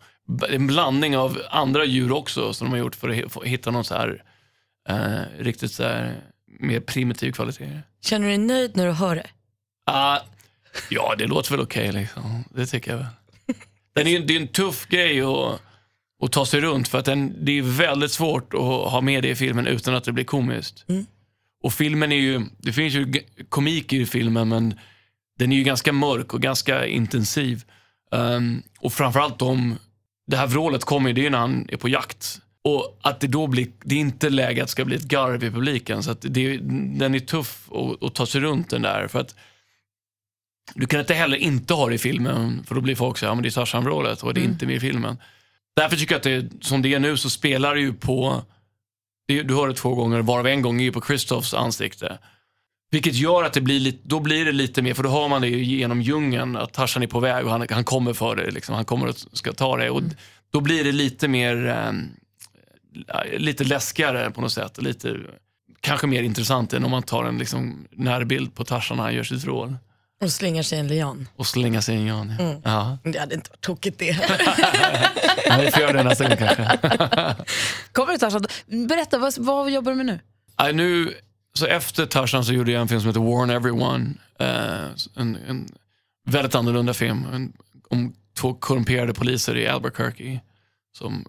en 0.49 0.67
blandning 0.67 1.17
av 1.17 1.43
andra 1.51 1.85
djur 1.85 2.13
också 2.13 2.53
som 2.53 2.67
de 2.67 2.71
har 2.71 2.79
gjort 2.79 2.95
för 2.95 3.09
att 3.09 3.45
hitta 3.45 3.71
någon 3.71 3.85
så 3.85 3.95
här 3.95 4.25
eh, 4.89 5.43
riktigt 5.45 5.73
så 5.73 5.83
här, 5.83 6.23
mer 6.61 6.81
primitiv 6.81 7.33
kvalitet. 7.33 7.81
Känner 8.01 8.27
du 8.27 8.37
dig 8.37 8.39
nöjd 8.39 8.77
när 8.77 8.87
du 8.87 8.93
hör 8.93 9.17
det? 9.17 9.27
Ah, 9.87 10.19
ja, 10.89 11.15
det 11.19 11.27
låter 11.27 11.51
väl 11.51 11.61
okej. 11.61 11.93
liksom. 11.93 12.45
Det 12.51 12.67
tycker 12.67 12.91
jag 12.91 12.99
väl. 12.99 13.07
Den 13.95 14.07
är, 14.07 14.21
det 14.21 14.37
är 14.37 14.41
en 14.41 14.49
tuff 14.49 14.87
grej 14.87 15.21
att, 15.21 15.61
att 16.23 16.33
ta 16.33 16.47
sig 16.47 16.61
runt 16.61 16.89
för 16.89 16.99
att 16.99 17.05
den, 17.05 17.45
det 17.45 17.59
är 17.59 17.63
väldigt 17.63 18.13
svårt 18.13 18.55
att 18.55 18.61
ha 18.61 19.01
med 19.01 19.23
det 19.23 19.29
i 19.29 19.35
filmen 19.35 19.67
utan 19.67 19.95
att 19.95 20.05
det 20.05 20.13
blir 20.13 20.25
komiskt. 20.25 20.85
Mm. 20.89 21.07
Och 21.63 21.73
filmen 21.73 22.13
är 22.13 22.17
ju, 22.17 22.41
det 22.59 22.73
finns 22.73 22.95
ju 22.95 23.13
komik 23.49 23.93
i 23.93 24.07
filmen 24.07 24.49
men 24.49 24.75
den 25.39 25.53
är 25.53 25.57
ju 25.57 25.63
ganska 25.63 25.93
mörk 25.93 26.35
och 26.35 26.43
ganska 26.43 26.87
intensiv. 26.87 27.65
Um, 28.11 28.63
och 28.79 28.93
framförallt 28.93 29.43
om, 29.43 29.79
det 30.27 30.37
här 30.37 30.47
vrålet 30.47 30.85
kommer 30.85 31.11
ju, 31.11 31.15
det 31.15 31.27
är 31.27 31.31
när 31.31 31.39
han 31.39 31.67
är 31.69 31.77
på 31.77 31.89
jakt. 31.89 32.41
Och 32.65 32.99
att 33.03 33.21
det 33.21 33.27
då 33.27 33.47
blir, 33.47 33.69
det 33.85 33.95
är 33.95 33.99
inte 33.99 34.31
läge 34.31 34.63
att 34.63 34.69
det 34.69 34.73
ska 34.73 34.85
bli 34.85 34.97
ett 34.97 35.03
garv 35.03 35.45
i 35.45 35.51
publiken. 35.51 36.03
Så 36.03 36.11
att 36.11 36.21
det, 36.21 36.57
den 36.99 37.15
är 37.15 37.19
tuff 37.19 37.69
att, 37.73 38.03
att 38.03 38.15
ta 38.15 38.27
sig 38.27 38.41
runt 38.41 38.71
den 38.71 38.83
där. 38.83 39.09
För 39.09 39.21
att 39.21 39.35
du 40.75 40.87
kan 40.87 41.01
inte 41.01 41.15
heller 41.15 41.37
inte 41.37 41.75
ha 41.75 41.89
det 41.89 41.95
i 41.95 41.99
filmen, 41.99 42.65
för 42.67 42.75
då 42.75 42.81
blir 42.81 42.95
folk 42.95 43.19
så 43.19 43.27
här, 43.27 43.31
ja 43.31 43.35
men 43.35 43.43
det 43.43 43.49
är 43.49 43.51
Tarzan-vrålet 43.51 44.23
och 44.23 44.35
det 44.35 44.41
är 44.41 44.45
inte 44.45 44.67
med 44.67 44.77
i 44.77 44.81
filmen. 44.81 45.17
Därför 45.77 45.97
tycker 45.97 46.15
jag 46.15 46.19
att 46.19 46.51
det, 46.51 46.65
som 46.65 46.83
det 46.83 46.95
är 46.95 46.99
nu 46.99 47.17
så 47.17 47.31
spelar 47.31 47.75
det 47.75 47.81
ju 47.81 47.93
på, 47.93 48.43
det, 49.29 49.43
du 49.43 49.55
hör 49.55 49.69
det 49.69 49.75
två 49.75 49.95
gånger, 49.95 50.23
varav 50.23 50.47
en 50.47 50.63
gång 50.63 50.81
är 50.81 50.85
ju 50.85 50.93
på 50.93 51.01
Christophs 51.01 51.55
ansikte. 51.55 52.19
Vilket 52.93 53.15
gör 53.15 53.45
att 53.45 53.53
det 53.53 53.61
blir 53.61 53.81
lite, 53.81 53.99
då 54.03 54.21
blir 54.21 54.45
det 54.45 54.53
lite 54.53 54.83
mer, 54.83 54.95
för 54.95 55.03
då 55.03 55.09
hör 55.09 55.29
man 55.29 55.41
det 55.43 55.49
ju 55.49 55.65
genom 55.65 56.03
djungeln, 56.03 56.57
att 56.57 56.73
Tarzan 56.73 57.03
är 57.03 57.07
på 57.07 57.21
väg 57.21 57.45
och 57.45 57.51
han, 57.51 57.67
han 57.71 57.85
kommer 57.85 58.13
för 58.13 58.37
det, 58.37 58.51
liksom, 58.51 58.75
han 58.75 58.85
kommer 58.85 59.07
och 59.07 59.17
ska 59.33 59.53
ta 59.53 59.77
det. 59.77 59.91
Och 59.91 60.03
då 60.51 60.61
blir 60.61 60.85
det 60.85 60.93
lite 60.93 61.29
mer, 61.29 61.69
eh, 61.69 63.39
lite 63.39 63.65
läskigare 63.65 64.31
på 64.31 64.41
något 64.41 64.53
sätt. 64.53 64.83
Lite, 64.83 65.17
kanske 65.81 66.07
mer 66.07 66.23
intressant 66.23 66.73
än 66.73 66.85
om 66.85 66.91
man 66.91 67.03
tar 67.03 67.25
en 67.25 67.39
liksom, 67.39 67.87
närbild 67.91 68.55
på 68.55 68.65
Tarzan 68.65 68.97
när 68.97 69.05
han 69.05 69.15
gör 69.15 69.25
sitt 69.25 69.45
vrål. 69.45 69.77
Och 70.23 70.33
slingar 70.33 70.63
sig 70.63 70.79
en 70.79 70.89
lian. 70.89 71.29
och 71.37 71.47
slänga 71.47 71.83
sig 71.83 71.97
en 71.97 72.07
Jan. 72.07 72.35
Ja. 72.39 72.61
Ja. 72.65 72.99
Det 73.11 73.19
hade 73.19 73.35
inte 73.35 73.51
varit 73.51 73.61
tokigt 73.61 73.99
det. 73.99 74.17
Ja, 75.47 75.59
vi 75.61 75.71
får 75.71 75.83
göra 75.83 75.93
det 75.93 76.03
nästa 76.03 76.29
gång 76.29 76.37
kanske. 76.37 76.79
Kommer 77.93 78.13
du 78.13 78.19
Tarzan? 78.19 78.47
Berätta, 78.89 79.19
vad, 79.19 79.39
vad 79.39 79.71
jobbar 79.71 79.93
du 79.93 79.97
med 79.97 80.07
nu? 80.07 80.21
Nej, 80.59 80.73
nu, 80.73 81.15
så 81.59 81.67
efter 81.67 82.07
Tarzan 82.07 82.45
så 82.45 82.53
gjorde 82.53 82.73
jag 82.73 82.83
en 82.83 82.89
film 82.89 83.01
som 83.01 83.09
heter 83.09 83.21
Warn 83.21 83.51
Everyone. 83.51 84.15
Eh, 84.39 84.91
en, 85.17 85.37
en 85.49 85.69
väldigt 86.27 86.55
annorlunda 86.55 86.95
film. 86.95 87.25
En, 87.33 87.53
om 87.89 88.15
två 88.39 88.55
korrumperade 88.55 89.15
poliser 89.15 89.57
i 89.57 89.67
Albuquerque 89.69 90.41
som 90.97 91.25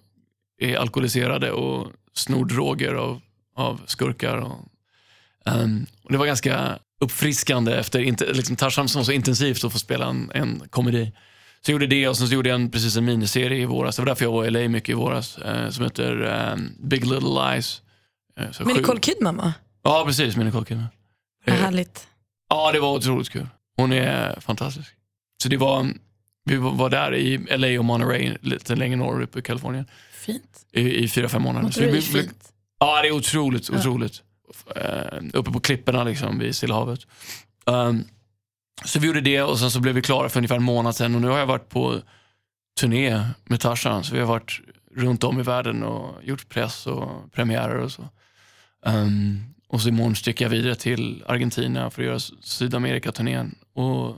är 0.60 0.76
alkoholiserade 0.76 1.50
och 1.52 1.92
snor 2.14 2.44
droger 2.44 2.94
av, 2.94 3.20
av 3.56 3.80
skurkar. 3.86 4.36
Och, 4.36 4.58
ehm, 5.46 5.86
och 6.02 6.12
det 6.12 6.18
var 6.18 6.26
ganska 6.26 6.78
uppfriskande 7.00 7.72
efter 7.74 8.00
inte, 8.00 8.32
liksom 8.32 8.56
Tarzan 8.56 8.88
som 8.88 8.98
var 8.98 9.04
så 9.04 9.12
intensivt 9.12 9.64
att 9.64 9.72
få 9.72 9.78
spela 9.78 10.06
en, 10.06 10.30
en 10.34 10.62
komedi. 10.70 11.12
Så 11.60 11.70
jag 11.70 11.72
gjorde 11.72 11.86
det 11.86 12.08
och 12.08 12.16
sen 12.16 12.28
så 12.28 12.34
gjorde 12.34 12.48
jag 12.48 12.60
en, 12.60 12.70
precis 12.70 12.96
en 12.96 13.04
miniserie 13.04 13.62
i 13.62 13.64
våras. 13.64 13.96
Det 13.96 14.02
var 14.02 14.06
därför 14.06 14.24
jag 14.24 14.32
var 14.32 14.44
i 14.44 14.50
LA 14.50 14.68
mycket 14.68 14.88
i 14.88 14.94
våras. 14.94 15.38
Eh, 15.38 15.70
som 15.70 15.84
heter 15.84 16.20
ehm, 16.22 16.70
Big 16.80 17.06
Little 17.06 17.28
Lies. 17.52 17.82
Eh, 18.40 18.50
så 18.50 18.64
Men 18.64 18.74
sju- 18.74 18.80
Nicole 18.80 19.00
Kidman 19.00 19.36
va? 19.36 19.52
Ja, 19.84 20.04
precis. 20.06 20.36
Nicole 20.36 20.64
Kidman. 20.66 20.86
Vad 21.46 21.56
Eh, 21.56 21.62
härligt. 21.62 22.08
Ja, 22.50 22.72
det 22.72 22.80
var 22.80 22.92
otroligt 22.92 23.30
kul. 23.30 23.46
Hon 23.76 23.92
är 23.92 24.40
fantastisk. 24.40 24.90
Så 25.42 25.48
det 25.48 25.56
var, 25.56 25.86
vi 26.44 26.56
var 26.56 26.90
där 26.90 27.14
i 27.14 27.38
LA 27.38 27.78
och 27.78 27.84
Monterey, 27.84 28.36
lite 28.40 28.76
längre 28.76 28.96
norrut 28.96 29.36
i 29.36 29.42
Kalifornien, 29.42 29.86
Fint. 30.12 30.66
i, 30.72 30.80
i 31.04 31.08
fyra, 31.08 31.28
fem 31.28 31.42
månader. 31.42 31.70
Det 31.78 31.96
är 31.96 32.00
fint. 32.00 32.52
Ja, 32.80 33.02
det 33.02 33.08
är 33.08 33.12
otroligt, 33.12 33.70
otroligt. 33.70 34.22
Eh, 34.76 35.18
uppe 35.32 35.50
på 35.52 35.60
klipporna 35.60 36.04
liksom, 36.04 36.38
vid 36.38 36.56
Stilla 36.56 36.74
havet. 36.74 37.00
Um, 37.66 38.04
så 38.84 38.98
vi 38.98 39.06
gjorde 39.06 39.20
det 39.20 39.42
och 39.42 39.58
sen 39.58 39.70
så 39.70 39.80
blev 39.80 39.94
vi 39.94 40.02
klara 40.02 40.28
för 40.28 40.40
ungefär 40.40 40.56
en 40.56 40.62
månad 40.62 40.96
sedan 40.96 41.14
och 41.14 41.20
nu 41.20 41.28
har 41.28 41.38
jag 41.38 41.46
varit 41.46 41.68
på 41.68 42.00
turné 42.80 43.24
med 43.44 43.60
Tarzan. 43.60 44.04
Så 44.04 44.14
vi 44.14 44.20
har 44.20 44.26
varit 44.26 44.60
runt 44.96 45.24
om 45.24 45.40
i 45.40 45.42
världen 45.42 45.82
och 45.82 46.24
gjort 46.24 46.48
press 46.48 46.86
och 46.86 47.32
premiärer 47.32 47.76
och 47.76 47.92
så. 47.92 48.08
Um, 48.86 49.53
och 49.74 49.80
så 49.80 49.88
imorgon 49.88 50.16
sticker 50.16 50.44
jag 50.44 50.50
vidare 50.50 50.74
till 50.74 51.24
Argentina 51.26 51.90
för 51.90 52.02
att 52.02 52.06
göra 52.06 52.18
Sydamerika-turnén. 52.42 53.54
Och 53.74 54.16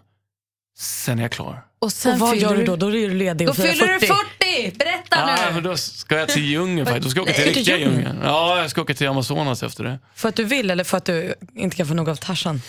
sen 0.78 1.18
är 1.18 1.22
jag 1.22 1.32
klar. 1.32 1.64
Och 1.78 1.92
sen 1.92 2.12
Och 2.12 2.18
vad 2.18 2.36
gör 2.36 2.56
du 2.56 2.64
då? 2.64 2.76
Då 2.76 2.86
är 2.86 2.92
du 2.92 3.14
ledig 3.14 3.46
Då 3.46 3.50
och 3.50 3.56
firar 3.56 3.72
fyller 3.72 3.86
du 3.86 4.06
40. 4.06 4.12
40! 4.38 4.78
Berätta 4.78 5.16
Ja, 5.16 5.36
nu! 5.48 5.54
men 5.54 5.62
då 5.62 5.76
ska 5.76 6.18
jag 6.18 6.28
till 6.28 6.44
djungeln 6.44 6.86
faktiskt. 6.86 7.04
Då 7.04 7.10
ska 7.10 7.20
jag 7.20 7.24
åka 7.24 7.32
till 7.32 7.44
riktiga 7.44 7.78
djungeln. 7.78 8.20
Ja, 8.24 8.60
jag 8.60 8.70
ska 8.70 8.82
åka 8.82 8.94
till 8.94 9.08
Amazonas 9.08 9.62
efter 9.62 9.84
det. 9.84 9.98
För 10.14 10.28
att 10.28 10.36
du 10.36 10.44
vill 10.44 10.70
eller 10.70 10.84
för 10.84 10.96
att 10.96 11.04
du 11.04 11.34
inte 11.54 11.76
kan 11.76 11.86
få 11.86 11.94
nog 11.94 12.08
av 12.08 12.16
Tarzan? 12.16 12.54
Uh, 12.54 12.60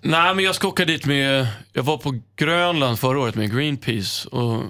nej, 0.00 0.34
men 0.34 0.38
jag 0.38 0.54
ska 0.54 0.68
åka 0.68 0.84
dit 0.84 1.06
med... 1.06 1.46
Jag 1.72 1.82
var 1.82 1.98
på 1.98 2.20
Grönland 2.36 2.98
förra 2.98 3.20
året 3.20 3.34
med 3.34 3.54
Greenpeace 3.56 4.28
och 4.28 4.62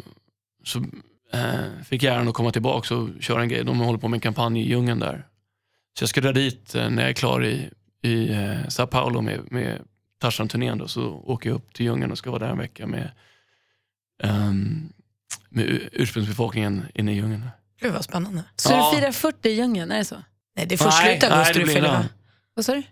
så 0.65 0.79
uh, 0.79 1.85
fick 1.89 2.03
jag 2.03 2.15
äran 2.15 2.29
att 2.29 2.35
komma 2.35 2.53
tillbaka 2.53 2.95
och 2.95 3.09
köra 3.21 3.43
en 3.43 3.49
grej. 3.49 3.65
De 3.65 3.81
håller 3.81 3.99
på 3.99 4.09
med 4.09 4.17
en 4.17 4.21
kampanj 4.21 4.61
i 4.61 4.69
djungeln 4.69 4.99
där. 4.99 5.27
Så 5.99 6.03
jag 6.03 6.09
ska 6.09 6.21
dra 6.21 6.33
dit 6.33 6.75
eh, 6.75 6.91
när 6.91 7.03
jag 7.03 7.09
är 7.11 7.15
klar 7.15 7.45
i, 7.45 7.71
i 8.03 8.31
uh, 8.31 8.69
Sao 8.69 8.87
Paulo 8.87 9.21
med, 9.21 9.53
med 9.53 9.81
Tarzan-turnén. 10.21 10.79
då, 10.79 10.89
Så 10.89 11.03
åker 11.11 11.51
jag 11.51 11.57
upp 11.57 11.75
till 11.75 11.87
djungeln 11.87 12.13
och 12.13 12.19
ska 12.19 12.31
vara 12.31 12.39
där 12.45 12.53
en 12.53 12.59
vecka 12.59 12.87
med, 12.87 13.11
ehm, 14.23 14.93
med 15.49 15.65
ur- 15.65 15.89
ursprungsbefolkningen 15.93 16.85
inne 16.95 17.13
i 17.13 17.15
djungeln. 17.15 17.49
Gud 17.81 17.93
vad 17.93 18.05
spännande. 18.05 18.45
Så 18.57 18.73
Ja. 18.73 18.91
du 18.93 18.97
firar 19.01 19.13
40 19.13 19.49
i 19.49 19.53
djungeln, 19.53 19.91
är 19.91 19.99
det 19.99 20.05
så? 20.05 20.17
Nej, 20.57 20.67
det 20.67 20.75
är 20.75 20.77
först 20.77 21.03
slutet 21.03 21.31
augusti 21.33 21.59
det 21.59 21.65
du 21.65 21.73
fyller? 21.73 22.05
Vad 22.55 22.65
sa 22.65 22.75
du? 22.75 22.83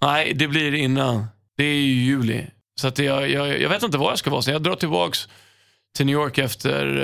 Nej, 0.00 0.34
det 0.34 0.48
blir 0.48 0.74
innan. 0.74 1.26
Det 1.56 1.64
är 1.64 1.74
i 1.74 2.04
juli. 2.04 2.46
Så 2.80 2.88
att 2.88 2.98
jag, 2.98 3.30
jag, 3.30 3.60
jag 3.60 3.68
vet 3.68 3.82
inte 3.82 3.98
var 3.98 4.10
jag 4.10 4.18
ska 4.18 4.30
vara. 4.30 4.42
Så 4.42 4.50
jag 4.50 4.62
drar 4.62 4.76
tillbaks 4.76 5.28
till 5.96 6.06
New 6.06 6.12
York 6.12 6.38
efter, 6.38 6.96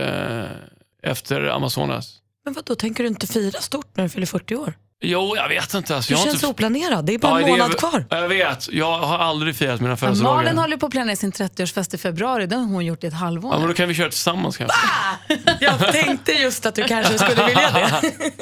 eh, 1.02 1.10
efter 1.10 1.42
Amazonas. 1.44 2.18
Men 2.44 2.54
vad 2.54 2.64
då 2.64 2.74
tänker 2.74 3.04
du 3.04 3.08
inte 3.08 3.26
fira 3.26 3.60
stort 3.60 3.96
när 3.96 4.04
du 4.04 4.10
fyller 4.10 4.26
40 4.26 4.56
år? 4.56 4.74
Jo, 5.02 5.36
jag 5.36 5.48
vet 5.48 5.74
inte. 5.74 5.96
Alltså, 5.96 6.12
Du 6.12 6.14
jag 6.18 6.22
känns 6.24 6.34
inte... 6.34 6.46
oplanerad. 6.46 7.04
Det 7.04 7.14
är 7.14 7.18
bara 7.18 7.32
Ja, 7.32 7.38
en 7.40 7.44
det 7.44 7.50
är- 7.50 7.58
månad 7.58 7.78
kvar. 7.78 8.04
Jag 8.10 8.28
vet. 8.28 8.68
Jag 8.72 8.98
har 8.98 9.18
aldrig 9.18 9.56
firat 9.56 9.80
mina 9.80 9.92
Ja, 9.92 9.96
födelsedagar. 9.96 10.34
Malin 10.36 10.58
håller 10.58 10.76
på 10.76 10.86
att 10.86 10.92
planera 10.92 11.16
sin 11.16 11.32
30-årsfest 11.32 11.94
i 11.94 11.98
februari. 11.98 12.46
Den 12.46 12.58
har 12.60 12.66
hon 12.66 12.84
gjort 12.86 13.04
i 13.04 13.06
ett 13.06 13.14
halvår. 13.14 13.52
Ja, 13.54 13.58
men 13.58 13.68
då 13.68 13.74
kan 13.74 13.88
vi 13.88 13.94
köra 13.94 14.08
tillsammans 14.10 14.56
kanske. 14.56 14.76
Jag 15.60 15.92
tänkte 15.92 16.32
just 16.32 16.66
att 16.66 16.74
du 16.74 16.84
kanske 16.84 17.18
skulle 17.18 17.46
vilja 17.46 17.70
det. 17.70 18.00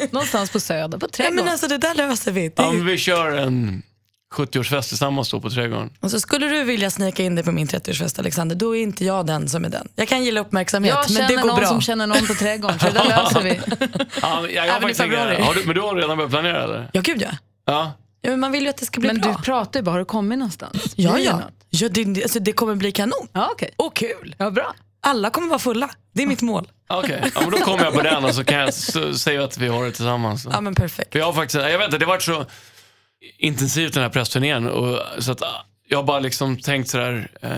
Någonstans 0.12 0.50
på 0.50 0.60
Söder, 0.60 0.98
på 0.98 1.06
Ja, 1.06 1.10
Trädgården. 1.12 1.44
men 1.44 1.52
alltså 1.52 1.68
det 1.68 1.78
där 1.78 1.94
löser 1.94 2.32
vi. 2.32 2.48
Det 2.48 2.52
Ja, 2.62 2.70
vi 2.70 2.98
kör 2.98 3.36
en 3.36 3.82
70-årsfest 4.34 4.88
tillsammans 4.88 5.30
då 5.30 5.40
på 5.40 5.50
Trädgården. 5.50 5.90
Och 6.00 6.10
så 6.10 6.20
skulle 6.20 6.46
du 6.46 6.64
vilja 6.64 6.90
snika 6.90 7.22
in 7.22 7.34
dig 7.34 7.44
på 7.44 7.52
min 7.52 7.66
30-årsfest 7.68 8.18
Alexander, 8.18 8.56
då 8.56 8.76
är 8.76 8.82
inte 8.82 9.04
jag 9.04 9.26
den 9.26 9.48
som 9.48 9.64
är 9.64 9.68
den. 9.68 9.88
Jag 9.94 10.08
kan 10.08 10.24
gilla 10.24 10.40
uppmärksamhet, 10.40 10.94
jag 10.94 11.04
men 11.10 11.16
känner 11.16 11.28
det 11.28 11.34
går 11.42 11.48
någon 11.48 11.56
bra. 11.56 11.66
som 11.68 11.80
känner 11.80 12.06
någon 12.06 12.26
på 12.26 12.34
Trädgården, 12.34 12.78
så 12.78 12.86
det 12.86 12.92
där 12.92 13.04
löser 13.08 13.42
vi. 13.42 13.60
Ja, 14.22 14.40
men 14.42 14.54
jag, 14.54 14.66
jag 14.66 14.72
har 14.72 14.78
Även 14.78 14.90
i 14.90 14.94
februari. 14.94 15.42
har 15.42 15.54
du, 15.54 15.64
men 15.66 15.74
du 15.74 15.80
har 15.80 15.94
redan 15.96 16.16
börjat 16.16 16.30
planera 16.30 16.64
eller? 16.64 16.90
Ja, 16.92 17.00
gud 17.00 17.22
ja. 17.22 17.28
Ja. 17.66 17.92
ja 18.22 18.30
men 18.30 18.40
man 18.40 18.52
vill 18.52 18.62
ju 18.62 18.68
att 18.68 18.76
det 18.76 18.86
ska 18.86 19.00
bli 19.00 19.12
Men 19.12 19.20
bra. 19.20 19.32
du 19.38 19.42
pratar 19.42 19.80
ju 19.80 19.84
bara, 19.84 19.90
har 19.90 19.98
du 19.98 20.04
kommit 20.04 20.38
någonstans? 20.38 20.92
ja, 20.96 21.18
ja. 21.18 21.40
ja 21.70 21.88
det, 21.88 22.22
alltså, 22.22 22.38
det 22.40 22.52
kommer 22.52 22.74
bli 22.74 22.92
kanon. 22.92 23.28
Ja, 23.32 23.48
okej. 23.52 23.70
Och 23.76 23.96
kul. 23.96 24.34
Ja, 24.38 24.50
bra. 24.50 24.74
Alla 25.00 25.30
kommer 25.30 25.48
vara 25.48 25.58
fulla. 25.58 25.90
Det 26.14 26.22
är 26.22 26.26
mitt 26.26 26.42
mål. 26.42 26.68
Okej, 26.88 27.20
ja, 27.34 27.40
men 27.40 27.50
då 27.50 27.58
kommer 27.58 27.84
jag 27.84 27.94
på 27.94 28.02
den 28.02 28.24
och 28.24 28.34
så 28.34 28.44
kan 28.44 28.58
jag 28.58 28.74
säga 29.14 29.44
att 29.44 29.58
vi 29.58 29.68
har 29.68 29.84
det 29.84 29.92
tillsammans. 29.92 30.46
Ja, 30.52 30.60
men 30.60 30.74
perfekt. 30.74 31.12
För 31.12 31.18
jag 31.18 31.26
har 31.26 31.32
faktiskt, 31.32 31.54
jag 31.64 31.78
vet 31.78 31.84
inte, 31.84 31.98
det 31.98 32.04
har 32.04 32.12
varit 32.12 32.22
så 32.22 32.46
intensivt 33.38 33.94
den 33.94 34.02
här 34.02 34.10
pressturnén. 34.10 34.66
Och, 34.68 34.98
så 35.18 35.32
att 35.32 35.42
jag 35.88 35.98
har 35.98 36.02
bara 36.04 36.20
liksom 36.20 36.56
tänkt 36.56 36.88
sådär, 36.90 37.30
eh, 37.42 37.50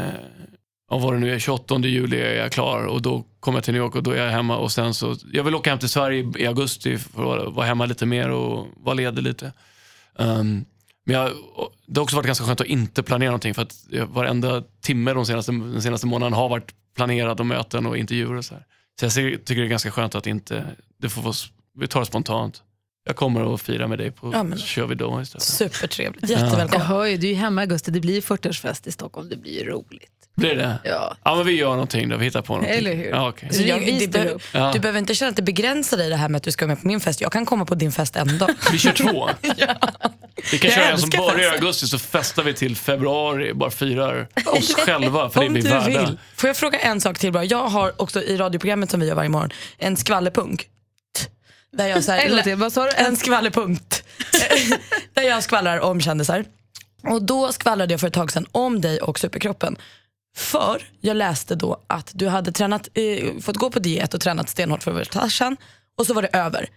om 0.90 1.02
vad 1.02 1.12
det 1.14 1.18
nu 1.18 1.34
är, 1.34 1.38
28 1.38 1.78
juli 1.78 2.20
är 2.20 2.34
jag 2.34 2.52
klar 2.52 2.84
och 2.86 3.02
då 3.02 3.24
kommer 3.40 3.58
jag 3.58 3.64
till 3.64 3.74
New 3.74 3.82
York 3.82 3.94
och 3.96 4.02
då 4.02 4.10
är 4.10 4.16
jag 4.24 4.30
hemma. 4.30 4.56
Och 4.56 4.72
sen 4.72 4.94
så, 4.94 5.16
jag 5.32 5.44
vill 5.44 5.54
åka 5.54 5.70
hem 5.70 5.78
till 5.78 5.88
Sverige 5.88 6.32
i 6.38 6.46
augusti 6.46 6.98
för 6.98 7.36
att 7.46 7.54
vara- 7.54 7.66
hemma 7.66 7.86
lite 7.86 8.06
mer 8.06 8.30
och 8.30 8.66
vara 8.76 8.94
ledig 8.94 9.22
lite. 9.22 9.52
Um, 10.14 10.64
men 11.04 11.16
jag, 11.16 11.32
det 11.86 12.00
har 12.00 12.02
också 12.02 12.16
varit 12.16 12.26
ganska 12.26 12.44
skönt 12.44 12.60
att 12.60 12.66
inte 12.66 13.02
planera 13.02 13.30
någonting 13.30 13.54
för 13.54 13.62
att 13.62 13.74
varenda 14.08 14.62
timme 14.82 15.12
de 15.12 15.26
senaste, 15.26 15.52
den 15.52 15.82
senaste 15.82 16.06
månaden 16.06 16.32
har 16.32 16.48
varit 16.48 16.74
planerad 16.96 17.40
och 17.40 17.46
möten 17.46 17.86
och 17.86 17.96
intervjuer 17.96 18.34
och 18.36 18.44
så 18.44 18.54
här. 18.54 18.64
Så 19.00 19.04
jag 19.04 19.12
ser- 19.12 19.36
tycker 19.36 19.60
det 19.60 19.66
är 19.66 19.70
ganska 19.70 19.90
skönt 19.90 20.14
att 20.14 20.26
inte, 20.26 20.66
det 20.98 21.08
får 21.08 21.22
vara, 21.22 21.34
vi 21.78 21.86
tar 21.88 22.00
det 22.00 22.06
spontant. 22.06 22.62
Jag 23.04 23.16
kommer 23.16 23.54
att 23.54 23.62
fira 23.62 23.86
med 23.86 23.98
dig 23.98 24.10
på, 24.10 24.30
Ja, 24.32 24.42
men- 24.42 24.58
så 24.58 24.66
kör 24.66 24.86
vi 24.86 24.94
då 24.94 25.22
istället. 25.22 25.42
Supertrevligt. 25.42 26.30
Jag 26.30 26.40
Jättevälkommen. 26.40 26.86
hör 26.86 27.04
ju, 27.04 27.16
du 27.16 27.26
är 27.26 27.30
ju 27.30 27.36
hemma 27.36 27.60
i 27.60 27.64
augusti, 27.64 27.90
det 27.90 28.00
blir 28.00 28.20
40-årsfest 28.20 28.88
i 28.88 28.92
Stockholm, 28.92 29.28
det 29.28 29.36
blir 29.36 29.52
ju 29.52 29.70
roligt. 29.70 30.10
Blir 30.36 30.54
det? 30.56 30.78
Ja. 30.84 31.16
Ja 31.24 31.34
men 31.36 31.46
vi 31.46 31.52
gör 31.52 31.70
någonting 31.70 32.08
då, 32.08 32.16
vi 32.16 32.24
hittar 32.24 32.42
på 32.42 32.52
någonting. 32.52 32.78
Eller 32.78 32.94
hur? 32.94 33.04
Ja, 33.10 33.32
Jag, 33.40 33.54
ställer 33.54 34.08
be- 34.08 34.28
upp. 34.30 34.42
Ja. 34.52 34.70
Du 34.74 34.80
behöver 34.80 34.98
inte 34.98 35.14
känna 35.14 35.28
att 35.28 35.36
det 35.36 35.42
begränsar 35.42 35.96
dig 35.96 36.08
det 36.10 36.16
här 36.16 36.28
med 36.28 36.36
att 36.36 36.42
du 36.42 36.52
ska 36.52 36.64
vara 36.66 36.74
med 36.74 36.82
på 36.82 36.88
min 36.88 37.00
fest. 37.00 37.20
Jag 37.20 37.32
kan 37.32 37.46
komma 37.46 37.64
på 37.64 37.74
din 37.74 37.92
fest 37.92 38.16
en 38.16 38.38
dag. 38.38 38.50
Vi 38.72 38.78
kör 38.78 38.92
två. 38.92 39.28
Vi 40.52 40.58
kan 40.58 40.70
Jag 40.70 40.72
köra 40.72 40.84
en 40.90 40.98
som 40.98 41.10
börjar 41.10 41.52
i 41.54 41.56
augusti 41.56 41.86
så 41.86 41.98
festar 41.98 42.42
vi 42.42 42.54
till 42.54 42.76
februari, 42.76 43.54
bara 43.54 43.70
firar 43.70 44.28
oss 44.46 44.74
själva 44.74 45.30
för 45.30 45.40
det 45.40 45.48
du 45.48 45.60
värda. 45.60 46.12
Får 46.36 46.48
jag 46.48 46.56
fråga 46.56 46.78
en 46.78 47.00
sak 47.00 47.18
till 47.18 47.32
bara? 47.32 47.44
Jag 47.44 47.68
har 47.68 48.02
också 48.02 48.22
i 48.22 48.36
radioprogrammet 48.36 48.90
som 48.90 49.00
vi 49.00 49.06
gör 49.06 49.14
varje 49.14 49.28
morgon 49.28 49.50
en 49.78 49.96
skvallerpunkt. 49.96 50.66
Där 51.72 51.86
jag 51.88 52.04
så 52.04 52.12
här, 52.12 52.38
En 52.38 52.42
till, 52.42 52.56
vad 52.56 52.72
sa 52.72 52.84
du? 52.84 52.90
En 52.96 53.16
skvallerpunkt. 53.16 54.04
där 55.14 55.22
jag 55.22 55.42
skvallrar 55.42 55.80
om 55.80 56.00
kändisar. 56.00 56.44
Och 57.02 57.22
då 57.22 57.52
skvallrade 57.52 57.92
jag 57.94 58.00
för 58.00 58.06
ett 58.06 58.14
tag 58.14 58.32
sedan 58.32 58.46
om 58.52 58.80
dig 58.80 59.00
och 59.00 59.18
superkroppen. 59.18 59.76
För 60.36 60.82
jag 61.00 61.16
läste 61.16 61.54
då 61.54 61.80
att 61.86 62.10
du 62.14 62.28
hade 62.28 62.52
tränat, 62.52 62.88
eh, 62.94 63.38
fått 63.40 63.56
gå 63.56 63.70
på 63.70 63.78
diet 63.78 64.14
och 64.14 64.20
tränat 64.20 64.48
stenhårt 64.48 64.82
för 64.82 64.90
att 64.90 64.94
vara 64.94 65.04
Tarzan 65.04 65.56
och 65.98 66.06
så 66.06 66.14
var 66.14 66.22
det 66.22 66.28
över. 66.28 66.68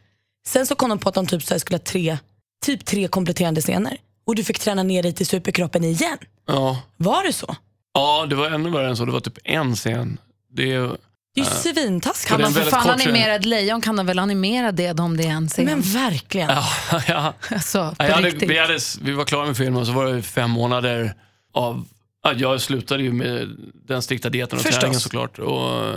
Sen 0.48 0.66
så 0.68 0.76
kom 0.76 0.90
de 0.90 1.00
på 1.00 1.10
att 1.10 1.16
de 1.16 1.28
typ 1.28 1.44
så 1.44 1.60
skulle 1.60 1.78
ha 1.78 1.84
tre, 1.84 2.18
typ 2.66 2.86
tre 2.86 3.08
kompletterande 3.08 3.62
scener. 3.62 3.98
Och 4.26 4.36
du 4.36 4.44
fick 4.44 4.60
träna 4.60 4.84
ner 4.84 5.04
dig 5.04 5.14
till 5.14 5.26
superkroppen 5.26 5.84
igen. 5.84 6.18
Ja. 6.48 6.82
Var 6.98 7.24
det 7.24 7.34
så? 7.34 7.56
ja, 7.94 8.26
det 8.30 8.36
var 8.36 8.50
ännu 8.50 8.70
värre 8.70 8.88
än 8.90 8.98
så. 8.98 9.06
Det 9.06 9.12
var 9.12 9.20
typ 9.20 9.38
en 9.44 9.76
scen. 9.76 10.18
Det 10.56 10.74
är, 10.74 10.98
Det 11.36 11.42
är 11.42 11.46
ju 11.46 11.50
svintaskigt. 11.74 12.28
Kan 12.30 12.40
är 12.40 12.44
man 12.44 12.54
för 12.54 12.62
fan 12.64 12.84
kort 12.84 12.92
animera 13.06 13.36
ett 13.36 13.46
lejon 13.46 13.82
kan 13.82 13.96
de 13.96 14.06
väl 14.06 14.20
animera 14.20 14.72
det 14.72 15.00
om 15.00 15.18
det 15.18 15.24
är 15.24 15.30
en 15.32 15.48
scen? 15.48 15.66
Men 15.66 15.82
verkligen. 15.82 16.50
ja, 16.50 16.66
ja. 17.08 17.34
alltså, 17.52 17.96
på 18.00 18.06
Ja, 18.06 18.14
hade, 18.16 18.28
riktigt. 18.28 18.50
vi, 18.50 18.58
hade, 18.60 18.80
vi 19.02 19.12
var 19.12 19.26
klara 19.26 19.46
med 19.46 19.58
filmen 19.58 19.82
och 19.82 19.88
så 19.88 19.94
var 19.94 20.06
det 20.06 20.22
fem 20.22 20.52
månader 20.52 21.14
av... 21.54 21.86
ja, 22.24 22.34
Jag 22.34 22.62
slutade 22.62 23.04
ju 23.04 23.14
med 23.14 23.50
den 23.88 24.02
strikta 24.02 24.30
dieten 24.30 24.58
och 24.58 24.64
Förstås. 24.64 24.80
träningen 24.80 25.00
såklart. 25.00 25.40
Och 25.40 25.94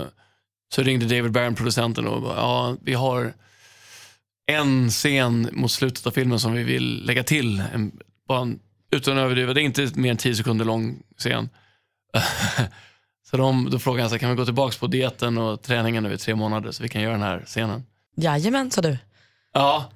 så 0.73 0.83
ringde 0.83 1.05
David 1.05 1.31
Barron, 1.31 1.55
producenten, 1.55 2.07
och 2.07 2.21
bara, 2.21 2.35
ja, 2.35 2.75
vi 2.81 2.93
har 2.93 3.33
en 4.51 4.89
scen 4.89 5.49
mot 5.51 5.71
slutet 5.71 6.07
av 6.07 6.11
filmen 6.11 6.39
som 6.39 6.53
vi 6.53 6.63
vill 6.63 7.05
lägga 7.05 7.23
till. 7.23 7.63
En, 7.73 7.91
bara 8.27 8.41
en, 8.41 8.59
utan 8.91 9.17
att 9.17 9.21
överdriva, 9.21 9.53
det 9.53 9.61
är 9.61 9.63
inte 9.63 9.89
mer 9.93 10.11
än 10.11 10.17
tio 10.17 10.35
sekunder 10.35 10.65
lång 10.65 10.99
scen. 11.17 11.49
så 13.29 13.37
de, 13.37 13.69
då 13.69 13.79
frågade 13.79 14.03
han, 14.03 14.09
så 14.09 14.13
här, 14.15 14.19
kan 14.19 14.29
vi 14.29 14.35
gå 14.35 14.45
tillbaka 14.45 14.77
på 14.79 14.87
dieten 14.87 15.37
och 15.37 15.61
träningen 15.61 16.03
nu 16.03 16.13
i 16.13 16.17
tre 16.17 16.35
månader 16.35 16.71
så 16.71 16.83
vi 16.83 16.89
kan 16.89 17.01
göra 17.01 17.13
den 17.13 17.21
här 17.21 17.43
scenen? 17.45 17.85
Jajamän 18.15 18.71
sa 18.71 18.81
du. 18.81 18.97
Ja, 19.53 19.91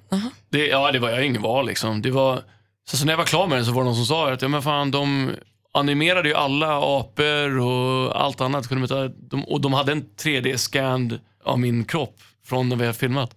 det, 0.48 0.66
ja, 0.66 0.92
det 0.92 0.98
var 0.98 1.10
jag 1.10 1.26
ingen 1.26 1.42
val 1.42 1.66
liksom. 1.66 2.02
Det 2.02 2.10
var, 2.10 2.42
så, 2.88 2.96
så 2.96 3.04
när 3.04 3.12
jag 3.12 3.18
var 3.18 3.24
klar 3.24 3.46
med 3.46 3.58
den 3.58 3.64
så 3.66 3.72
var 3.72 3.82
det 3.82 3.84
någon 3.84 3.96
som 3.96 4.04
sa 4.04 4.32
att 4.32 4.42
ja, 4.42 4.48
men 4.48 4.62
fan, 4.62 4.90
de 4.90 5.30
animerade 5.74 6.28
ju 6.28 6.34
alla 6.34 6.98
apor 6.98 7.58
och 7.58 8.20
allt 8.24 8.40
annat. 8.40 8.68
Kunde 8.68 8.86
de, 8.86 8.88
ta- 8.88 9.14
de, 9.28 9.44
och 9.44 9.60
de 9.60 9.72
hade 9.72 9.92
en 9.92 10.02
3D-scan 10.02 11.18
av 11.44 11.58
min 11.58 11.84
kropp 11.84 12.16
från 12.44 12.68
när 12.68 12.76
vi 12.76 12.86
har 12.86 12.92
filmat. 12.92 13.36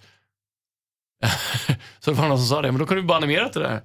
så 1.99 2.11
det 2.11 2.17
var 2.17 2.27
någon 2.27 2.37
som 2.37 2.47
sa 2.47 2.61
det, 2.61 2.71
men 2.71 2.79
då 2.79 2.85
kunde 2.85 3.01
vi 3.01 3.07
bara 3.07 3.17
animera 3.17 3.49
det 3.49 3.59
där. 3.59 3.81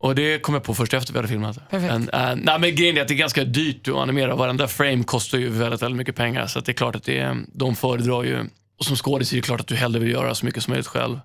Och 0.00 0.14
det 0.14 0.38
kom 0.38 0.54
jag 0.54 0.64
på 0.64 0.74
först 0.74 0.94
efter 0.94 1.12
vi 1.12 1.18
hade 1.18 1.28
filmat. 1.28 1.70
Perfekt. 1.70 1.92
Men, 1.92 2.08
äh, 2.08 2.36
nej, 2.44 2.58
men 2.58 2.74
grejen 2.74 2.96
är 2.96 3.02
att 3.02 3.08
det 3.08 3.14
är 3.14 3.18
ganska 3.18 3.44
dyrt 3.44 3.88
att 3.88 3.94
animera. 3.94 4.34
Varenda 4.34 4.68
frame 4.68 5.04
kostar 5.04 5.38
ju 5.38 5.48
väldigt, 5.48 5.82
väldigt 5.82 5.96
mycket 5.96 6.16
pengar. 6.16 6.46
Så 6.46 6.60
det 6.60 6.72
är 6.72 6.74
klart 6.74 6.96
att 6.96 7.04
det 7.04 7.18
är, 7.18 7.36
de 7.54 7.76
föredrar 7.76 8.22
ju. 8.22 8.44
Och 8.78 8.84
som 8.84 8.96
skådis 8.96 9.32
är 9.32 9.36
det 9.36 9.42
klart 9.42 9.60
att 9.60 9.66
du 9.66 9.74
hellre 9.74 10.00
vill 10.00 10.10
göra 10.10 10.34
så 10.34 10.46
mycket 10.46 10.62
som 10.62 10.70
möjligt 10.70 10.86
själv. 10.86 11.20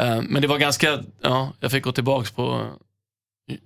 Eh, 0.00 0.22
men 0.22 0.42
det 0.42 0.48
var 0.48 0.58
ganska, 0.58 0.98
ja, 1.22 1.52
jag 1.60 1.70
fick 1.70 1.84
gå 1.84 1.92
tillbaks 1.92 2.30
på 2.30 2.70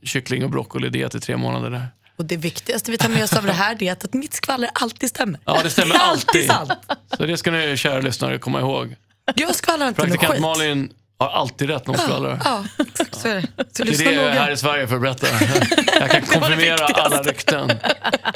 kyckling 0.03 0.45
och 0.45 0.51
broccoli-diet 0.51 1.15
i 1.15 1.21
tre 1.21 1.37
månader 1.37 1.71
där. 1.71 1.87
Och 2.17 2.25
det 2.25 2.37
viktigaste 2.37 2.91
vi 2.91 2.99
tar 2.99 3.09
med 3.09 3.25
oss 3.25 3.37
av 3.37 3.45
det 3.45 3.53
här 3.53 3.83
är 3.83 3.93
att 3.93 4.15
mitt 4.15 4.35
skvaller 4.35 4.71
alltid 4.75 5.09
stämmer. 5.09 5.41
Ja, 5.45 5.61
det 5.63 5.71
stämmer 5.71 5.95
alltid 5.99 6.51
alltid. 6.51 6.77
sant. 6.77 7.01
Så 7.17 7.27
det 7.27 7.37
ska 7.37 7.51
ni 7.51 7.77
kära 7.77 8.01
lyssnare 8.01 8.39
komma 8.39 8.61
ihåg. 8.61 8.97
Jag 9.35 9.55
skvallrar 9.55 9.89
inte 9.89 10.01
med 10.01 10.11
Praktikant 10.11 10.33
skit. 10.33 10.43
Malin 10.43 10.93
har 11.19 11.29
alltid 11.29 11.69
rätt 11.71 11.87
när 11.87 11.95
hon 11.95 12.03
skvallrar. 12.05 12.41
Ja, 12.45 12.65
så 13.13 13.29
är 13.29 13.35
det. 13.35 13.43
Så 13.73 13.83
Det 13.83 13.83
är 13.83 13.85
lyssna 13.91 14.11
det 14.11 14.17
jag 14.17 14.25
är 14.25 14.31
här 14.31 14.51
i 14.51 14.57
Sverige 14.57 14.89
för 14.89 14.95
att 14.97 15.03
berätta. 15.03 15.27
Jag 16.01 16.11
kan 16.11 16.23
konfirmera 16.23 16.87
alla 16.87 17.23
rykten. 17.23 17.71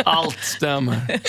Allt 0.05 0.39
stämmer. 0.45 0.97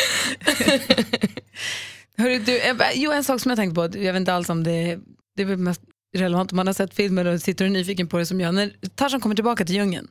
Hörru, 2.17 2.39
du, 2.39 2.59
eh, 2.59 2.75
jo, 2.93 3.11
en 3.11 3.23
sak 3.23 3.41
som 3.41 3.49
jag 3.49 3.57
tänkte 3.57 3.75
på, 3.75 3.83
jag 3.99 4.13
vet 4.13 4.19
inte 4.19 4.33
alls 4.33 4.49
om 4.49 4.63
det, 4.63 4.99
det 5.35 5.43
är 5.43 5.57
mest 5.57 5.81
relevant 6.17 6.51
om 6.51 6.55
man 6.55 6.67
har 6.67 6.73
sett 6.73 6.93
filmer 6.93 7.25
och 7.25 7.41
sitter 7.41 7.65
och 7.65 7.69
är 7.69 7.71
nyfiken 7.73 8.07
på 8.07 8.17
det 8.17 8.25
som 8.25 8.41
jag. 8.41 8.55
När 8.55 8.73
Tarzan 8.95 9.21
kommer 9.21 9.35
tillbaka 9.35 9.65
till 9.65 9.75
djungeln 9.75 10.07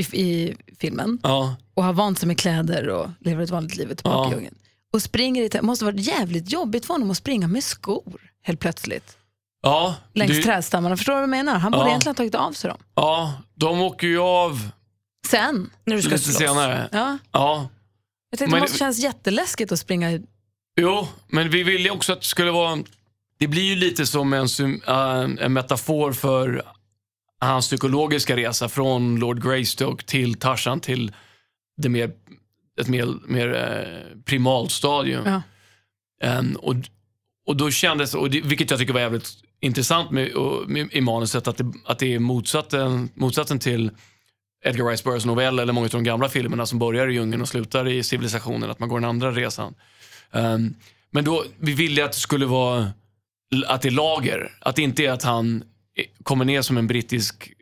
i, 0.00 0.02
i 0.22 0.56
filmen 0.78 1.18
Ja, 1.22 1.56
och 1.74 1.84
har 1.84 1.92
vant 1.92 2.18
sig 2.18 2.26
med 2.26 2.38
kläder 2.38 2.88
och 2.88 3.08
lever 3.20 3.42
ett 3.42 3.50
vanligt 3.50 3.76
liv 3.76 3.94
tillbaka 3.94 4.16
Ja. 4.16 4.30
i 4.30 4.34
djungeln. 4.34 4.54
Och 4.92 5.02
springer 5.02 5.56
i, 5.56 5.62
måste 5.62 5.84
varit 5.84 6.00
jävligt 6.06 6.52
jobbigt 6.52 6.86
för 6.86 6.94
honom 6.94 7.10
att 7.10 7.16
springa 7.16 7.46
med 7.48 7.64
skor 7.64 8.20
helt 8.42 8.60
plötsligt. 8.60 9.16
Ja, 9.62 9.94
Längs 10.14 10.36
det- 10.36 10.42
trädstammarna, 10.42 10.96
förstår 10.96 11.12
du 11.12 11.16
vad 11.16 11.22
jag 11.22 11.28
menar? 11.30 11.58
Han 11.58 11.72
borde 11.72 11.84
Ja. 11.84 11.88
egentligen 11.88 12.10
ha 12.14 12.16
tagit 12.16 12.34
av 12.34 12.52
sig 12.52 12.70
dem. 12.70 12.78
ja, 12.94 13.32
de 13.54 13.80
åker 13.80 14.06
ju 14.06 14.18
av 14.20 14.70
Sen, 15.26 15.70
När 15.84 15.96
du 15.96 16.02
ska 16.02 16.10
lite 16.10 16.24
slåss. 16.24 16.36
senare. 16.36 16.88
ja. 16.92 17.18
Ja, 17.32 17.68
Jag 18.30 18.38
tänkte 18.38 18.50
Men- 18.50 18.60
det 18.60 18.64
måste 18.64 18.78
kännas 18.78 18.98
jätteläskigt 18.98 19.72
att 19.72 19.78
springa 19.78 20.20
Jo, 20.80 21.08
men 21.28 21.50
vi 21.50 21.62
ville 21.62 21.90
också 21.90 22.12
att 22.12 22.20
det 22.20 22.26
skulle 22.26 22.50
vara... 22.50 22.78
Det 23.38 23.48
blir 23.48 23.62
ju 23.62 23.76
lite 23.76 24.06
som 24.06 24.32
en, 24.32 24.46
äh, 24.86 25.44
en 25.44 25.52
metafor 25.52 26.12
för 26.12 26.62
hans 27.40 27.66
psykologiska 27.66 28.36
resa 28.36 28.68
från 28.68 29.16
Lord 29.16 29.42
Greystoke 29.42 30.04
till 30.04 30.34
Tarzan 30.34 30.80
till 30.80 31.12
det 31.76 31.88
mer, 31.88 32.10
ett 32.80 32.88
mer, 32.88 33.14
mer 33.26 33.54
eh, 33.54 34.22
primalt 34.24 34.70
stadium. 34.70 35.22
Ja. 35.26 35.42
Ehm, 36.22 36.56
och, 36.56 36.74
och 37.46 37.56
då 37.56 37.70
kändes, 37.70 38.14
och 38.14 38.30
det, 38.30 38.40
vilket 38.40 38.70
jag 38.70 38.78
tycker 38.80 38.92
var 38.92 39.00
jävligt 39.00 39.30
intressant 39.60 40.10
med, 40.10 40.32
med, 40.66 40.88
i 40.92 41.00
manuset, 41.00 41.48
att 41.48 41.56
det, 41.56 41.72
att 41.84 41.98
det 41.98 42.14
är 42.14 42.18
motsatsen, 42.18 43.10
motsatsen 43.14 43.58
till 43.58 43.90
Edgar 44.64 44.86
Rice 44.86 45.04
Burroughs 45.04 45.24
novell 45.24 45.58
eller 45.58 45.72
många 45.72 45.84
av 45.84 45.90
de 45.90 46.04
gamla 46.04 46.28
filmerna 46.28 46.66
som 46.66 46.78
börjar 46.78 47.08
i 47.08 47.14
djungeln 47.14 47.42
och 47.42 47.48
slutar 47.48 47.88
i 47.88 48.02
civilisationen, 48.02 48.70
att 48.70 48.78
man 48.78 48.88
går 48.88 49.00
den 49.00 49.08
andra 49.08 49.30
resan. 49.30 49.74
Um, 50.30 50.74
men 51.10 51.24
då, 51.24 51.44
vi 51.58 51.72
ville 51.72 52.04
att 52.04 52.12
det 52.12 52.18
skulle 52.18 52.46
vara 52.46 52.92
att 53.66 53.82
det 53.82 53.88
är 53.88 53.92
lager. 53.92 54.52
Att 54.60 54.76
det 54.76 54.82
inte 54.82 55.04
är 55.04 55.10
att 55.10 55.22
han 55.22 55.64
kommer 56.22 56.44
ner 56.44 56.62
som 56.62 56.76
en 56.76 56.86
brittisk 56.86 57.52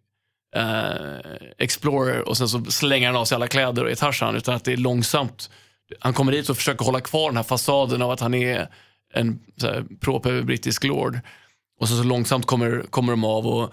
uh, 0.56 1.36
explorer 1.58 2.28
och 2.28 2.36
sen 2.36 2.48
så 2.48 2.64
slänger 2.64 3.06
han 3.06 3.16
av 3.16 3.24
sig 3.24 3.36
alla 3.36 3.48
kläder 3.48 3.84
och 3.84 3.90
är 3.90 3.94
Tarzan. 3.94 4.36
Utan 4.36 4.54
att 4.54 4.64
det 4.64 4.72
är 4.72 4.76
långsamt. 4.76 5.50
Han 6.00 6.12
kommer 6.12 6.32
dit 6.32 6.48
och 6.48 6.56
försöker 6.56 6.84
hålla 6.84 7.00
kvar 7.00 7.28
den 7.30 7.36
här 7.36 7.44
fasaden 7.44 8.02
av 8.02 8.10
att 8.10 8.20
han 8.20 8.34
är 8.34 8.68
en 9.14 9.40
proper 10.00 10.42
brittisk 10.42 10.84
lord. 10.84 11.20
Och 11.80 11.88
så, 11.88 11.96
så 11.96 12.02
långsamt 12.02 12.46
kommer, 12.46 12.84
kommer 12.90 13.12
de 13.12 13.24
av. 13.24 13.46
Och 13.46 13.72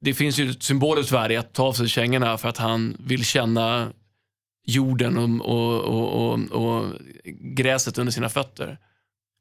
Det 0.00 0.14
finns 0.14 0.38
ju 0.38 0.50
ett 0.50 0.62
symboliskt 0.62 1.12
värde 1.12 1.34
i 1.34 1.36
att 1.36 1.52
ta 1.52 1.62
av 1.64 1.72
sig 1.72 1.88
kängorna 1.88 2.38
för 2.38 2.48
att 2.48 2.56
han 2.58 2.96
vill 3.00 3.24
känna 3.24 3.92
jorden 4.66 5.18
och, 5.18 5.40
och, 5.40 5.80
och, 5.80 6.32
och, 6.32 6.40
och 6.52 6.84
gräset 7.40 7.98
under 7.98 8.12
sina 8.12 8.28
fötter. 8.28 8.78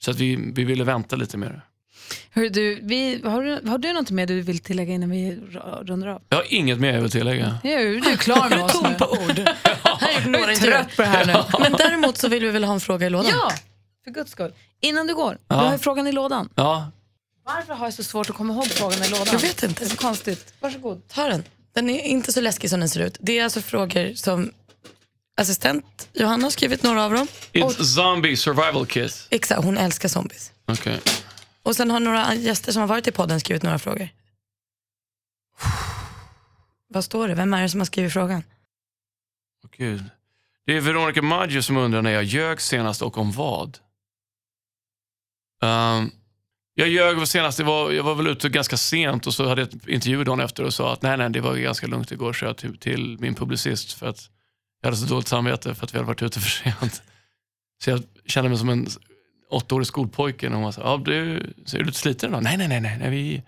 Så 0.04 0.12
att 0.12 0.18
vi, 0.18 0.36
vi 0.54 0.64
ville 0.64 0.84
vänta 0.84 1.16
lite 1.16 1.38
med 1.38 1.50
det. 1.52 1.62
Hörru, 2.32 2.50
du, 2.50 2.80
vi, 2.84 3.22
har, 3.24 3.44
du, 3.44 3.70
har 3.70 3.78
du 3.78 3.94
något 3.94 4.12
mer 4.12 4.26
du 4.28 4.42
vill 4.42 4.60
tillägga 4.60 4.94
innan 4.94 5.10
vi 5.10 5.40
rundar 5.82 6.08
av? 6.08 6.22
Jag 6.30 6.38
har 6.38 6.54
inget 6.54 6.80
mer 6.80 6.94
jag 6.94 7.02
vill 7.02 7.12
tillägga. 7.12 7.58
Ja, 7.64 7.78
du 7.78 7.98
är 7.98 8.18
klar 8.18 8.50
med 8.50 8.62
oss 8.64 8.82
nu. 8.84 8.94
på 9.00 9.06
ord. 9.12 9.40
Några 10.26 10.40
Jag 10.40 10.52
är 10.52 10.56
trött 10.56 10.96
på 10.96 11.02
det 11.02 11.08
här 11.08 11.26
nu. 11.26 11.34
Men 11.60 11.72
däremot 11.72 12.18
så 12.18 12.28
vill 12.28 12.44
vi 12.46 12.52
väl 12.52 12.64
ha 12.64 12.74
en 12.74 12.80
fråga 12.80 13.08
i 13.08 13.10
lådan. 13.10 13.32
Ja, 13.32 13.52
för 14.04 14.12
guds 14.12 14.32
skull. 14.32 14.54
Innan 14.82 15.08
du 15.08 15.16
går, 15.16 15.38
Ja. 15.48 15.56
du 15.56 15.66
har 15.66 15.72
ju 15.72 15.78
frågan 15.78 16.08
i 16.08 16.12
lådan. 16.12 16.50
Ja, 16.56 16.92
Varför 17.56 17.74
har 17.74 17.86
jag 17.86 17.94
så 17.94 18.04
svårt 18.04 18.30
att 18.30 18.36
komma 18.36 18.54
ihåg 18.54 18.68
frågan 18.68 19.04
i 19.04 19.10
lådan? 19.10 19.28
Jag 19.32 19.40
vet 19.40 19.64
inte. 19.64 19.84
Det 19.84 19.86
är 19.86 19.90
så 19.90 19.98
konstigt. 19.98 20.54
Varsågod. 20.60 21.08
Ta 21.08 21.28
den. 21.28 21.44
Den 21.74 21.90
är 21.90 22.00
inte 22.02 22.34
så 22.34 22.42
läskig 22.42 22.70
som 22.70 22.80
den 22.80 22.90
ser 22.90 23.00
ut. 23.00 23.18
Det 23.20 23.40
är 23.40 23.44
alltså 23.44 23.62
frågor 23.62 24.14
som 24.14 24.52
assistent 25.38 26.10
Johanna 26.14 26.44
har 26.46 26.52
skrivit 26.52 26.84
några 26.84 27.06
av 27.06 27.12
dem. 27.14 27.28
It's 27.54 27.84
zombie 27.84 28.38
survival 28.38 28.86
kit. 28.86 29.28
Exakt, 29.30 29.64
hon 29.64 29.78
älskar 29.78 30.10
zombies. 30.10 30.52
Okej. 30.66 31.00
Och 31.64 31.76
sen 31.76 31.92
har 31.92 32.00
några 32.00 32.36
gäster 32.36 32.72
som 32.72 32.80
har 32.80 32.88
varit 32.88 33.08
i 33.08 33.12
podden 33.12 33.40
skrivit 33.40 33.64
några 33.64 33.80
frågor. 33.80 34.10
Vad 36.88 37.04
står 37.04 37.28
det? 37.28 37.36
Vem 37.36 37.54
är 37.54 37.62
det 37.62 37.70
som 37.70 37.80
har 37.80 37.86
skrivit 37.86 38.14
frågan? 38.14 38.44
Åh, 39.64 39.70
Gud. 39.78 40.04
Det 40.66 40.78
är 40.78 40.82
Veronica 40.82 41.22
Maggio 41.22 41.62
som 41.62 41.78
undrar 41.78 42.02
när 42.02 42.12
jag 42.12 42.24
ljög 42.24 42.62
senast 42.62 43.02
och 43.02 43.18
om 43.18 43.32
vad. 43.32 43.78
Ehm, 45.62 46.12
jag 46.80 46.90
ljög 46.90 47.28
senast, 47.28 47.58
det 47.58 47.64
var, 47.64 47.92
jag 47.92 48.04
var 48.04 48.16
väl 48.16 48.28
ute 48.28 48.50
ganska 48.50 48.78
sent 48.78 49.28
och 49.28 49.34
så 49.34 49.48
hade 49.48 49.62
jag 49.62 49.68
ett 49.68 49.88
intervju 49.88 50.24
dagen 50.24 50.40
efter 50.40 50.64
och 50.64 50.74
sa 50.74 50.94
att 50.94 51.02
nej, 51.02 51.18
nej, 51.18 51.30
det 51.30 51.42
var 51.42 51.56
ganska 51.56 51.88
lugnt 51.88 52.12
igår, 52.12 52.34
så 52.34 52.46
jag 52.46 52.58
till, 52.58 52.78
till 52.78 53.18
min 53.20 53.36
publicist 53.36 53.94
för 53.94 54.08
att 54.08 54.30
jag 54.82 54.88
hade 54.88 54.98
så 54.98 55.06
dåligt 55.06 55.28
samvete 55.28 55.76
för 55.76 55.86
att 55.86 55.94
vi 55.94 55.98
hade 55.98 56.08
varit 56.08 56.22
ute 56.22 56.40
för 56.40 56.50
sent. 56.50 57.04
Så 57.84 57.90
jag 57.90 58.04
kände 58.26 58.50
mig 58.50 58.60
som 58.60 58.70
en 58.70 58.88
åttaårig 59.50 59.88
skolpojke 59.88 60.50
och 60.50 60.54
hon 60.54 60.74
så 60.74 60.82
ja, 60.82 61.02
du, 61.06 61.44
så 61.66 61.78
är 61.78 61.80
du 61.80 61.86
lite 61.86 61.98
sliten 61.98 62.30
idag? 62.30 62.44
Nej, 62.44 62.58
nej, 62.58 62.68
nej, 62.68 62.98
nej, 63.00 63.10
vi, 63.10 63.44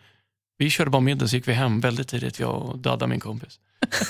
vi 0.58 0.70
körde 0.70 0.90
bara 0.90 1.02
middag 1.02 1.28
så 1.28 1.36
gick 1.36 1.48
vi 1.48 1.54
hem 1.54 1.80
väldigt 1.80 2.08
tidigt, 2.08 2.40
jag 2.40 2.56
och 2.56 2.80
Dadda, 2.80 3.08
min 3.08 3.20
kompis. 3.20 3.60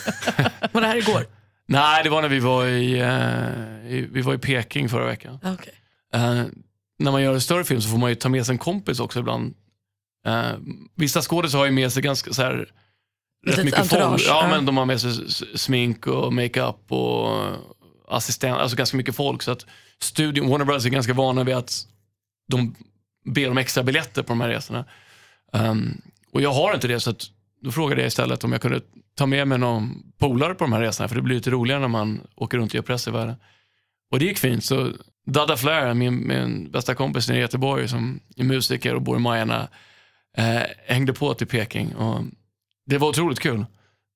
Var 0.71 0.81
det 0.81 0.87
här 0.87 0.97
igår? 0.97 1.25
Nej, 1.65 2.03
det 2.03 2.09
var 2.09 2.21
när 2.21 2.29
vi 2.29 2.39
var 2.39 2.65
i, 2.65 2.99
eh, 2.99 3.93
i, 3.93 4.07
vi 4.11 4.21
var 4.21 4.33
i 4.33 4.37
Peking 4.37 4.89
förra 4.89 5.05
veckan. 5.05 5.35
Okay. 5.35 5.73
Eh, 6.13 6.45
när 7.01 7.11
man 7.11 7.21
gör 7.21 7.33
en 7.33 7.41
större 7.41 7.63
film 7.63 7.81
så 7.81 7.89
får 7.89 7.97
man 7.97 8.09
ju 8.09 8.15
ta 8.15 8.29
med 8.29 8.45
sig 8.45 8.53
en 8.53 8.59
kompis 8.59 8.99
också 8.99 9.19
ibland. 9.19 9.53
Eh, 10.27 10.51
vissa 10.95 11.21
skådespelare 11.21 11.61
har 11.61 11.65
ju 11.65 11.71
med 11.71 11.93
sig 11.93 12.03
ganska 12.03 12.33
så 12.33 12.41
här, 12.41 12.71
rätt 13.47 13.65
mycket 13.65 13.87
folk. 13.87 14.21
Ja, 14.27 14.47
men 14.49 14.65
de 14.65 14.77
har 14.77 14.85
med 14.85 15.01
sig 15.01 15.11
smink 15.55 16.07
och 16.07 16.33
makeup 16.33 16.91
och 16.91 17.29
assistent, 18.07 18.57
alltså 18.57 18.77
ganska 18.77 18.97
mycket 18.97 19.15
folk. 19.15 19.43
Så 19.43 19.51
att 19.51 19.65
studion, 19.99 20.49
Warner 20.49 20.65
Brothers 20.65 20.85
är 20.85 20.89
ganska 20.89 21.13
vana 21.13 21.43
vid 21.43 21.55
att 21.55 21.87
de 22.47 22.75
ber 23.25 23.49
om 23.49 23.57
extra 23.57 23.83
biljetter 23.83 24.23
på 24.23 24.29
de 24.29 24.41
här 24.41 24.49
resorna. 24.49 24.85
Um, 25.53 26.01
och 26.31 26.41
jag 26.41 26.53
har 26.53 26.73
inte 26.73 26.87
det, 26.87 26.99
så 26.99 27.09
att 27.09 27.23
då 27.61 27.71
frågade 27.71 28.01
jag 28.01 28.07
istället 28.07 28.43
om 28.43 28.51
jag 28.51 28.61
kunde 28.61 28.81
ta 29.15 29.25
med 29.25 29.47
mig 29.47 29.57
någon 29.57 30.03
polare 30.17 30.53
på 30.53 30.63
de 30.63 30.73
här 30.73 30.81
resorna, 30.81 31.07
för 31.07 31.15
det 31.15 31.21
blir 31.21 31.35
lite 31.35 31.51
roligare 31.51 31.79
när 31.79 31.87
man 31.87 32.21
åker 32.35 32.57
runt 32.57 32.71
och 32.71 32.75
gör 32.75 32.81
press 32.81 33.07
i 33.07 33.11
världen. 33.11 33.35
Och 34.11 34.19
det 34.19 34.25
gick 34.25 34.37
fint. 34.37 34.65
Så 34.65 34.91
Dada 35.25 35.57
Flair, 35.57 35.93
min, 35.93 36.27
min 36.27 36.71
bästa 36.71 36.95
kompis 36.95 37.27
nere 37.27 37.37
i 37.37 37.41
Göteborg 37.41 37.87
som 37.87 38.19
är 38.37 38.43
musiker 38.43 38.95
och 38.95 39.01
bor 39.01 39.17
i 39.17 39.19
Majarna, 39.19 39.67
eh, 40.37 40.61
hängde 40.87 41.13
på 41.13 41.33
till 41.33 41.47
Peking. 41.47 41.95
Och 41.95 42.23
det 42.85 42.97
var 42.97 43.07
otroligt 43.07 43.39
kul. 43.39 43.65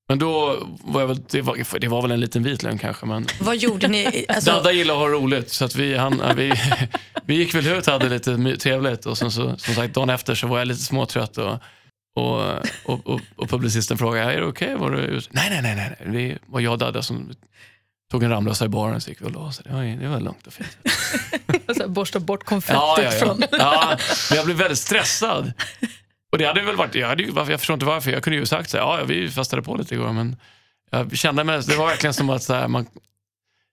Men 0.08 0.18
då 0.18 0.58
var 0.80 1.00
jag 1.00 1.08
väl, 1.08 1.22
det 1.30 1.42
var, 1.42 1.78
det 1.80 1.88
var 1.88 2.02
väl 2.02 2.10
en 2.10 2.20
liten 2.20 2.42
vitlön 2.42 2.78
kanske, 2.78 3.06
men 3.06 3.26
Vad 3.40 3.56
gjorde 3.56 3.88
ni? 3.88 4.26
Alltså, 4.28 4.50
Dadda 4.50 4.72
gillar 4.72 4.94
att 4.94 5.00
ha 5.00 5.08
roligt 5.08 5.50
så 5.50 5.64
att 5.64 5.76
vi, 5.76 5.96
han, 5.96 6.22
vi, 6.36 6.52
vi 7.26 7.34
gick 7.34 7.54
väl 7.54 7.66
ut 7.66 7.86
och 7.86 7.92
hade 7.92 8.08
lite 8.08 8.56
trevligt 8.56 9.06
och 9.06 9.18
sen 9.18 9.30
så, 9.30 9.56
som 9.56 9.74
sagt 9.74 9.94
dagen 9.94 10.10
efter 10.10 10.34
så 10.34 10.46
var 10.46 10.58
jag 10.58 10.68
lite 10.68 10.80
småtrött 10.80 11.38
och, 11.38 11.58
och, 12.16 12.40
och, 12.84 13.06
och, 13.06 13.20
och 13.36 13.48
publicisten 13.48 13.98
frågade, 13.98 14.32
är 14.32 14.40
det 14.40 14.46
okej? 14.46 14.76
Var 14.76 14.90
du 14.90 14.98
ute? 14.98 15.28
Nej, 15.32 15.48
nej, 15.50 15.62
nej, 15.62 15.96
nej, 16.00 16.12
det 16.12 16.38
var 16.46 16.60
jag 16.60 16.72
och 16.72 16.78
Dadda 16.78 17.02
som 17.02 17.30
tog 18.10 18.22
en 18.22 18.30
Ramlösa 18.30 18.64
i 18.64 18.68
baren 18.68 19.00
så 19.00 19.10
gick 19.10 19.20
vi 19.20 19.24
och 19.26 19.30
la 19.32 19.40
oss. 19.40 19.58
Det 19.64 19.72
var, 19.72 19.82
det 20.00 20.08
var 20.08 20.20
lugnt 20.20 20.46
och 20.46 20.52
fint. 20.52 20.78
Så 21.76 21.80
här, 21.82 21.88
borsta 21.88 22.20
bort 22.20 22.44
konfettit 22.44 22.76
Ja, 22.80 23.02
ja, 23.02 23.10
från... 23.10 23.40
ja. 23.40 23.48
ja, 23.90 23.98
men 24.30 24.36
jag 24.36 24.44
blev 24.46 24.56
väldigt 24.56 24.78
stressad. 24.78 25.52
Och 26.32 26.38
det 26.38 26.44
hade 26.44 26.62
väl 26.62 26.76
varit, 26.76 26.94
jag, 26.94 27.08
hade, 27.08 27.22
jag 27.22 27.58
förstår 27.60 27.74
inte 27.74 27.86
varför, 27.86 28.10
jag 28.10 28.22
kunde 28.22 28.38
ju 28.38 28.46
sagt 28.46 28.70
så 28.70 28.76
här, 28.76 28.84
ja 28.84 29.04
vi 29.04 29.30
festade 29.30 29.62
på 29.62 29.76
lite 29.76 29.94
igår 29.94 30.12
men 30.12 30.36
jag 30.90 31.16
kände 31.18 31.44
mig, 31.44 31.60
det 31.66 31.76
var 31.76 31.86
verkligen 31.86 32.14
som 32.14 32.30
att 32.30 32.42
så 32.42 32.54
här, 32.54 32.68
man, 32.68 32.86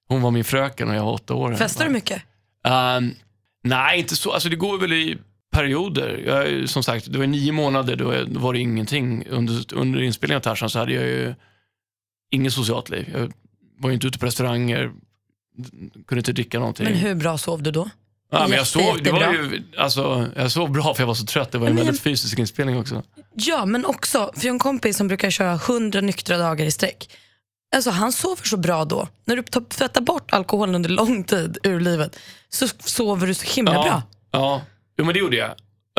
hon 0.08 0.22
var 0.22 0.32
min 0.32 0.44
fröken 0.44 0.90
och 0.90 0.96
jag 0.96 1.04
var 1.04 1.12
åtta 1.14 1.34
år. 1.34 1.54
festar 1.56 1.86
du 1.86 1.92
mycket? 1.92 2.22
Ehm, 2.66 3.16
nej, 3.64 4.00
inte 4.00 4.16
så. 4.16 4.32
Alltså, 4.32 4.50
det 4.50 4.56
går 4.56 4.78
väl 4.78 4.94
i 4.94 5.18
perioder. 5.52 6.24
Jag, 6.26 6.38
är 6.38 6.48
ju, 6.48 6.68
som 6.68 6.84
sagt, 6.84 7.12
det 7.12 7.20
var 7.20 7.26
nio 7.28 7.52
månader, 7.52 7.96
då 7.96 8.14
jag- 8.14 8.30
då 8.30 8.40
var 8.40 8.54
det 8.54 8.60
ingenting. 8.60 9.28
Under, 9.30 9.74
under 9.74 10.02
inspelningen 10.02 10.38
av 10.38 10.42
Tarzan 10.44 10.70
så 10.70 10.80
hade 10.80 10.94
jag 10.94 11.04
ju 11.04 11.36
inget 12.32 12.54
socialt 12.54 12.90
liv. 12.90 13.10
Jag 13.14 13.34
var 13.84 13.90
ju 13.90 13.94
inte 13.94 14.08
ute 14.08 14.20
på 14.20 14.26
restauranger. 14.26 14.92
kunde 16.08 16.20
inte 16.20 16.34
dricka 16.34 16.60
någonting. 16.60 16.86
Men 16.86 16.94
hur 16.96 17.16
bra 17.16 17.38
sov 17.38 17.64
du 17.64 17.72
då? 17.72 17.90
ja, 18.32 18.48
men 18.48 18.58
jag, 18.58 18.68
sov, 18.68 19.04
det 19.04 19.12
var 19.12 19.34
ju, 19.34 19.64
alltså, 19.78 20.30
jag 20.36 20.52
sov 20.52 20.72
bra 20.72 20.94
för 20.94 21.02
jag 21.02 21.08
var 21.08 21.14
så 21.14 21.26
trött. 21.26 21.52
Det 21.52 21.58
var 21.58 21.68
en 21.68 21.74
Men 21.74 21.78
jag- 21.78 21.86
väldigt 21.86 22.02
fysisk 22.04 22.40
inspelning 22.40 22.78
också. 22.80 23.04
Ja, 23.36 23.66
men 23.66 23.86
också, 23.86 24.32
för 24.36 24.46
jag 24.46 24.50
har 24.52 24.56
en 24.56 24.60
kompis 24.60 24.98
som 24.98 25.08
brukar 25.08 25.30
köra 25.30 25.54
100 25.54 26.02
nyktra 26.02 26.38
dagar 26.38 26.66
i 26.66 26.72
sträck. 26.72 27.10
Alltså 27.76 27.90
han 27.92 28.12
sover 28.12 28.44
så 28.46 28.58
bra 28.58 28.86
då. 28.86 29.08
När 29.26 29.36
du 29.36 29.44
tar- 29.44 29.62
tvättar 29.62 30.02
bort 30.02 30.34
alkoholen 30.34 30.76
under 30.76 30.90
lång 30.90 31.24
tid 31.24 31.58
ur 31.64 31.80
livet 31.80 32.20
så 32.50 32.68
sover 32.80 33.28
du 33.28 33.34
så 33.34 33.56
himla 33.56 33.74
ja, 33.74 33.84
bra. 33.84 34.02
Ja, 34.32 34.62
jo, 34.98 35.06
men 35.06 35.14
det 35.14 35.20
gjorde 35.20 35.36
jag. 35.38 35.50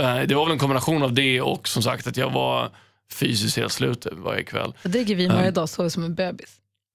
Eh, 0.00 0.26
Det 0.26 0.34
var 0.34 0.44
väl 0.44 0.52
en 0.52 0.58
kombination 0.58 1.02
av 1.02 1.12
det 1.12 1.40
och 1.40 1.68
som 1.68 1.82
sagt 1.82 2.06
att 2.06 2.16
jag 2.16 2.30
var 2.30 2.70
fysiskt 3.12 3.56
helt 3.56 3.72
slut 3.72 4.06
varje 4.12 4.42
kväll. 4.44 4.72
Jag 4.82 4.92
dricker 4.92 5.14
vin 5.14 5.32
varje 5.32 5.50
dag, 5.50 5.68
sover 5.68 5.88
som 5.88 6.04
en 6.04 6.14
bebis. 6.14 6.48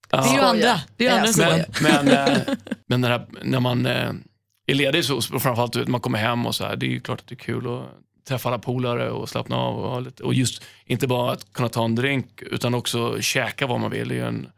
Det 0.09 0.17
är 0.17 0.33
ju 0.33 0.39
andra, 0.39 0.81
det 0.97 1.07
är 1.07 1.09
ju 1.09 1.15
andra 1.15 1.33
sidan. 1.33 1.59
Men, 1.81 2.05
men, 2.05 2.31
eh, 2.31 2.41
men 2.87 3.03
här, 3.03 3.25
när 3.43 3.59
man 3.59 3.85
eh, 3.85 4.11
är 4.67 4.73
ledig 4.73 5.05
så, 5.05 5.21
framförallt 5.21 5.75
vet, 5.75 5.87
man 5.87 6.01
kommer 6.01 6.17
hem 6.17 6.45
och 6.45 6.55
så 6.55 6.65
här, 6.65 6.75
det 6.75 6.85
är 6.85 6.89
ju 6.89 6.99
klart 6.99 7.19
att 7.19 7.27
det 7.27 7.35
är 7.35 7.37
kul 7.37 7.67
att 7.67 7.83
träffa 8.27 8.49
alla 8.49 8.59
polare 8.59 9.09
och 9.09 9.29
slappna 9.29 9.55
av. 9.55 9.77
Och, 9.77 10.01
lite, 10.01 10.23
och 10.23 10.33
just 10.33 10.63
inte 10.85 11.07
bara 11.07 11.31
att 11.31 11.53
kunna 11.53 11.69
ta 11.69 11.85
en 11.85 11.95
drink 11.95 12.41
utan 12.41 12.73
också 12.73 13.21
käka 13.21 13.67
vad 13.67 13.79
man 13.79 13.91
vill. 13.91 14.07
Det 14.07 14.15
är 14.15 14.17
ju 14.17 14.27
en 14.27 14.49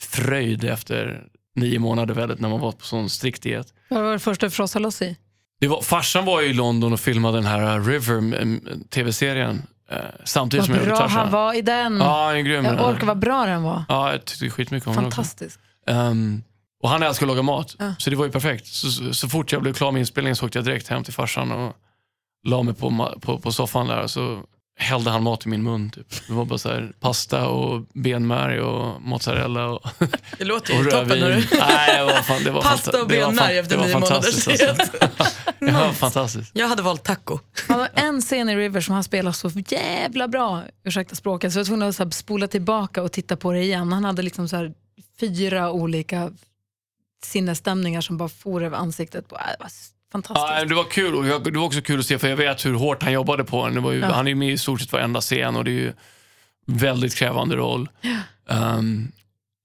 fröjd 0.00 0.64
efter 0.64 1.26
nio 1.56 1.78
månader 1.78 2.14
väldigt 2.14 2.40
när 2.40 2.48
man 2.48 2.60
var 2.60 2.72
på 2.72 2.84
sån 2.84 3.10
strikt 3.10 3.42
diet. 3.42 3.74
Vad 3.88 4.02
var 4.02 4.12
det 4.12 4.18
första 4.18 4.46
du 4.46 4.50
frossade 4.50 4.82
loss 4.82 5.02
i? 5.02 5.16
Det 5.60 5.68
var, 5.68 5.82
farsan 5.82 6.24
var 6.24 6.40
ju 6.40 6.48
i 6.48 6.52
London 6.52 6.92
och 6.92 7.00
filmade 7.00 7.36
den 7.36 7.46
här 7.46 7.80
River, 7.80 8.18
mm, 8.18 8.84
tv-serien. 8.90 9.62
Eh, 9.90 9.98
samtidigt 10.24 10.68
Vad 10.68 10.76
som 10.78 10.86
jag 10.88 10.98
bra 10.98 11.06
han 11.06 11.30
var 11.30 11.54
i 11.54 11.62
den. 11.62 11.96
Ja, 11.98 12.32
är 12.32 12.40
grym. 12.40 12.64
jag 12.64 12.88
orkar 12.90 13.06
vad 13.06 13.18
bra 13.18 13.46
den 13.46 13.62
var. 13.62 13.84
Ja, 13.88 14.10
jag 14.12 14.24
tyckte 14.24 14.50
skitmycket 14.50 14.86
om 14.88 14.94
den 14.94 15.04
också. 15.04 15.16
Fantastisk. 15.16 15.60
Ehm, 15.86 16.42
och 16.82 16.88
han 16.90 17.02
älskar 17.02 17.26
att 17.26 17.28
laga 17.28 17.42
mat, 17.42 17.76
Ja. 17.78 17.94
så 17.98 18.10
det 18.10 18.16
var 18.16 18.24
ju 18.24 18.30
perfekt. 18.30 18.66
Så, 18.66 18.90
så, 18.90 19.14
så 19.14 19.28
fort 19.28 19.52
jag 19.52 19.62
blev 19.62 19.72
klar 19.74 19.92
med 19.92 20.00
inspelningen 20.00 20.36
så 20.36 20.46
åkte 20.46 20.58
jag 20.58 20.64
direkt 20.64 20.88
hem 20.88 21.04
till 21.04 21.12
farsan 21.14 21.52
och 21.52 21.72
la 22.46 22.62
mig 22.62 22.74
på, 22.74 23.14
på, 23.20 23.38
på 23.38 23.52
soffan 23.52 23.86
där 23.86 24.02
och 24.02 24.10
så 24.10 24.42
hällde 24.76 25.10
han 25.10 25.22
mat 25.22 25.46
i 25.46 25.48
min 25.48 25.62
mun. 25.62 25.90
Typ. 25.90 26.26
Det 26.26 26.32
var 26.32 26.44
bara 26.44 26.58
så 26.58 26.68
här, 26.68 26.92
pasta 27.00 27.48
och 27.48 27.82
benmärg 27.94 28.60
och 28.60 29.02
mozzarella 29.02 29.66
och, 29.66 29.86
Det 30.38 30.44
låter 30.44 30.78
och 30.78 30.84
ju 30.84 30.90
toppen. 30.90 31.08
du- 31.20 31.46
Nej, 31.58 31.96
det 31.98 32.04
var 32.04 32.22
fan, 32.22 32.44
det 32.44 32.50
var 32.50 32.62
Pasta 32.62 32.90
fanta- 32.92 33.00
och 33.02 33.08
benmärg 33.08 33.58
efter 33.58 33.76
det 33.76 33.80
var 33.82 33.86
nio 33.88 33.98
månaders 33.98 34.44
diet. 34.46 34.92
Det 35.60 35.72
var 35.72 35.92
fantastiskt. 35.92 36.50
Jag 36.54 36.68
hade 36.68 36.82
valt 36.82 37.02
taco. 37.04 37.38
Han 37.68 37.80
har 37.80 37.88
en 37.94 38.20
scen 38.20 38.48
i 38.48 38.56
River 38.56 38.80
som 38.80 38.94
han 38.94 39.04
spelar 39.04 39.32
så 39.32 39.50
jävla 39.68 40.28
bra, 40.28 40.62
ursäkta 40.84 41.14
språket, 41.14 41.52
så 41.52 41.58
jag 41.58 41.64
var 41.64 41.66
tvungen 41.66 41.88
att 41.88 41.96
så 41.96 42.10
spola 42.10 42.48
tillbaka 42.48 43.02
och 43.02 43.12
titta 43.12 43.36
på 43.36 43.52
det 43.52 43.62
igen. 43.62 43.92
Han 43.92 44.04
hade 44.04 44.22
liksom 44.22 44.48
så 44.48 44.56
här 44.56 44.72
fyra 45.20 45.70
olika 45.70 46.32
sinnesstämningar 47.24 48.00
som 48.00 48.16
bara 48.16 48.28
for 48.28 48.64
över 48.64 48.76
ansiktet. 48.78 49.28
På. 49.28 49.36
Det 49.36 49.56
var 49.60 49.68
fantastiskt. 50.14 50.46
Ja, 50.58 50.64
det 50.64 50.74
var 50.74 50.84
kul 50.84 51.14
och 51.14 51.26
jag- 51.26 51.44
det 51.44 51.58
var 51.58 51.66
också 51.66 51.80
kul 51.80 52.00
att 52.00 52.06
se 52.06 52.18
för 52.18 52.28
jag 52.28 52.36
vet 52.36 52.66
hur 52.66 52.74
hårt 52.74 53.02
han 53.02 53.12
jobbade 53.12 53.44
på 53.44 53.68
den. 53.68 53.84
Ju, 53.84 53.98
Ja. 54.00 54.06
Han 54.12 54.26
är 54.26 54.30
ju 54.30 54.34
med 54.34 54.52
i 54.52 54.58
stort 54.58 54.80
sett 54.80 54.92
varenda 54.92 55.20
scen 55.20 55.56
och 55.56 55.64
det 55.64 55.70
är 55.70 55.72
ju 55.80 55.92
väldigt 56.66 57.14
krävande 57.14 57.56
roll. 57.56 57.88
Ehm, 58.48 59.12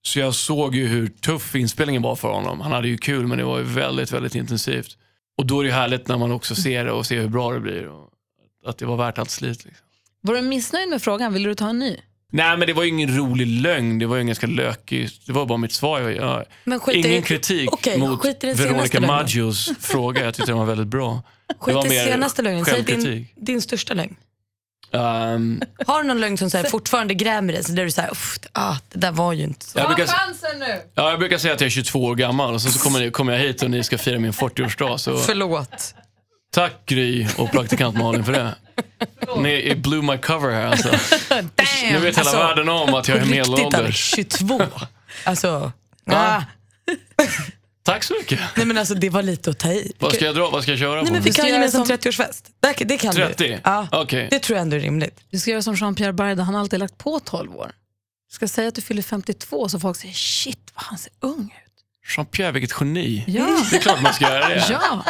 så 0.01 0.19
jag 0.19 0.35
såg 0.35 0.75
ju 0.75 0.87
hur 0.87 1.07
tuff 1.07 1.55
inspelningen 1.55 2.01
var 2.01 2.15
för 2.15 2.27
honom. 2.31 2.61
Han 2.61 2.71
hade 2.71 2.87
ju 2.87 2.97
kul 2.97 3.27
men 3.27 3.37
det 3.37 3.43
var 3.43 3.57
ju 3.57 3.63
väldigt, 3.63 4.11
väldigt 4.11 4.35
intensivt. 4.35 4.97
Och 5.37 5.45
då 5.45 5.59
är 5.59 5.63
det 5.63 5.69
ju 5.69 5.75
härligt 5.75 6.07
när 6.07 6.17
man 6.17 6.31
också 6.31 6.55
ser 6.55 6.85
det 6.85 6.91
och 6.91 7.05
ser 7.05 7.21
hur 7.21 7.27
bra 7.29 7.51
det 7.53 7.59
blir. 7.59 7.87
Och 7.87 8.09
att 8.65 8.77
det 8.77 8.85
var 8.85 8.97
värt 8.97 9.17
allt 9.17 9.29
slit. 9.29 9.65
Liksom. 9.65 9.85
Var 10.21 10.35
du 10.35 10.41
missnöjd 10.41 10.89
med 10.89 11.01
frågan? 11.01 11.33
Vill 11.33 11.43
du 11.43 11.55
ta 11.55 11.69
en 11.69 11.79
ny? 11.79 11.97
Nej 12.31 12.57
men 12.57 12.67
det 12.67 12.73
var 12.73 12.83
ju 12.83 12.89
ingen 12.89 13.17
rolig 13.17 13.47
lögn, 13.47 13.99
det 13.99 14.05
var 14.05 14.15
ju 14.15 14.19
en 14.21 14.27
ganska 14.27 14.47
lökig, 14.47 15.09
det 15.25 15.31
var 15.33 15.45
bara 15.45 15.57
mitt 15.57 15.73
svar. 15.73 15.99
Jag, 15.99 16.15
jag, 16.15 16.45
Men 16.63 16.79
skit 16.79 17.05
i- 17.05 17.09
ingen 17.09 17.23
kritik 17.23 17.73
Okej, 17.73 17.97
mot 17.97 18.25
Veronica. 18.43 18.99
Maggios 18.99 19.71
fråga, 19.79 20.23
jag 20.25 20.33
tyckte 20.33 20.51
den 20.51 20.57
var 20.59 20.65
väldigt 20.65 20.87
bra. 20.87 21.21
Skit 21.59 21.85
i 21.85 21.89
senaste 21.89 22.41
lögnen. 22.41 22.65
Säg 22.65 22.81
din, 22.83 23.27
din 23.35 23.61
största 23.61 23.93
lögn. 23.93 24.15
Ehm, 24.93 25.61
Har 25.87 26.01
du 26.01 26.07
någon 26.07 26.19
lögn 26.21 26.37
som 26.37 26.49
så 26.49 26.57
här, 26.57 26.63
fortfarande 26.63 27.13
grämer 27.13 27.53
dig? 27.53 27.63
Så 27.63 27.71
där 27.71 27.83
du 27.85 27.91
säger, 27.91 28.11
ah, 28.53 28.75
det 28.93 28.99
där 28.99 29.11
var 29.11 29.33
ju 29.33 29.43
inte 29.43 29.65
så. 29.65 29.79
jag, 29.79 29.87
brukar, 29.87 30.05
chansen 30.13 30.59
nu! 30.59 30.81
ja, 30.95 31.09
jag 31.09 31.19
brukar 31.19 31.37
säga 31.37 31.53
att 31.53 31.61
jag 31.61 31.65
är 31.65 31.71
22 31.71 32.03
år 32.05 32.15
gammal 32.15 32.53
och 32.53 32.61
så, 32.61 32.69
så 32.71 32.79
kommer, 32.79 33.09
kommer 33.09 33.33
jag 33.33 33.39
hit 33.39 33.63
och 33.63 33.71
ni 33.71 33.83
ska 33.83 33.97
fira 33.97 34.19
min 34.19 34.31
40-årsdag. 34.31 34.97
Så 34.97 35.17
Förlåt. 35.17 35.95
tack 36.51 36.85
Gry 36.85 37.27
och 37.37 37.51
praktikant 37.51 37.97
Malin 37.97 38.23
för 38.23 38.31
det. 38.31 38.55
Ni 39.37 39.75
blew 39.75 40.03
my 40.03 40.17
cover 40.17 40.49
här 40.53 40.65
alltså. 40.65 40.89
Nu 41.91 41.99
vet 41.99 42.17
hela 42.17 42.19
Alltså, 42.19 42.37
världen 42.37 42.69
om 42.69 42.93
att 42.93 43.07
jag 43.07 43.17
är 43.17 43.25
medelålders. 43.25 44.13
22. 44.15 44.61
Alltså, 45.23 45.71
Ja. 46.05 46.15
ah, 46.37 46.43
Tack 47.83 48.03
så 48.03 48.13
mycket. 48.13 48.39
nej 48.55 48.65
men 48.65 48.77
alltså 48.77 48.93
det 48.95 49.09
var 49.09 49.23
lite 49.23 49.49
att 49.49 49.59
ta 49.59 49.71
i. 49.71 49.91
Vad 49.99 50.13
ska 50.13 50.25
jag 50.25 50.35
dra? 50.35 50.49
Vad 50.49 50.63
ska 50.63 50.71
jag 50.71 50.79
köra 50.79 50.95
Nej 50.95 51.05
på? 51.07 51.13
men 51.13 51.21
vi 51.21 51.31
kan 51.33 51.47
göra 51.47 51.71
som- 51.71 51.83
30-årsfest. 51.85 52.43
Det, 52.59 52.85
det 52.85 52.97
kan 52.97 53.13
30? 53.13 53.43
du. 53.43 53.59
Ja, 53.63 53.87
Okej. 53.91 54.27
Det 54.31 54.39
tror 54.39 54.57
jag 54.57 54.61
ändå 54.61 54.75
är 54.75 54.79
rimligt. 54.79 55.19
Du 55.31 55.39
ska 55.39 55.51
göra 55.51 55.61
som 55.61 55.75
Jean-Pierre 55.75 56.11
Barda, 56.11 56.43
han 56.43 56.53
har 56.53 56.61
alltid 56.61 56.79
lagt 56.79 56.97
på 56.97 57.19
12 57.19 57.55
år. 57.55 57.71
Du 58.29 58.33
ska 58.35 58.47
säga 58.47 58.67
att 58.67 58.75
du 58.75 58.81
fyller 58.81 59.01
52 59.01 59.69
så 59.69 59.79
folk 59.79 59.97
säger 59.97 60.13
shit 60.13 60.71
vad 60.75 60.83
han 60.83 60.97
ser 60.97 61.11
ung 61.19 61.55
ut. 61.65 61.73
Jean-Pierre, 62.17 62.51
vilket 62.51 62.77
geni. 62.81 63.23
Ja, 63.27 63.63
Det 63.71 63.75
är 63.77 63.81
klart 63.81 64.01
man 64.01 64.13
ska 64.13 64.25
göra 64.29 64.47
det. 64.49 64.65
ja. 64.69 65.03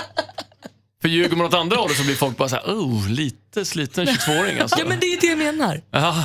För 1.01 1.09
ljuger 1.09 1.35
man 1.35 1.45
åt 1.47 1.53
andra 1.53 1.77
hållet 1.77 1.97
så 1.97 2.03
blir 2.03 2.15
folk 2.15 2.37
bara 2.37 2.49
så 2.49 2.55
här, 2.55 2.63
oh, 2.65 3.09
lite 3.09 3.65
sliten 3.65 4.05
22-åring 4.07 4.59
alltså. 4.59 4.79
Ja 4.79 4.85
men 4.87 4.99
det 4.99 5.05
är 5.05 5.21
det 5.21 5.27
jag 5.27 5.37
menar. 5.37 5.81
Ja, 5.91 6.15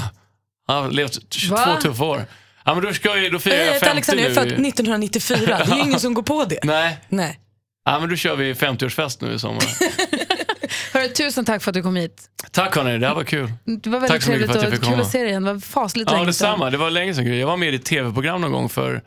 han 0.66 0.83
har 0.83 0.91
levt 0.91 1.35
22 1.35 1.55
Va? 1.57 1.79
tuffa 1.83 2.05
år. 2.05 2.25
Ja, 2.64 2.75
men 2.75 2.85
då, 2.85 2.93
ska 2.93 3.16
jag, 3.18 3.33
då 3.33 3.39
firar 3.39 3.57
Jag 3.57 3.66
jag 3.66 3.72
heter 3.72 3.87
50 3.87 3.91
Alexander, 3.93 4.22
jag 4.25 4.31
är 4.31 4.35
född 4.35 4.47
nu. 4.61 4.68
1994. 4.68 5.39
Det 5.66 5.72
är 5.72 5.77
ju 5.77 5.83
ingen 5.83 6.01
som 6.01 6.14
går 6.14 6.22
på 6.22 6.45
det. 6.45 6.59
Nej, 6.64 6.99
Nej. 7.09 7.39
ja, 7.85 8.01
men 8.01 8.09
då 8.09 8.16
kör 8.16 8.37
vi 8.37 8.53
50-årsfest 8.53 9.18
nu 9.20 9.33
i 9.35 9.39
sommar. 9.39 9.64
Hörru, 10.93 11.09
tusen 11.09 11.45
tack 11.45 11.62
för 11.62 11.70
att 11.70 11.75
du 11.75 11.83
kom 11.83 11.97
hit. 11.97 12.22
Tack 12.51 12.77
hörni, 12.77 12.99
det 12.99 13.07
här 13.07 13.14
var 13.14 13.25
kul. 13.25 13.53
Det 13.64 13.91
var 13.91 14.01
Tack 14.01 14.11
väldigt 14.11 14.25
så 14.25 14.31
mycket 14.31 14.47
trevligt 14.47 14.53
för 14.53 14.59
att 14.59 14.62
jag 14.64 14.72
fick 14.72 14.81
kul 14.83 14.91
komma. 14.91 15.03
att 15.03 15.11
se 15.11 15.18
dig 15.18 15.29
igen. 15.29 15.43
Det 15.45 15.53
var 15.53 15.61
fasligt 15.61 16.11
Ja, 16.11 16.16
länge 16.16 16.27
detsamma. 16.27 16.70
Det 16.70 16.77
var 16.77 16.91
länge 16.91 17.14
sedan. 17.14 17.39
Jag 17.39 17.47
var 17.47 17.57
med 17.57 17.72
i 17.72 17.77
ett 17.77 17.85
tv-program 17.85 18.41
någon 18.41 18.53
gång 18.53 18.68
för 18.68 19.03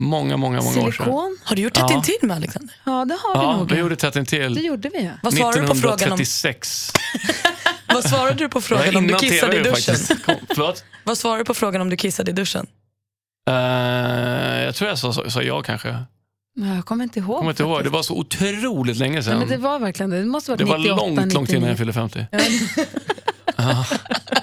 många, 0.00 0.36
många, 0.36 0.62
många 0.62 0.80
år 0.80 0.92
sedan. 0.92 0.92
Silikon? 0.92 1.38
Har 1.44 1.56
du 1.56 1.62
gjort 1.62 1.74
tätt 1.74 1.84
Ja. 1.88 1.94
intill 1.96 2.14
med 2.22 2.36
Alexander? 2.36 2.74
Ja, 2.84 3.04
det 3.04 3.14
har 3.22 3.40
vi 3.40 3.44
Ja, 3.46 3.56
nog. 3.56 3.70
vi 3.72 3.78
gjorde 3.78 3.96
tätt 3.96 4.14
Det 4.14 4.20
intill. 4.20 4.64
gjorde 4.64 4.88
vi. 4.88 5.10
Vad 5.22 5.34
svarade 5.34 5.60
du 5.60 5.66
på 5.68 5.74
frågan 5.74 6.12
om, 6.12 6.20
1936. 6.20 6.92
vad 7.88 8.04
svarade 8.04 8.34
du 8.34 8.48
på 8.48 8.58
Det 8.58 8.64
frågan 8.64 8.96
om 8.96 9.06
du 9.06 9.14
kissade 9.14 9.56
i 9.56 9.62
duschen? 9.62 9.96
Kom? 10.26 10.34
Vad 11.04 11.18
svarade 11.18 11.40
du 11.40 11.44
på 11.44 11.54
frågan 11.54 11.80
om 11.80 11.90
du 11.90 11.96
kissade 11.96 12.30
i 12.30 12.34
duschen? 12.34 12.66
Jag 14.64 14.74
tror 14.74 14.88
jag 14.88 14.98
sa, 14.98 15.12
sa 15.30 15.42
ja 15.42 15.62
kanske. 15.62 15.96
Nej, 16.56 16.76
Jag 16.76 16.84
kommer 16.84 17.04
inte 17.04 17.18
ihåg. 17.18 17.38
Kommer 17.38 17.50
inte 17.50 17.62
ihåg. 17.62 17.84
Det 17.84 17.90
var 17.90 18.02
så 18.02 18.14
otroligt 18.18 18.96
länge 18.96 19.22
sedan. 19.22 19.38
men 19.38 19.48
det 19.48 19.56
var 19.56 19.78
verkligen 19.78 20.10
det. 20.10 20.18
Det 20.18 20.24
måste 20.26 20.52
ha 20.52 20.56
Det 20.56 20.64
varit 20.64 20.90
var 20.90 20.96
98, 20.96 21.06
långt, 21.06 21.32
långt 21.32 21.48
innan 21.50 21.62
99. 21.62 21.68
jag 21.68 21.78
fyllde 21.78 21.92
50. 21.92 22.26
Ja, 22.30 22.38
Ja. 23.56 23.86
Nej, 24.28 24.33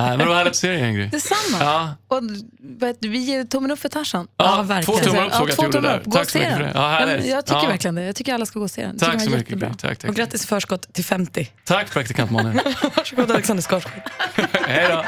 men 0.00 0.18
det 0.18 0.24
var 0.24 0.34
härligt 0.34 0.50
att 0.50 0.56
se 0.56 0.68
dig 0.68 0.78
igen, 0.78 0.94
Gry. 0.94 1.06
Detsamma. 1.06 1.58
Ja, 1.60 1.94
Och, 2.08 2.22
vet 2.60 2.96
du, 3.00 3.08
vi 3.08 3.18
ger 3.18 3.44
tummen 3.44 3.70
upp 3.70 3.78
för 3.78 3.88
Tarzan. 3.88 4.28
ja, 4.36 4.56
Ja, 4.56 4.62
verkligen. 4.62 5.00
två 5.00 5.04
tummar 5.10 5.26
upp 5.26 5.32
Ja, 5.32 5.38
såg 5.38 5.48
jag 5.48 5.50
att 5.50 5.56
två 5.56 5.62
du 5.62 5.66
gjorde 5.78 5.88
där. 5.88 6.02
Gå 6.04 6.10
Tack 6.10 6.22
och 6.24 6.30
se 6.30 6.38
mycket 6.38 6.54
för 6.54 6.62
den. 6.62 6.72
det. 6.72 6.78
Ja, 6.80 6.88
härligt. 6.88 7.26
jag 7.26 7.46
tycker 7.46 7.60
ja. 7.62 7.68
verkligen 7.68 7.94
det. 7.94 8.04
Jag 8.04 8.16
tycker 8.16 8.34
alla 8.34 8.46
ska 8.46 8.58
gå 8.58 8.64
och 8.64 8.70
se 8.70 8.82
den. 8.86 8.98
Tack 8.98 9.10
den 9.10 9.20
så 9.20 9.30
mycket. 9.30 9.58
Gry. 9.58 9.68
Tack, 9.68 9.98
tack. 9.98 10.04
Och 10.10 10.14
grattis 10.14 10.44
i 10.44 10.46
förskott 10.46 10.92
till 10.94 11.04
50. 11.04 11.50
Tack 11.64 11.90
praktikant 11.90 12.30
Malin. 12.30 12.60
Varsågod 12.96 13.30
Alexander 13.30 13.62
Skarsgård. 13.62 14.02
Hej 14.66 14.88
då. 14.92 15.04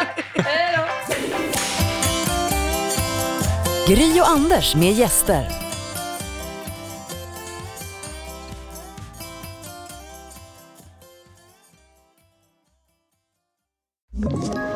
Gry 3.95 4.21
och 4.21 4.29
Anders 4.29 4.75
med 4.75 4.93
gäster. 4.93 5.49
Ett 14.17 14.76